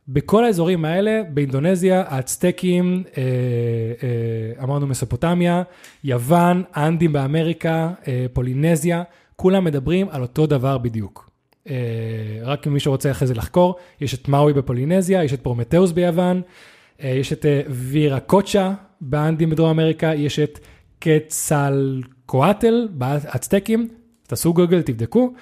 בכל 0.09 0.45
האזורים 0.45 0.85
האלה, 0.85 1.23
באינדונזיה, 1.35 2.05
האצטקים, 2.07 3.03
אה, 3.17 3.23
אה, 3.23 4.65
אמרנו 4.65 4.87
מסופוטמיה, 4.87 5.63
יוון, 6.05 6.63
האנדים 6.73 7.13
באמריקה, 7.13 7.91
אה, 8.09 8.27
פולינזיה, 8.33 9.03
כולם 9.37 9.65
מדברים 9.65 10.09
על 10.11 10.23
אותו 10.23 10.47
דבר 10.47 10.79
בדיוק. 10.79 11.31
אה, 11.69 11.75
רק 12.43 12.67
אם 12.67 12.73
מישהו 12.73 12.93
רוצה 12.93 13.11
אחרי 13.11 13.29
זה 13.29 13.35
לחקור, 13.35 13.77
יש 14.01 14.15
את 14.15 14.29
מאוי 14.29 14.53
בפולינזיה, 14.53 15.25
יש 15.25 15.33
את 15.33 15.41
פרומטאוס 15.41 15.93
ביוון, 15.93 16.43
אה, 17.03 17.09
יש 17.09 17.33
את 17.33 17.47
אה, 17.47 17.61
ויראקוצ'ה 17.69 18.73
באנדים 19.01 19.51
בדרום 19.51 19.71
אמריקה, 19.71 20.15
יש 20.15 20.39
את 20.39 20.59
קצלקואטל 22.27 22.89
באצטקים, 22.91 23.89
תעשו 24.27 24.55
גוגל, 24.55 24.83
תבדקו, 24.83 25.33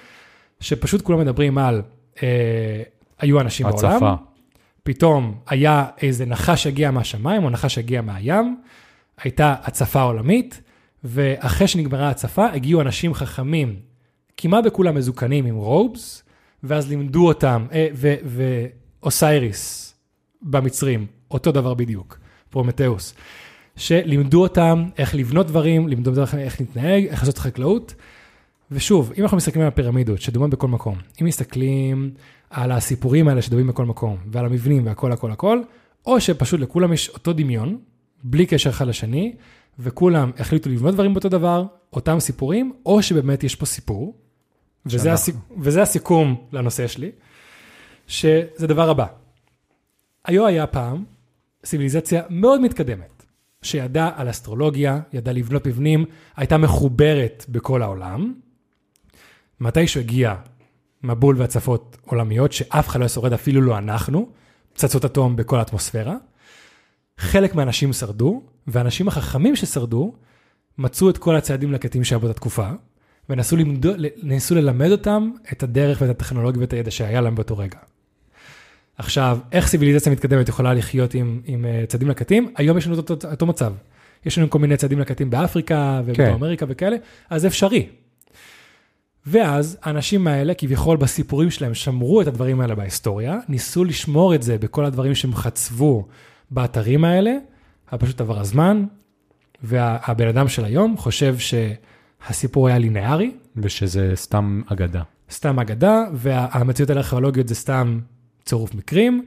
שפשוט 0.59 1.01
כולם 1.01 1.19
מדברים 1.19 1.57
על, 1.57 1.81
אה, 2.23 2.83
היו 3.19 3.41
אנשים 3.41 3.67
בעולם, 3.69 3.91
הצפה. 3.91 4.13
פתאום 4.83 5.37
היה 5.47 5.85
איזה 6.01 6.25
נחש 6.25 6.63
שהגיע 6.63 6.91
מהשמיים 6.91 7.43
או 7.43 7.49
נחש 7.49 7.75
שהגיע 7.75 8.01
מהים, 8.01 8.57
הייתה 9.23 9.55
הצפה 9.63 10.01
עולמית, 10.01 10.61
ואחרי 11.03 11.67
שנגמרה 11.67 12.07
ההצפה 12.07 12.45
הגיעו 12.51 12.81
אנשים 12.81 13.13
חכמים, 13.13 13.75
כמעט 14.37 14.63
בכולם 14.63 14.95
מזוקנים 14.95 15.45
עם 15.45 15.55
robes, 15.55 16.23
ואז 16.63 16.89
לימדו 16.89 17.27
אותם, 17.27 17.65
אה, 17.71 17.87
ו- 17.93 18.15
ואוסייריס 19.01 19.93
במצרים, 20.41 21.05
אותו 21.31 21.51
דבר 21.51 21.73
בדיוק, 21.73 22.17
פרומטאוס, 22.49 23.13
שלימדו 23.75 24.41
אותם 24.41 24.85
איך 24.97 25.15
לבנות 25.15 25.47
דברים, 25.47 25.87
לימדו 25.87 26.21
אותם 26.21 26.37
איך 26.37 26.59
להתנהג, 26.59 27.05
איך 27.05 27.19
לעשות 27.19 27.37
חקלאות. 27.37 27.95
ושוב, 28.71 29.11
אם 29.17 29.23
אנחנו 29.23 29.37
מסתכלים 29.37 29.61
על 29.61 29.67
הפירמידות 29.67 30.21
שדומות 30.21 30.49
בכל 30.49 30.67
מקום, 30.67 30.97
אם 31.21 31.25
מסתכלים 31.25 32.11
על 32.49 32.71
הסיפורים 32.71 33.27
האלה 33.27 33.41
שדומים 33.41 33.67
בכל 33.67 33.85
מקום, 33.85 34.17
ועל 34.31 34.45
המבנים 34.45 34.85
והכל 34.85 35.11
הכל 35.11 35.31
הכל, 35.31 35.61
או 36.05 36.21
שפשוט 36.21 36.59
לכולם 36.59 36.93
יש 36.93 37.09
אותו 37.09 37.33
דמיון, 37.33 37.77
בלי 38.23 38.45
קשר 38.45 38.69
אחד 38.69 38.87
לשני, 38.87 39.35
וכולם 39.79 40.31
החליטו 40.37 40.69
לבנות 40.69 40.93
דברים 40.93 41.13
באותו 41.13 41.29
דבר, 41.29 41.65
אותם 41.93 42.19
סיפורים, 42.19 42.73
או 42.85 43.01
שבאמת 43.01 43.43
יש 43.43 43.55
פה 43.55 43.65
סיפור, 43.65 44.15
וזה, 44.85 45.13
הסיכ... 45.13 45.35
וזה 45.57 45.81
הסיכום 45.81 46.35
לנושא 46.51 46.87
שלי, 46.87 47.11
שזה 48.07 48.67
דבר 48.67 48.89
הבא. 48.89 49.05
היו 50.25 50.45
היה 50.45 50.67
פעם 50.67 51.03
סיביליזציה 51.65 52.21
מאוד 52.29 52.61
מתקדמת, 52.61 53.14
שידעה 53.65 54.11
על 54.15 54.29
אסטרולוגיה, 54.29 54.99
ידעה 55.13 55.33
לבנות 55.33 55.67
מבנים, 55.67 56.05
הייתה 56.35 56.57
מחוברת 56.57 57.45
בכל 57.49 57.81
העולם. 57.81 58.33
מתישהו 59.59 60.01
הגיע 60.01 60.35
מבול 61.03 61.35
והצפות 61.37 61.97
עולמיות, 62.05 62.51
שאף 62.53 62.87
אחד 62.87 62.99
לא 62.99 63.07
שורד, 63.07 63.33
אפילו 63.33 63.61
לא 63.61 63.77
אנחנו, 63.77 64.29
פצצות 64.73 65.05
אטום 65.05 65.35
בכל 65.35 65.59
האטמוספירה. 65.59 66.15
חלק 67.17 67.55
מהאנשים 67.55 67.93
שרדו, 67.93 68.41
והאנשים 68.67 69.07
החכמים 69.07 69.55
ששרדו, 69.55 70.13
מצאו 70.77 71.09
את 71.09 71.17
כל 71.17 71.35
הצעדים 71.35 71.71
לקטים 71.71 72.03
שהיו 72.03 72.19
באותה 72.19 72.33
תקופה, 72.33 72.69
ונסו 73.29 73.55
למדו, 73.55 73.91
ניסו 74.23 74.55
ללמד 74.55 74.91
אותם 74.91 75.31
את 75.51 75.63
הדרך 75.63 76.01
ואת 76.01 76.09
הטכנולוגיה 76.09 76.61
ואת 76.61 76.73
הידע 76.73 76.91
שהיה 76.91 77.21
להם 77.21 77.35
באותו 77.35 77.57
רגע. 77.57 77.77
עכשיו, 78.97 79.39
איך 79.51 79.67
ציוויליזציה 79.67 80.11
מתקדמת 80.11 80.49
יכולה 80.49 80.73
לחיות 80.73 81.13
עם, 81.13 81.41
עם 81.45 81.65
אה, 81.65 81.83
צעדים 81.87 82.09
לקטים? 82.09 82.53
היום 82.55 82.77
יש 82.77 82.87
לנו 82.87 82.97
אותו, 82.97 83.27
אותו 83.31 83.45
מצב. 83.45 83.73
יש 84.25 84.37
לנו 84.37 84.49
כל 84.49 84.59
מיני 84.59 84.77
צעדים 84.77 84.99
לקטים 84.99 85.29
באפריקה 85.29 86.01
ובדרום 86.05 86.29
כן. 86.29 86.33
אמריקה 86.33 86.65
וכאלה, 86.69 86.97
אז 87.29 87.41
זה 87.41 87.47
אפשרי. 87.47 87.87
ואז 89.25 89.77
האנשים 89.81 90.27
האלה, 90.27 90.53
כביכול 90.53 90.97
בסיפורים 90.97 91.51
שלהם, 91.51 91.73
שמרו 91.73 92.21
את 92.21 92.27
הדברים 92.27 92.61
האלה 92.61 92.75
בהיסטוריה, 92.75 93.39
ניסו 93.49 93.83
לשמור 93.83 94.35
את 94.35 94.43
זה 94.43 94.57
בכל 94.57 94.85
הדברים 94.85 95.15
שהם 95.15 95.35
חצבו 95.35 96.07
באתרים 96.51 97.05
האלה, 97.05 97.31
פשוט 97.99 98.21
עבר 98.21 98.39
הזמן, 98.39 98.85
והבן 99.63 100.27
אדם 100.27 100.47
של 100.47 100.65
היום 100.65 100.97
חושב 100.97 101.35
שהסיפור 101.37 102.67
היה 102.67 102.77
לינארי, 102.77 103.31
ושזה 103.57 104.11
סתם 104.15 104.61
אגדה. 104.67 105.01
סתם 105.31 105.59
אגדה, 105.59 106.03
והמציאות 106.13 106.89
הארכיאולוגיות 106.89 107.47
זה 107.47 107.55
סתם 107.55 107.99
צירוף 108.45 108.75
מקרים. 108.75 109.25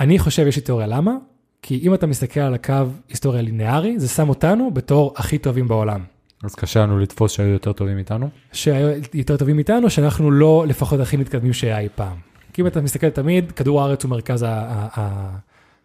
אני 0.00 0.18
חושב, 0.18 0.46
יש 0.46 0.56
לי 0.56 0.62
תיאוריה 0.62 0.86
למה, 0.86 1.12
כי 1.62 1.80
אם 1.82 1.94
אתה 1.94 2.06
מסתכל 2.06 2.40
על 2.40 2.54
הקו 2.54 2.74
היסטוריה 3.08 3.42
לינארי, 3.42 3.98
זה 3.98 4.08
שם 4.08 4.28
אותנו 4.28 4.70
בתור 4.70 5.14
הכי 5.16 5.38
טובים 5.38 5.68
בעולם. 5.68 6.00
אז 6.44 6.54
קשה 6.54 6.80
לנו 6.80 6.98
לתפוס 6.98 7.32
שהיו 7.32 7.48
יותר 7.48 7.72
טובים 7.72 7.98
איתנו. 7.98 8.28
שהיו 8.52 9.00
יותר 9.14 9.36
טובים 9.36 9.58
איתנו, 9.58 9.90
שאנחנו 9.90 10.30
לא 10.30 10.64
לפחות 10.68 11.00
הכי 11.00 11.16
מתקדמים 11.16 11.52
שהיה 11.52 11.78
אי 11.78 11.88
פעם. 11.94 12.16
כי 12.52 12.62
אם 12.62 12.66
אתה 12.66 12.80
מסתכל 12.80 13.10
תמיד, 13.10 13.52
כדור 13.52 13.82
הארץ 13.82 14.04
הוא 14.04 14.10
מרכז 14.10 14.42
ה- 14.42 14.48
ה- 14.48 14.88
ה- 15.00 15.36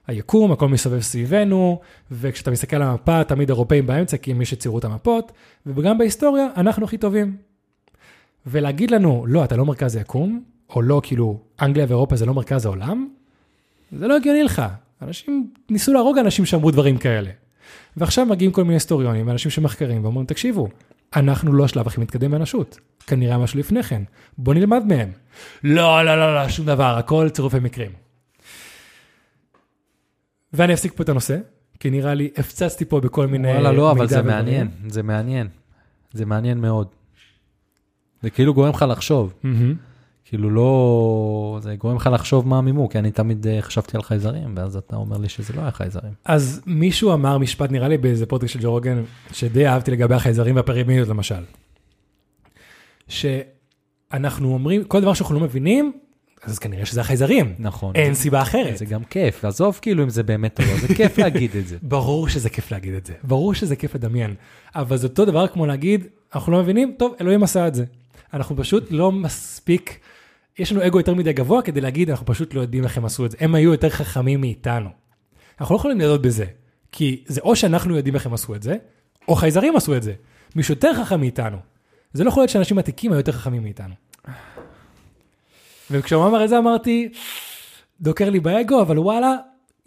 היקום, 0.08 0.52
הכל 0.52 0.68
מסתובב 0.70 1.02
סביבנו, 1.02 1.80
וכשאתה 2.12 2.52
מסתכל 2.52 2.76
על 2.76 2.82
המפה, 2.82 3.24
תמיד 3.24 3.50
אירופאים 3.50 3.88
באמצע, 3.88 4.18
כי 4.18 4.32
הם 4.32 4.38
מי 4.38 4.46
שציירו 4.46 4.80
את 4.80 4.86
המפות, 4.86 5.32
וגם 5.66 5.98
בהיסטוריה, 5.98 6.48
אנחנו 6.58 6.86
הכי 6.86 6.98
טובים. 6.98 7.38
ולהגיד 8.46 8.92
לנו, 8.92 9.26
לא, 9.28 9.44
אתה 9.44 9.58
לא 9.58 9.66
מרכז 9.66 9.96
היקום, 9.96 10.44
או 10.70 10.82
לא, 10.82 11.02
כאילו, 11.04 11.40
אנגליה 11.62 11.86
ואירופה 11.86 12.16
זה 12.16 12.26
לא 12.26 12.34
מרכז 12.34 12.66
העולם, 12.66 13.08
זה 13.92 14.08
לא 14.08 14.16
הגיוני 14.16 14.44
לך. 14.44 14.62
אנשים 15.02 15.52
ניסו 15.70 15.94
להרוג 15.94 16.18
אנשים 16.18 16.46
שאמרו 16.46 16.72
דברים 16.72 16.98
כאלה. 16.98 17.32
ועכשיו 17.98 18.26
מגיעים 18.26 18.52
כל 18.52 18.64
מיני 18.64 18.76
היסטוריונים 18.76 19.28
ואנשים 19.28 19.52
שמחקרים 19.52 20.04
ואומרים, 20.04 20.26
תקשיבו, 20.26 20.68
אנחנו 21.16 21.54
לא 21.54 21.66
השלב 21.66 21.88
הכי 21.88 22.02
מתקדם 22.02 22.32
באנושות. 22.32 22.80
כנראה 23.08 23.38
משהו 23.38 23.60
לפני 23.60 23.84
כן. 23.84 24.02
בוא 24.38 24.54
נלמד 24.54 24.84
מהם. 24.86 25.12
לא, 25.64 26.06
לא, 26.06 26.16
לא, 26.18 26.36
לא, 26.36 26.50
שום 26.50 26.66
דבר, 26.66 26.98
הכל 26.98 27.30
צירופי 27.30 27.60
מקרים. 27.60 27.92
ואני 30.54 30.74
אפסיק 30.74 30.94
פה 30.94 31.04
את 31.04 31.10
הנושא, 31.10 31.38
כי 31.80 31.90
נראה 31.90 32.14
לי 32.14 32.30
הפצצתי 32.38 32.86
פה 32.86 33.00
בכל 33.00 33.28
מיני 33.28 33.52
וואלה, 33.52 33.72
לא, 33.72 33.92
אבל 33.92 34.08
זה 34.08 34.20
ודברים. 34.20 34.36
מעניין, 34.36 34.68
זה 34.88 35.04
מעניין. 35.04 35.48
זה 36.14 36.26
מעניין 36.26 36.58
מאוד. 36.58 36.88
זה 38.22 38.30
כאילו 38.30 38.54
גורם 38.54 38.70
לך 38.70 38.86
לחשוב. 38.90 39.34
מהמם. 39.44 39.89
כאילו 40.30 40.50
לא... 40.50 41.60
זה 41.62 41.76
גורם 41.76 41.96
לך 41.96 42.10
לחשוב 42.14 42.48
מה 42.48 42.58
המימוק, 42.58 42.92
כי 42.92 43.00
אני 43.00 43.12
תמיד 43.12 43.48
אה, 43.48 43.62
חשבתי 43.62 43.98
על 43.98 44.04
חייזרים, 44.04 44.54
ואז 44.58 44.76
אתה 44.76 44.96
אומר 44.96 45.18
לי 45.18 45.30
שזה 45.30 45.54
לא 45.56 45.62
היה 45.62 45.72
חייזרים. 45.72 46.14
אז 46.26 46.62
מישהו 46.66 47.14
אמר 47.14 47.38
משפט, 47.38 47.72
נראה 47.72 47.88
לי 47.88 47.98
באיזה 47.98 48.26
פודקאסט 48.26 48.54
של 48.54 48.60
ג'ו 48.62 48.72
רוגן, 48.72 49.04
שדי 49.32 49.68
אהבתי 49.68 49.92
לגבי 49.92 50.16
החייזרים 50.16 50.56
והפירמידות 50.56 51.08
למשל. 51.08 51.44
שאנחנו 53.08 54.54
אומרים, 54.54 54.84
כל 54.84 55.02
דבר 55.02 55.14
שאנחנו 55.14 55.36
לא 55.36 55.42
מבינים, 55.42 55.92
אז 56.44 56.60
כנראה 56.60 56.86
שזה 56.86 57.02
החייזרים. 57.02 57.54
נכון. 57.60 57.96
אין 57.96 58.14
זה- 58.14 58.20
סיבה 58.20 58.42
אחרת. 58.42 58.78
זה 58.78 58.86
גם 58.86 59.04
כיף, 59.04 59.46
עזוב 59.46 59.80
כאילו 59.82 60.04
אם 60.04 60.10
זה 60.10 60.24
באמת 60.24 60.60
או 60.60 60.66
לא, 60.66 60.88
זה 60.88 60.96
כיף 60.96 61.18
להגיד 61.22 61.52
את 61.56 61.68
זה. 61.68 61.78
ברור 61.82 62.30
שזה 62.30 62.50
כיף 62.50 62.72
להגיד 62.72 62.94
את 62.94 63.06
זה, 63.06 63.14
ברור 63.24 63.54
שזה 63.54 63.76
כיף 63.76 63.96
לדמיין, 63.96 64.36
אבל 64.76 64.98
זה 64.98 65.08
אותו 65.08 65.26
דבר 65.26 65.48
כמו 65.48 65.66
להגיד, 65.66 66.06
אנחנו 66.36 66.52
לא 66.52 66.60
מבינים, 66.60 66.94
טוב, 66.98 67.16
אלוהים 67.22 67.44
עשה 67.44 67.68
את 67.68 67.76
זה. 67.76 67.86
אנחנו 68.34 68.58
פשוט 68.58 68.88
לא 68.92 69.12
מספיק, 69.12 70.00
יש 70.58 70.72
לנו 70.72 70.88
אגו 70.88 70.98
יותר 70.98 71.14
מדי 71.14 71.34
גבוה 71.34 71.62
כדי 71.62 71.82
להגיד, 71.82 72.10
אנחנו 72.10 72.26
פשוט 72.26 72.54
לא 72.54 72.62
יודעים 72.62 72.84
איך 72.84 72.98
הם 72.98 73.06
עשו 73.06 73.26
את 73.26 73.32
זה, 73.32 73.38
הם 73.40 73.56
היו 73.56 73.72
יותר 73.72 73.90
חכמים 73.90 74.42
מאיתנו. 74.42 74.90
אנחנו 75.62 75.76
לא 75.76 75.80
יכולים 75.80 76.00
להודות 76.00 76.22
בזה, 76.22 76.46
כי 76.92 77.24
זה 77.26 77.42
או 77.42 77.56
שאנחנו 77.56 77.98
יודעים 77.98 78.16
איך 78.16 78.26
הם 78.26 78.34
עשו 78.34 78.56
את 78.56 78.64
זה, 78.64 78.76
או 79.28 79.36
חייזרים 79.36 79.76
עשו 79.76 79.96
את 79.96 80.04
זה. 80.04 80.14
מישהו 80.56 80.74
יותר 80.74 80.94
חכם 80.94 81.20
מאיתנו. 81.20 81.58
זה 82.14 82.24
לא 82.24 82.30
יכול 82.30 82.42
להיות 82.42 82.50
שאנשים 82.50 82.78
עתיקים 82.78 83.12
היו 83.12 83.20
יותר 83.20 83.32
חכמים 83.32 83.64
מאיתנו. 83.64 83.94
וכשהוא 85.92 86.28
אמר 86.28 86.44
את 86.44 86.50
זה 86.50 86.58
אמרתי, 86.58 87.10
דוקר 88.02 88.30
לי 88.30 88.40
באגו, 88.40 88.82
אבל 88.82 89.00
וואלה, 89.00 89.36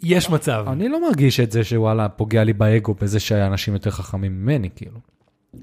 יש 0.01 0.29
מצב. 0.29 0.65
אני 0.67 0.89
לא 0.89 1.01
מרגיש 1.01 1.39
את 1.39 1.51
זה 1.51 1.63
שוואלה 1.63 2.09
פוגע 2.09 2.43
לי 2.43 2.53
באגו 2.53 2.93
בזה 2.93 3.19
שאנשים 3.19 3.73
יותר 3.73 3.91
חכמים 3.91 4.31
ממני, 4.31 4.69
כאילו. 4.75 4.99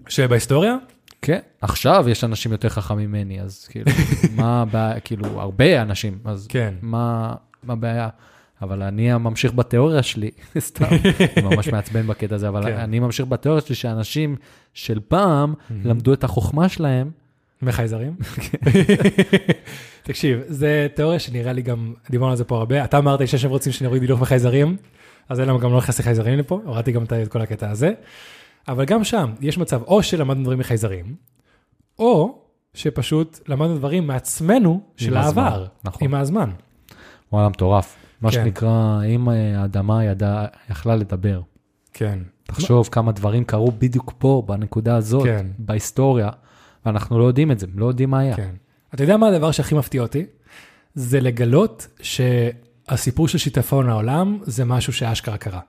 שבהיסטוריה? 0.09 0.77
כן, 1.23 1.39
עכשיו 1.61 2.09
יש 2.09 2.25
אנשים 2.25 2.53
יותר 2.53 2.69
חכמים 2.69 3.09
ממני, 3.09 3.41
אז 3.41 3.67
כאילו, 3.71 3.91
מה 4.37 4.63
הבעיה, 4.63 5.01
כאילו, 5.01 5.41
הרבה 5.41 5.83
אנשים, 5.83 6.19
אז 6.25 6.47
כן. 6.51 6.75
מה 6.83 7.35
מה 7.63 7.73
הבעיה? 7.73 8.09
אבל 8.63 8.83
אני 8.83 9.13
ממשיך 9.13 9.55
בתיאוריה 9.55 10.03
שלי, 10.03 10.31
סתם, 10.59 10.87
זה 11.37 11.43
ממש 11.43 11.69
מעצבן 11.69 12.07
בקטע 12.07 12.35
הזה, 12.35 12.49
אבל 12.49 12.63
כן. 12.63 12.77
אני 12.77 12.99
ממשיך 12.99 13.27
בתיאוריה 13.27 13.63
שלי 13.63 13.75
שאנשים 13.75 14.37
של 14.75 15.01
פעם 15.09 15.55
למדו 15.85 16.13
את 16.13 16.25
החוכמה 16.25 16.69
שלהם, 16.69 17.11
מחייזרים? 17.63 18.17
תקשיב, 20.03 20.41
זה 20.47 20.87
תיאוריה 20.95 21.19
שנראה 21.19 21.53
לי 21.53 21.63
גם, 21.63 21.95
דיברנו 22.11 22.31
על 22.31 22.37
זה 22.37 22.45
פה 22.45 22.59
הרבה, 22.59 22.85
אתה 22.85 22.99
אמרת 22.99 23.29
ששם 23.29 23.49
רוצים 23.49 23.73
שנוריד 23.73 24.03
הילוך 24.03 24.21
מחייזרים, 24.21 24.77
אז 25.29 25.41
אין 25.41 25.49
לנו 25.49 25.59
גם 25.59 25.73
לא 25.73 25.79
נכנס 25.79 26.01
לחייזרים 26.01 26.39
לפה, 26.39 26.61
הורדתי 26.65 26.93
גם 26.93 27.03
את 27.03 27.13
כל 27.29 27.41
הקטע 27.41 27.71
הזה, 27.71 27.93
אבל 28.69 28.85
גם 28.85 29.05
שם 29.05 29.33
יש 29.41 29.59
מצב 29.59 29.83
או 29.83 30.03
שלמדנו 30.03 30.43
דברים 30.43 30.59
מחייזרים, 30.59 31.15
או 31.99 32.39
שפשוט 32.75 33.41
למדנו 33.49 33.77
דברים 33.77 34.07
מעצמנו 34.07 34.81
של 34.97 35.17
העבר, 35.17 35.67
נכון. 35.85 36.05
עם 36.05 36.15
הזמן. 36.15 36.51
וואלה, 37.33 37.49
מטורף. 37.49 37.97
מה 38.21 38.31
כן. 38.31 38.35
שנקרא, 38.35 39.05
אם 39.05 39.29
אה, 39.29 39.61
האדמה 39.61 40.05
ידעה, 40.05 40.47
יכלה 40.71 40.97
לדבר. 40.97 41.41
כן. 41.93 42.19
תחשוב 42.43 42.89
כמה 42.93 43.13
דברים 43.13 43.45
קרו 43.45 43.73
בדיוק 43.79 44.13
פה, 44.19 44.43
בנקודה 44.47 44.97
הזאת, 44.97 45.25
כן. 45.25 45.47
בהיסטוריה, 45.59 46.31
ואנחנו 46.87 47.19
לא 47.19 47.25
יודעים 47.25 47.51
את 47.51 47.59
זה, 47.59 47.67
לא 47.75 47.87
יודעים 47.87 48.11
מה 48.11 48.19
היה. 48.19 48.37
כן. 48.37 48.51
אתה 48.95 49.03
יודע 49.03 49.17
מה 49.17 49.29
הדבר 49.29 49.51
שהכי 49.51 49.75
מפתיע 49.75 50.03
אותי? 50.03 50.27
זה 50.95 51.21
לגלות 51.21 51.87
שהסיפור 52.03 53.29
של 53.29 53.39
שיטפון 53.39 53.89
העולם 53.89 54.39
זה 54.43 54.65
משהו 54.65 54.93
שאשכרה 54.93 55.37
קרה. 55.37 55.61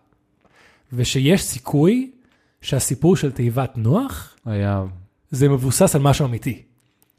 ושיש 0.93 1.43
סיכוי 1.43 2.11
שהסיפור 2.61 3.15
של 3.15 3.31
תיבת 3.31 3.77
נוח 3.77 4.35
היה, 4.45 4.83
זה 5.29 5.49
מבוסס 5.49 5.95
על 5.95 6.01
משהו 6.01 6.25
אמיתי. 6.25 6.61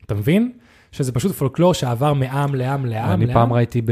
אתה 0.06 0.14
מבין? 0.14 0.52
שזה 0.92 1.12
פשוט 1.12 1.32
פולקלור 1.32 1.74
שעבר 1.74 2.12
מעם 2.12 2.54
לעם 2.54 2.86
לעם 2.86 3.12
אני 3.12 3.26
לעם. 3.26 3.34
פעם 3.34 3.52
ראיתי 3.52 3.82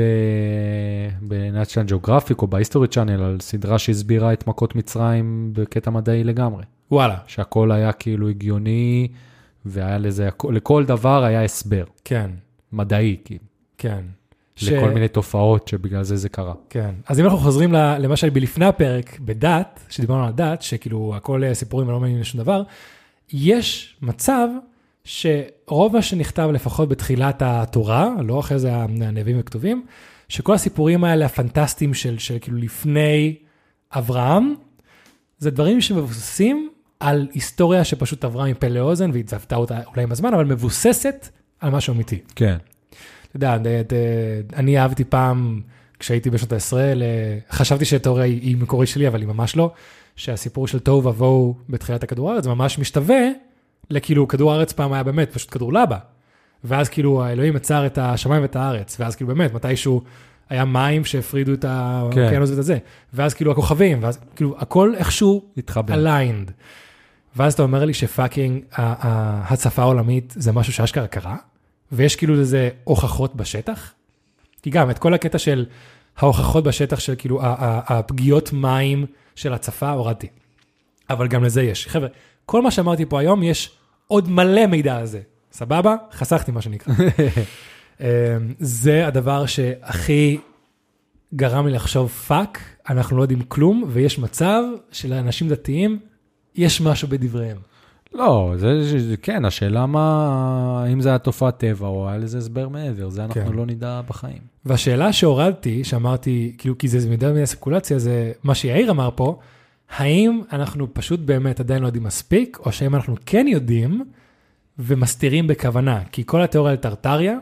בנאצ'ן 1.21 1.87
ג'אוגרפיק 1.87 2.43
או 2.43 2.47
בהיסטורי 2.47 2.89
צ'אנל 2.89 3.23
על 3.23 3.37
סדרה 3.41 3.79
שהסבירה 3.79 4.33
את 4.33 4.47
מכות 4.47 4.77
מצרים 4.77 5.51
בקטע 5.53 5.91
מדעי 5.91 6.25
לגמרי. 6.25 6.65
וואלה, 6.91 7.19
שהכל 7.27 7.73
היה 7.73 7.93
כאילו 7.93 8.29
הגיוני, 8.29 9.09
והיה 9.65 9.99
לזה, 9.99 10.29
לכל 10.51 10.85
דבר 10.85 11.25
היה 11.25 11.45
הסבר, 11.45 11.85
כן, 12.05 12.31
מדעי, 12.73 13.17
כאילו, 13.25 13.45
כן. 13.79 14.01
לכל 14.63 14.91
מיני 14.91 15.09
תופעות 15.09 15.69
שבגלל 15.69 16.03
זה 16.03 16.17
זה 16.17 16.29
קרה. 16.29 16.55
כן. 16.71 16.91
אז 17.07 17.21
אם 17.21 17.25
אנחנו 17.25 17.39
חוזרים 17.39 17.73
למה 17.73 18.17
שהיה 18.17 18.31
בלפני 18.31 18.67
הפרק, 18.67 19.21
בדת, 19.21 19.81
שדיברנו 19.89 20.27
על 20.27 20.33
דת, 20.33 20.63
שכאילו 20.63 21.13
הכל 21.17 21.43
סיפורים 21.53 21.89
ולא 21.89 22.01
מעניין 22.01 22.21
לשום 22.21 22.41
דבר, 22.41 22.63
יש 23.33 23.97
מצב 24.03 24.49
שרוב 25.05 25.93
מה 25.93 26.03
שנכתב 26.03 26.49
לפחות 26.53 26.89
בתחילת 26.89 27.43
התורה, 27.45 28.09
לא 28.25 28.41
אחרי 28.41 28.59
זה 28.59 28.75
הנביאים 28.75 29.41
וכתובים, 29.41 29.87
שכל 30.29 30.55
הסיפורים 30.55 31.05
האלה 31.05 31.27
הפנטסטיים 31.27 31.95
של, 31.95 32.19
של 32.19 32.37
כאילו 32.41 32.57
לפני 32.57 33.37
אברהם, 33.93 34.55
זה 35.39 35.51
דברים 35.51 35.81
שמבוססים 35.81 36.71
על 37.01 37.29
היסטוריה 37.33 37.85
שפשוט 37.85 38.25
עברה 38.25 38.47
מפה 38.47 38.69
לאוזן 38.69 39.11
והתזוותה 39.11 39.57
אותה 39.57 39.81
אולי 39.87 40.03
עם 40.03 40.13
הזמן, 40.13 40.35
אבל 40.35 40.45
מבוססת 40.45 41.29
על 41.61 41.71
משהו 41.71 41.95
אמיתי. 41.95 42.19
כן. 42.37 42.57
אתה 43.31 43.37
יודע, 43.37 43.57
אני 44.57 44.79
אהבתי 44.79 45.05
פעם, 45.05 45.61
כשהייתי 45.99 46.31
בשנות 46.31 46.53
ה-10, 46.53 46.75
חשבתי 47.51 47.85
שהתיאוריה 47.85 48.25
היא, 48.25 48.57
מקורית 48.57 48.89
שלי, 48.89 49.09
אבל 49.09 49.21
היא 49.21 49.29
ממש 49.29 49.57
לא, 49.57 49.73
שהסיפור 50.17 50.69
של 50.69 50.79
תוהו 50.79 51.05
ובוהו 51.05 51.55
בתחילת 51.69 52.03
הכדור 52.03 52.31
הארץ 52.31 52.47
ממש 52.47 52.79
משתווה 52.79 53.21
לכאילו 53.91 54.29
כדור 54.29 54.53
הארץ 54.53 54.73
פעם 54.73 54.93
היה 54.93 55.03
באמת 55.03 55.33
פשוט 55.33 55.51
כדור 55.51 55.73
לבה. 55.73 55.99
ואז 56.65 56.89
כאילו 56.89 57.23
האלוהים 57.25 57.57
יצר 57.57 57.87
את 57.87 57.99
השמיים 57.99 58.43
ואת 58.43 58.57
הארץ, 58.57 58.97
ואז 59.01 59.17
כאילו 59.17 59.29
באמת 59.35 59.55
מתישהו 59.55 60.03
היה 60.51 60.65
מים 60.65 61.05
שהפרידו 61.05 61.53
את 61.53 61.65
האוקיינוס 61.65 62.51
ואת 62.51 62.59
הזה, 62.59 62.79
ואז 63.15 63.35
כאילו 63.35 63.53
הכוכבים, 63.53 63.99
ואז 64.03 64.19
כאילו 64.37 64.55
הכל 64.59 64.95
איכשהו 64.97 65.43
התחבר. 65.57 65.95
aligned. 65.95 66.51
ואז 67.37 67.53
אתה 67.53 67.63
אומר 67.63 67.85
לי 67.85 67.95
שפאקינג 67.95 68.63
ה- 68.73 68.83
ה- 69.09 69.53
הצפה 69.53 69.83
העולמית 69.83 70.35
זה 70.37 70.53
משהו 70.53 70.73
שאשכרה 70.73 71.07
קרה, 71.07 71.37
ויש 71.93 72.17
כאילו 72.17 72.35
לזה 72.35 72.71
הוכחות 72.85 73.37
בשטח. 73.37 73.93
כי 74.63 74.71
גם 74.71 74.91
את 74.91 74.99
כל 74.99 75.15
הקטע 75.15 75.39
של 75.39 75.67
ההוכחות 76.17 76.65
בשטח 76.65 77.01
של 77.01 77.15
כאילו 77.19 77.41
הפגיעות 77.43 78.53
מים 78.53 79.07
של 79.35 79.53
הצפה 79.53 79.91
הורדתי. 79.91 80.27
אבל 81.11 81.29
גם 81.29 81.45
לזה 81.45 81.63
יש. 81.63 81.87
חבר'ה, 81.87 82.09
כל 82.47 82.63
מה 82.63 82.71
שאמרתי 82.71 83.07
פה 83.07 83.21
היום 83.21 83.43
יש 83.43 83.71
עוד 84.07 84.29
מלא 84.29 84.67
מידע 84.67 84.97
על 84.97 85.07
זה. 85.07 85.21
סבבה? 85.53 85.97
חסכתי 86.13 86.53
מה 86.53 86.63
שנקרא. 86.63 86.95
אמ, 88.01 88.07
זה 88.59 89.07
הדבר 89.07 89.47
שהכי 89.47 90.39
גרם 91.35 91.67
לי 91.67 91.73
לחשוב 91.73 92.09
fuck, 92.09 92.59
אנחנו 92.89 93.17
לא 93.17 93.23
יודעים 93.23 93.43
כלום, 93.43 93.85
ויש 93.89 94.19
מצב 94.19 94.63
שלאנשים 94.93 95.49
דתיים 95.49 95.99
יש 96.55 96.81
משהו 96.81 97.09
בדבריהם. 97.09 97.57
לא, 98.15 98.55
זה, 98.57 98.85
זה, 98.85 99.09
זה 99.09 99.17
כן, 99.17 99.45
השאלה 99.45 99.87
מה, 99.87 100.85
אם 100.93 101.01
זה 101.01 101.09
היה 101.09 101.19
תופעת 101.19 101.59
טבע 101.59 101.87
או 101.87 102.09
היה 102.09 102.19
לזה 102.19 102.39
הסבר 102.39 102.69
מעבר, 102.69 103.09
זה 103.09 103.25
אנחנו 103.25 103.45
כן. 103.45 103.53
לא 103.53 103.67
נדע 103.67 104.01
בחיים. 104.09 104.39
והשאלה 104.65 105.13
שהורדתי, 105.13 105.85
שאמרתי, 105.85 106.55
כאילו, 106.59 106.79
כי 106.79 106.89
זה 106.89 107.11
מידה 107.11 107.47
ספקולציה, 107.47 107.99
זה 107.99 108.33
מה 108.43 108.55
שיאיר 108.55 108.91
אמר 108.91 109.11
פה, 109.15 109.39
האם 109.91 110.43
אנחנו 110.53 110.95
פשוט 110.95 111.21
באמת 111.21 111.61
עדיין 111.61 111.83
לא 111.83 111.87
יודעים 111.87 112.05
מספיק, 112.05 112.59
או 112.67 112.73
שהאם 112.73 112.95
אנחנו 112.95 113.17
כן 113.27 113.47
יודעים 113.49 114.05
ומסתירים 114.79 115.47
בכוונה? 115.47 116.03
כי 116.13 116.23
כל 116.27 116.43
התיאוריה 116.43 116.71
על 116.73 116.77
טרטריה, 116.77 117.39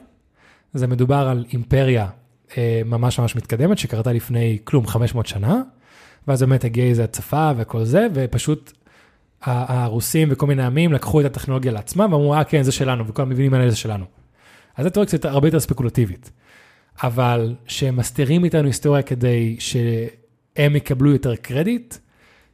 זה 0.75 0.87
מדובר 0.87 1.29
על 1.29 1.45
אימפריה 1.53 2.09
אה, 2.57 2.83
ממש 2.85 3.21
ממש 3.21 3.37
מתקדמת, 3.37 3.79
שקרתה 3.79 4.13
לפני 4.13 4.59
כלום 4.65 4.87
500 4.87 5.27
שנה, 5.27 5.63
ואז 6.29 6.43
באמת 6.43 6.65
הגיעה 6.65 6.89
איזו 6.89 7.03
הצפה 7.03 7.53
וכל 7.57 7.85
זה, 7.85 8.07
ופשוט 8.15 8.73
הרוסים 9.43 10.29
וכל 10.31 10.47
מיני 10.47 10.63
עמים 10.63 10.93
לקחו 10.93 11.21
את 11.21 11.27
הטכנולוגיה 11.27 11.73
לעצמם, 11.73 12.13
ואמרו, 12.13 12.35
אה, 12.35 12.45
כן, 12.45 12.63
זה 12.63 12.73
שלנו, 12.73 13.07
וכל 13.07 13.23
המבינים 13.23 13.55
האלה 13.55 13.71
זה 13.71 13.77
שלנו. 13.77 14.05
אז 14.77 14.85
זו 14.85 14.91
תיאוריה 14.91 15.09
קצת 15.09 15.25
הרבה 15.25 15.49
יותר 15.49 15.61
ספקולטיבית. 15.61 16.31
אבל 17.03 17.55
שהם 17.67 17.97
מסתירים 17.97 18.45
איתנו 18.45 18.67
היסטוריה 18.67 19.03
כדי 19.03 19.57
שהם 19.59 20.77
יקבלו 20.77 21.13
יותר 21.13 21.37
קרדיט, 21.37 21.95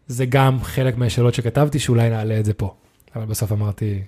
זה 0.06 0.26
גם 0.26 0.58
חלק 0.62 0.96
מהשאלות 0.96 1.34
שכתבתי, 1.34 1.78
שאולי 1.78 2.10
נעלה 2.10 2.40
את 2.40 2.44
זה 2.44 2.54
פה. 2.54 2.74
אבל 3.16 3.24
בסוף 3.24 3.52
אמרתי, 3.52 4.02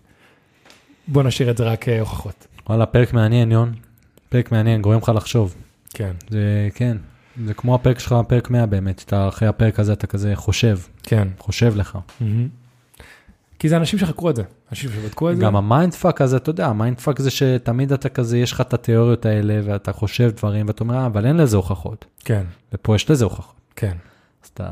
בוא 1.09 1.23
נשאיר 1.23 1.51
את 1.51 1.57
זה 1.57 1.65
רק 1.65 1.89
אה, 1.89 2.01
הוכחות. 2.01 2.47
וואלה, 2.69 2.87
פרק 2.87 3.13
מעניין, 3.13 3.53
יון. 3.53 3.75
פרק 4.29 4.53
מעניין, 4.53 4.83
גורם 4.83 4.99
לך 4.99 5.13
לחשוב. 5.15 5.55
כן. 5.95 6.13
זה, 6.31 6.69
כן, 6.75 6.97
זה 7.45 7.55
כמו 7.55 7.75
הפרק 7.75 7.99
שלך, 7.99 8.15
פרק 8.29 8.51
100 8.51 8.67
באמת, 8.67 8.99
שאתה 8.99 9.29
אחרי 9.29 9.49
הפרק 9.49 9.81
הזה 9.81 9.93
אתה 9.93 10.07
כזה 10.07 10.37
חושב, 10.37 10.79
כן. 11.03 11.29
חושב 11.39 11.77
לך. 11.77 11.99
כי 13.67 13.71
זה 13.71 13.77
אנשים 13.77 13.99
שחקרו 13.99 14.31
את 14.31 14.37
זה, 14.37 14.43
אנשים 14.71 14.91
שבדקו 14.91 15.31
את 15.31 15.37
זה. 15.37 15.43
גם 15.43 15.57
ה 15.57 15.64
mind 15.64 15.95
fuck 15.95 16.21
הזה, 16.21 16.37
אתה 16.37 16.51
יודע, 16.51 16.67
ה 16.67 16.74
mind 16.74 17.01
fuck 17.01 17.19
זה 17.19 17.31
שתמיד 17.31 17.93
אתה 17.93 18.09
כזה, 18.09 18.39
יש 18.39 18.53
לך 18.53 18.61
את 18.61 18.75
התיאוריות 18.75 19.27
האלה, 19.27 19.61
ואתה 19.65 19.93
חושב 19.93 20.31
דברים, 20.37 20.67
ואתה 20.67 20.85
אומר, 20.85 20.95
"אה, 20.95 21.07
אבל 21.07 21.27
אין 21.27 21.37
לזה 21.37 21.57
הוכחות. 21.57 22.05
כן, 22.25 22.45
ופה 22.73 22.95
יש 22.95 23.11
לזה 23.11 23.25
הוכחות. 23.25 23.55
כן, 23.77 23.97
אז 24.45 24.49
אתה, 24.55 24.69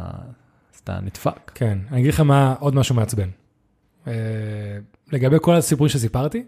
אז 0.74 0.80
אתה 0.84 0.98
נדפק. 1.02 1.50
כן. 1.54 1.78
אני 1.90 2.00
אגיד 2.00 2.14
לך 2.14 2.20
מה, 2.20 2.54
עוד 2.58 2.74
משהו 2.74 2.94
מעצבן. 2.94 3.28
אה, 4.06 4.12
לגבי 5.12 5.36
כל 5.40 5.54
הסיפורים 5.54 5.88
שסיפרתי, 5.88 6.44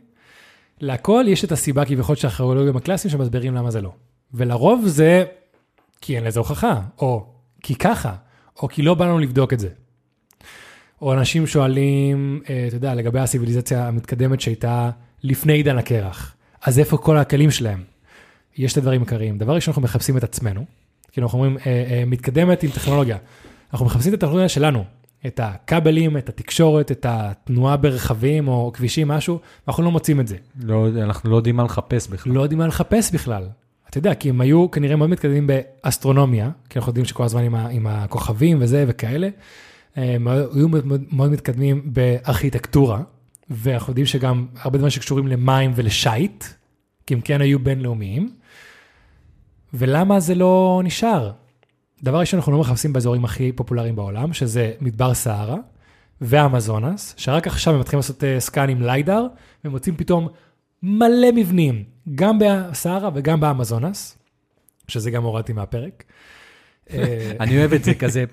להכל 0.80 1.24
יש 1.28 1.44
את 1.44 1.52
הסיבה 1.52 1.84
כביכול 1.84 2.16
של 2.16 2.26
הארכיאולוגים 2.26 2.76
הקלאסיים 2.76 3.12
שמסבירים 3.12 3.54
למה 3.54 3.70
זה 3.70 3.80
לא. 3.80 3.92
ולרוב 4.34 4.82
זה 4.86 5.24
כי 6.00 6.16
אין 6.16 6.24
לזה 6.24 6.40
הוכחה, 6.40 6.80
או 6.98 7.26
כי 7.62 7.74
ככה, 7.74 8.14
או 8.62 8.68
כי 8.68 8.82
לא 8.82 8.94
בא 8.94 9.04
לנו 9.04 9.18
לבדוק 9.18 9.52
את 9.52 9.60
זה. 9.60 9.68
או 11.02 11.12
אנשים 11.12 11.46
שואלים, 11.46 12.40
אה, 12.50 12.64
אתה 12.68 12.76
יודע, 12.76 12.94
לגבי 12.94 13.20
הסיביליזציה 13.20 13.88
המתקדמת 13.88 14.40
שהייתה 14.40 14.90
לפני 15.22 15.52
עידן 15.52 15.78
הקרח, 15.78 16.34
אז 16.62 16.78
איפה 16.78 16.96
כל 16.96 17.18
הכלים 17.18 17.50
שלהם? 17.50 17.82
יש 18.56 18.72
את 18.72 18.78
הדברים 18.78 19.00
העיקריים. 19.00 19.38
דבר 19.38 19.54
ראשון, 19.54 19.72
אנחנו 19.72 19.82
מחפשים 19.82 20.16
את 20.16 20.24
עצמנו, 20.24 20.64
כאילו 21.12 21.26
אנחנו 21.26 21.38
אומרים, 21.38 21.58
אה, 21.58 21.84
אה, 21.90 22.04
מתקדמת 22.06 22.62
עם 22.62 22.70
טכנולוגיה. 22.70 23.16
אנחנו 23.72 23.86
מחפשים 23.86 24.14
את 24.14 24.18
הטכנולוגיה 24.18 24.48
שלנו, 24.48 24.84
את 25.26 25.40
הכבלים, 25.42 26.16
את 26.16 26.28
התקשורת, 26.28 26.92
את 26.92 27.06
התנועה 27.08 27.76
ברכבים 27.76 28.48
או 28.48 28.70
כבישים, 28.74 29.08
משהו, 29.08 29.38
ואנחנו 29.66 29.82
לא 29.82 29.90
מוצאים 29.90 30.20
את 30.20 30.28
זה. 30.28 30.36
לא, 30.62 30.88
אנחנו 31.02 31.30
לא 31.30 31.36
יודעים 31.36 31.56
מה 31.56 31.64
לחפש 31.64 32.08
בכלל. 32.08 32.32
לא 32.32 32.42
יודעים 32.42 32.58
מה 32.58 32.66
לחפש 32.66 33.12
בכלל. 33.12 33.48
אתה 33.90 33.98
יודע, 33.98 34.14
כי 34.14 34.28
הם 34.28 34.40
היו 34.40 34.70
כנראה 34.70 34.96
מאוד 34.96 35.10
מתקדמים 35.10 35.46
באסטרונומיה, 35.46 36.50
כי 36.70 36.78
אנחנו 36.78 36.90
יודעים 36.90 37.04
שכל 37.04 37.24
הזמן 37.24 37.42
עם, 37.42 37.54
ה, 37.54 37.68
עם 37.68 37.86
הכוכבים 37.86 38.58
וזה 38.60 38.84
וכאלה, 38.88 39.28
הם 39.96 40.28
היו 40.28 40.68
מאוד, 41.10 41.30
מתקדמים 41.30 41.82
בארכיטקטורה, 41.84 43.02
ואנחנו 43.50 43.90
יודעים 43.90 44.06
שגם 44.06 44.46
הרבה 44.58 44.78
דברים 44.78 44.90
שקשורים 44.90 45.26
למים 45.26 45.72
ולשיט, 45.74 46.44
כי 47.06 47.14
הם 47.14 47.20
כן 47.20 47.40
היו 47.40 47.58
בינלאומיים. 47.58 48.30
ולמה 49.74 50.20
זה 50.20 50.34
לא 50.34 50.80
נשאר? 50.84 51.32
דבר 52.02 52.20
ראשון, 52.20 52.38
אנחנו 52.38 52.52
לא 52.52 52.58
מחפשים 52.58 52.92
באזורים 52.92 53.24
הכי 53.24 53.52
פופולריים 53.52 53.96
בעולם, 53.96 54.32
שזה 54.32 54.72
מדבר 54.80 55.14
סהרה 55.14 55.56
והאמזונס, 56.20 57.14
שרק 57.16 57.46
עכשיו 57.46 57.74
הם 57.74 57.80
מתחילים 57.80 57.98
לעשות 57.98 58.24
אה, 58.24 58.40
scan 58.40 58.68
עם 58.68 58.82
LiDAR, 58.82 59.26
ומוצאים 59.64 59.96
פתאום 59.96 60.28
מלא 60.82 61.32
מבנים, 61.34 61.84
גם 62.14 62.38
בסהרה 62.38 63.10
וגם 63.14 63.40
באמזונס, 63.40 64.18
שזה 64.88 65.10
גם 65.10 65.22
הורדתי 65.22 65.52
מהפרק. 65.52 66.04
אה, 66.92 67.32
אני 67.40 67.58
אוהב 67.58 67.72
את 67.72 67.84
זה 67.84 67.94
כזה, 67.94 68.24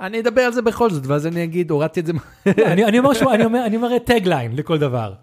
אני 0.00 0.20
אדבר 0.20 0.40
על 0.40 0.52
זה 0.52 0.62
בכל 0.62 0.90
זאת, 0.90 1.06
ואז 1.06 1.26
אני 1.26 1.44
אגיד, 1.44 1.70
הורדתי 1.70 2.00
את 2.00 2.06
זה. 2.06 2.12
אני, 2.72 2.84
אני 2.84 2.98
אומר 2.98 3.14
שהוא, 3.14 3.32
אני 3.32 3.44
אומר, 3.44 3.66
אני 3.66 3.76
אומר 3.76 3.98
tagline 3.98 4.56
לכל 4.56 4.78
דבר. 4.78 5.14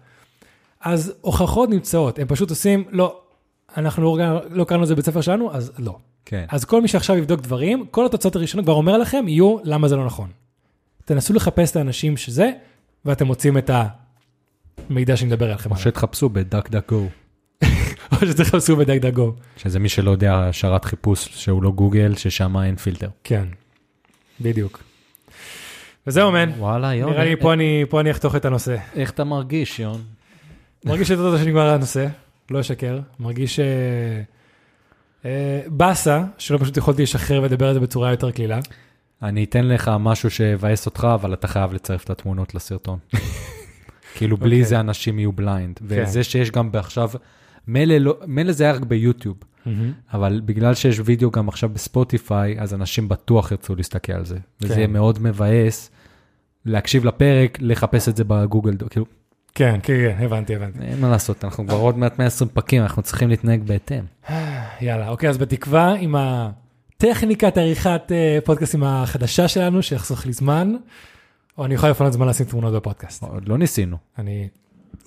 אז 0.80 1.14
הוכחות 1.20 1.70
נמצאות, 1.70 2.18
הם 2.18 2.26
פשוט 2.28 2.50
עושים, 2.50 2.84
לא, 2.90 3.20
אנחנו 3.76 4.16
לא, 4.16 4.40
לא 4.50 4.64
קראנו 4.64 4.82
את 4.82 4.88
זה 4.88 4.94
בבית 4.94 5.06
ספר 5.06 5.20
שלנו, 5.20 5.54
אז 5.54 5.72
לא. 5.78 5.96
כן. 6.24 6.44
אז 6.48 6.64
כל 6.64 6.82
מי 6.82 6.88
שעכשיו 6.88 7.16
יבדוק 7.16 7.40
דברים, 7.40 7.86
כל 7.90 8.06
התוצאות 8.06 8.36
הראשונות 8.36 8.66
כבר 8.66 8.74
אומר 8.74 8.98
לכם, 8.98 9.28
יהיו 9.28 9.56
למה 9.64 9.88
זה 9.88 9.96
לא 9.96 10.04
נכון. 10.04 10.28
תנסו 11.04 11.34
לחפש 11.34 11.70
את 11.70 11.76
האנשים 11.76 12.16
שזה, 12.16 12.50
ואתם 13.04 13.26
מוצאים 13.26 13.58
את 13.58 13.70
המידע 14.90 15.16
שאני 15.16 15.28
מדבר 15.28 15.46
עליכם 15.46 15.70
או. 15.70 15.76
שתחפשו 15.76 16.28
בדק 16.28 16.70
דק 16.70 16.92
גו, 16.92 17.06
או 18.12 18.26
שתחפשו 18.26 18.76
בדק 18.76 18.98
דגו. 19.00 19.34
שזה 19.56 19.78
מי 19.78 19.88
שלא 19.88 20.10
יודע, 20.10 20.48
שרת 20.52 20.84
חיפוש 20.84 21.28
שהוא 21.32 21.62
לא 21.62 21.70
גוגל, 21.70 22.14
ששם 22.16 22.56
אין 22.56 22.76
פילטר. 22.76 23.08
כן, 23.24 23.44
בדיוק. 24.40 24.82
וזהו, 26.06 26.32
man. 26.32 26.50
וואלה, 26.58 26.94
יון, 26.94 27.10
נראה 27.10 27.24
לי 27.24 27.36
פה 27.36 27.52
אני, 27.52 27.84
פה 27.88 28.00
אני 28.00 28.10
אחתוך 28.10 28.36
את 28.36 28.44
הנושא. 28.44 28.76
איך 28.94 29.10
אתה 29.10 29.24
מרגיש, 29.24 29.78
יון? 29.78 30.02
מרגיש 30.84 31.10
יותר 31.10 31.22
טוב 31.22 31.38
שנגמר 31.38 31.68
הנושא, 31.68 32.06
לא 32.50 32.60
אשקר. 32.60 33.00
מרגיש 33.20 33.60
אה, 33.60 33.66
אה, 35.24 35.60
באסה, 35.66 36.24
שלא 36.38 36.58
פשוט 36.58 36.76
יכולתי 36.76 37.02
לשחרר 37.02 37.42
ולדבר 37.42 37.68
על 37.68 37.74
זה 37.74 37.80
בצורה 37.80 38.10
יותר 38.10 38.30
קלילה. 38.30 38.58
אני 39.22 39.44
אתן 39.44 39.66
לך 39.66 39.90
משהו 40.00 40.30
שיבאס 40.30 40.86
אותך, 40.86 41.08
אבל 41.14 41.34
אתה 41.34 41.48
חייב 41.48 41.72
לצרף 41.72 42.04
את 42.04 42.10
התמונות 42.10 42.54
לסרטון. 42.54 42.98
כאילו, 44.14 44.36
בלי 44.36 44.56
אוקיי. 44.56 44.64
זה 44.64 44.80
אנשים 44.80 45.18
יהיו 45.18 45.32
blind. 45.32 45.80
וזה 45.82 46.24
שיש 46.24 46.50
גם 46.50 46.70
עכשיו, 46.74 47.10
מילא 47.72 47.96
לא- 47.96 48.16
מילא 48.26 48.52
זה 48.52 48.64
היה 48.64 48.72
רק 48.72 48.82
ביוטיוב, 48.84 49.36
אבל 50.12 50.40
בגלל 50.44 50.74
שיש 50.74 51.00
וידאו 51.04 51.30
גם 51.30 51.48
עכשיו 51.48 51.68
בספוטיפיי, 51.68 52.60
אז 52.60 52.74
אנשים 52.74 53.08
בטוח 53.08 53.50
ירצו 53.50 53.74
להסתכל 53.76 54.12
על 54.12 54.24
זה. 54.24 54.38
וזה 54.60 54.74
כן. 54.74 54.92
מאוד 54.92 55.18
מבאס 55.22 55.90
להקשיב 56.66 57.04
לפרק, 57.04 57.58
לחפש 57.60 58.08
את 58.08 58.16
זה 58.16 58.24
בגוגל, 58.24 58.76
כאילו, 58.90 59.06
כן, 59.54 59.78
כן, 59.82 59.94
כן, 59.96 60.24
הבנתי, 60.24 60.56
הבנתי. 60.56 60.78
אין 60.82 61.00
מה 61.00 61.08
לעשות, 61.10 61.44
אנחנו 61.44 61.66
כבר 61.66 61.76
עוד 61.76 61.98
מעט 61.98 62.18
120 62.18 62.50
פרקים, 62.50 62.82
אנחנו 62.82 63.02
צריכים 63.02 63.28
להתנהג 63.28 63.62
בהתאם. 63.62 64.04
יאללה, 64.80 65.08
אוקיי, 65.08 65.28
אז 65.28 65.38
בתקווה 65.38 65.94
עם 65.94 66.14
הטכניקת 66.18 67.58
עריכת 67.58 68.02
אה, 68.10 68.38
פודקאסטים 68.44 68.84
החדשה 68.84 69.48
שלנו, 69.48 69.82
שיחסוך 69.82 70.26
לי 70.26 70.32
זמן, 70.32 70.76
או 71.58 71.64
אני 71.64 71.74
יכול 71.74 71.90
לפנות 71.90 72.12
זמן 72.12 72.28
לשים 72.28 72.46
תמונות 72.46 72.74
בפודקאסט. 72.74 73.22
עוד 73.22 73.48
לא 73.48 73.58
ניסינו. 73.58 73.96
אני 74.18 74.48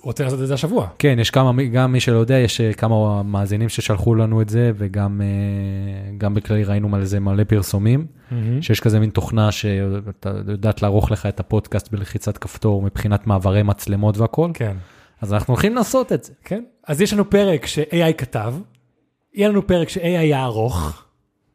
רוצה 0.04 0.24
לעשות 0.24 0.42
את 0.42 0.46
זה 0.46 0.54
השבוע. 0.54 0.88
כן, 0.98 1.18
יש 1.20 1.30
כמה, 1.30 1.62
גם 1.72 1.92
מי 1.92 2.00
שלא 2.00 2.16
יודע, 2.18 2.34
יש 2.34 2.60
אה, 2.60 2.72
כמה 2.72 3.22
מאזינים 3.22 3.68
ששלחו 3.68 4.14
לנו 4.14 4.42
את 4.42 4.48
זה, 4.48 4.72
וגם 4.76 5.20
אה, 5.20 6.16
גם 6.18 6.34
בכללי 6.34 6.64
ראינו 6.64 6.96
על 6.96 7.04
זה 7.04 7.20
מלא 7.20 7.44
פרסומים, 7.44 8.06
שיש 8.60 8.80
כזה 8.80 9.00
מין 9.00 9.10
תוכנה 9.10 9.52
שאתה 9.52 10.32
יודעת 10.48 10.82
לערוך 10.82 11.10
לך 11.10 11.26
את 11.26 11.40
הפודקאסט 11.40 11.92
בלחיצת 11.92 12.38
כפתור 12.38 12.82
מבחינת 12.82 13.26
מעברי 13.26 13.62
מצלמות 13.62 14.18
והכל, 14.18 14.50
כן, 14.54 14.76
אז 15.20 15.32
אנחנו 15.32 15.54
הולכים 15.54 15.74
לעשות 15.74 16.12
את 16.12 16.24
זה. 16.24 16.32
כן. 16.44 16.64
אז 16.86 17.00
יש 17.00 17.12
לנו 17.12 17.30
פרק 17.30 17.66
ש-AI 17.66 18.12
כתב, 18.18 18.54
יהיה 19.34 19.48
לנו 19.48 19.66
פרק 19.66 19.88
ש-AI 19.88 20.02
יערוך, 20.02 21.04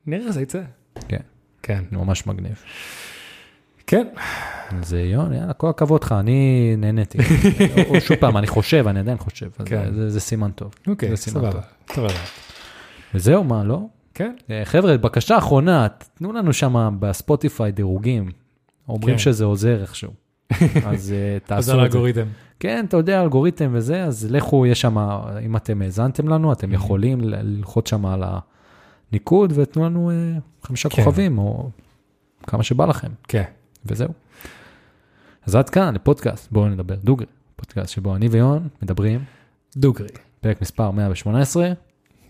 נראה 0.06 0.26
איך 0.26 0.32
זה 0.32 0.42
יצא. 0.42 0.62
כן, 1.08 1.22
כן. 1.64 1.84
ממש 1.92 2.28
מגניב. 2.28 2.64
כן, 3.90 4.08
אז 4.82 4.94
אה, 4.94 5.00
יון, 5.00 5.34
יאללה, 5.34 5.54
כל 5.54 5.70
הכבוד 5.70 6.04
לך, 6.04 6.12
אני 6.12 6.40
נהניתי. 6.78 7.18
או 7.90 8.02
שוב 8.02 8.18
פעם, 8.18 8.38
אני 8.38 8.48
חושב, 8.48 8.88
אני 8.88 9.00
עדיין 9.00 9.18
חושב, 9.18 9.50
כן. 9.66 9.86
זה- 9.86 10.02
זה- 10.02 10.10
זה 10.10 10.20
סימן 10.20 10.52
טוב. 10.52 10.72
אוקיי, 10.88 11.10
זה 11.10 11.16
סבבה. 11.18 11.60
וזהו, 13.16 13.44
מה, 13.44 13.64
לא? 13.64 13.82
כן, 14.14 14.36
אה, 14.52 14.62
חבר'ה, 14.66 14.98
בקשה 14.98 15.38
אחרונה, 15.38 15.88
תנו 16.14 16.34
לנו 16.34 16.54
שם 16.54 16.98
בספוטיפיי 17.00 17.72
דירוגים. 17.72 18.30
אומרים 18.90 19.16
כן. 19.16 19.20
שזה 19.20 19.46
עוזר 19.46 19.82
איכשהו. 19.82 20.12
אז 20.86 21.14
אה, 21.14 21.38
תעשו 21.46 21.72
את 21.72 21.76
זה. 21.76 21.82
האלגוריתם. 21.82 22.26
כן, 22.60 22.86
אתה 22.88 22.98
יודע, 22.98 23.22
אלגוריתם 23.24 23.70
וזה, 23.74 24.04
אז 24.04 24.28
לכו, 24.32 24.66
יש 24.66 24.82
שם, 24.82 24.98
אם 25.46 25.56
אתם 25.56 25.82
האזנתם 25.82 26.28
לנו. 26.28 26.52
אתם 26.54 26.74
יכולים 26.74 27.22
ל- 27.22 27.36
ללחוץ 27.42 27.90
שם 27.90 28.06
על 28.06 28.24
הניקוד 29.12 29.54
ותנו 29.56 29.86
לנו 29.86 30.12
אה, 30.12 30.16
חמישה 30.64 30.90
כן. 30.90 31.04
כוכבים, 31.04 31.38
או 31.38 31.70
כמה 32.48 32.64
שבא 32.64 32.86
לכם, 32.86 33.08
כן. 33.28 33.44
וזהו. 33.86 34.10
אז 35.46 35.56
עד 35.56 35.70
כאן 35.70 35.96
לפודקאסט, 35.96 36.52
בואו 36.52 36.70
נדבר 36.70 36.96
דוגרי, 36.96 37.28
פודקאסט 37.56 37.90
שבו 37.90 38.16
אני 38.16 38.28
ויון 38.28 38.68
מדברים, 38.82 39.24
דוגרי. 39.78 40.08
פרק 40.42 40.62
מספר 40.62 40.92
118, 40.92 41.72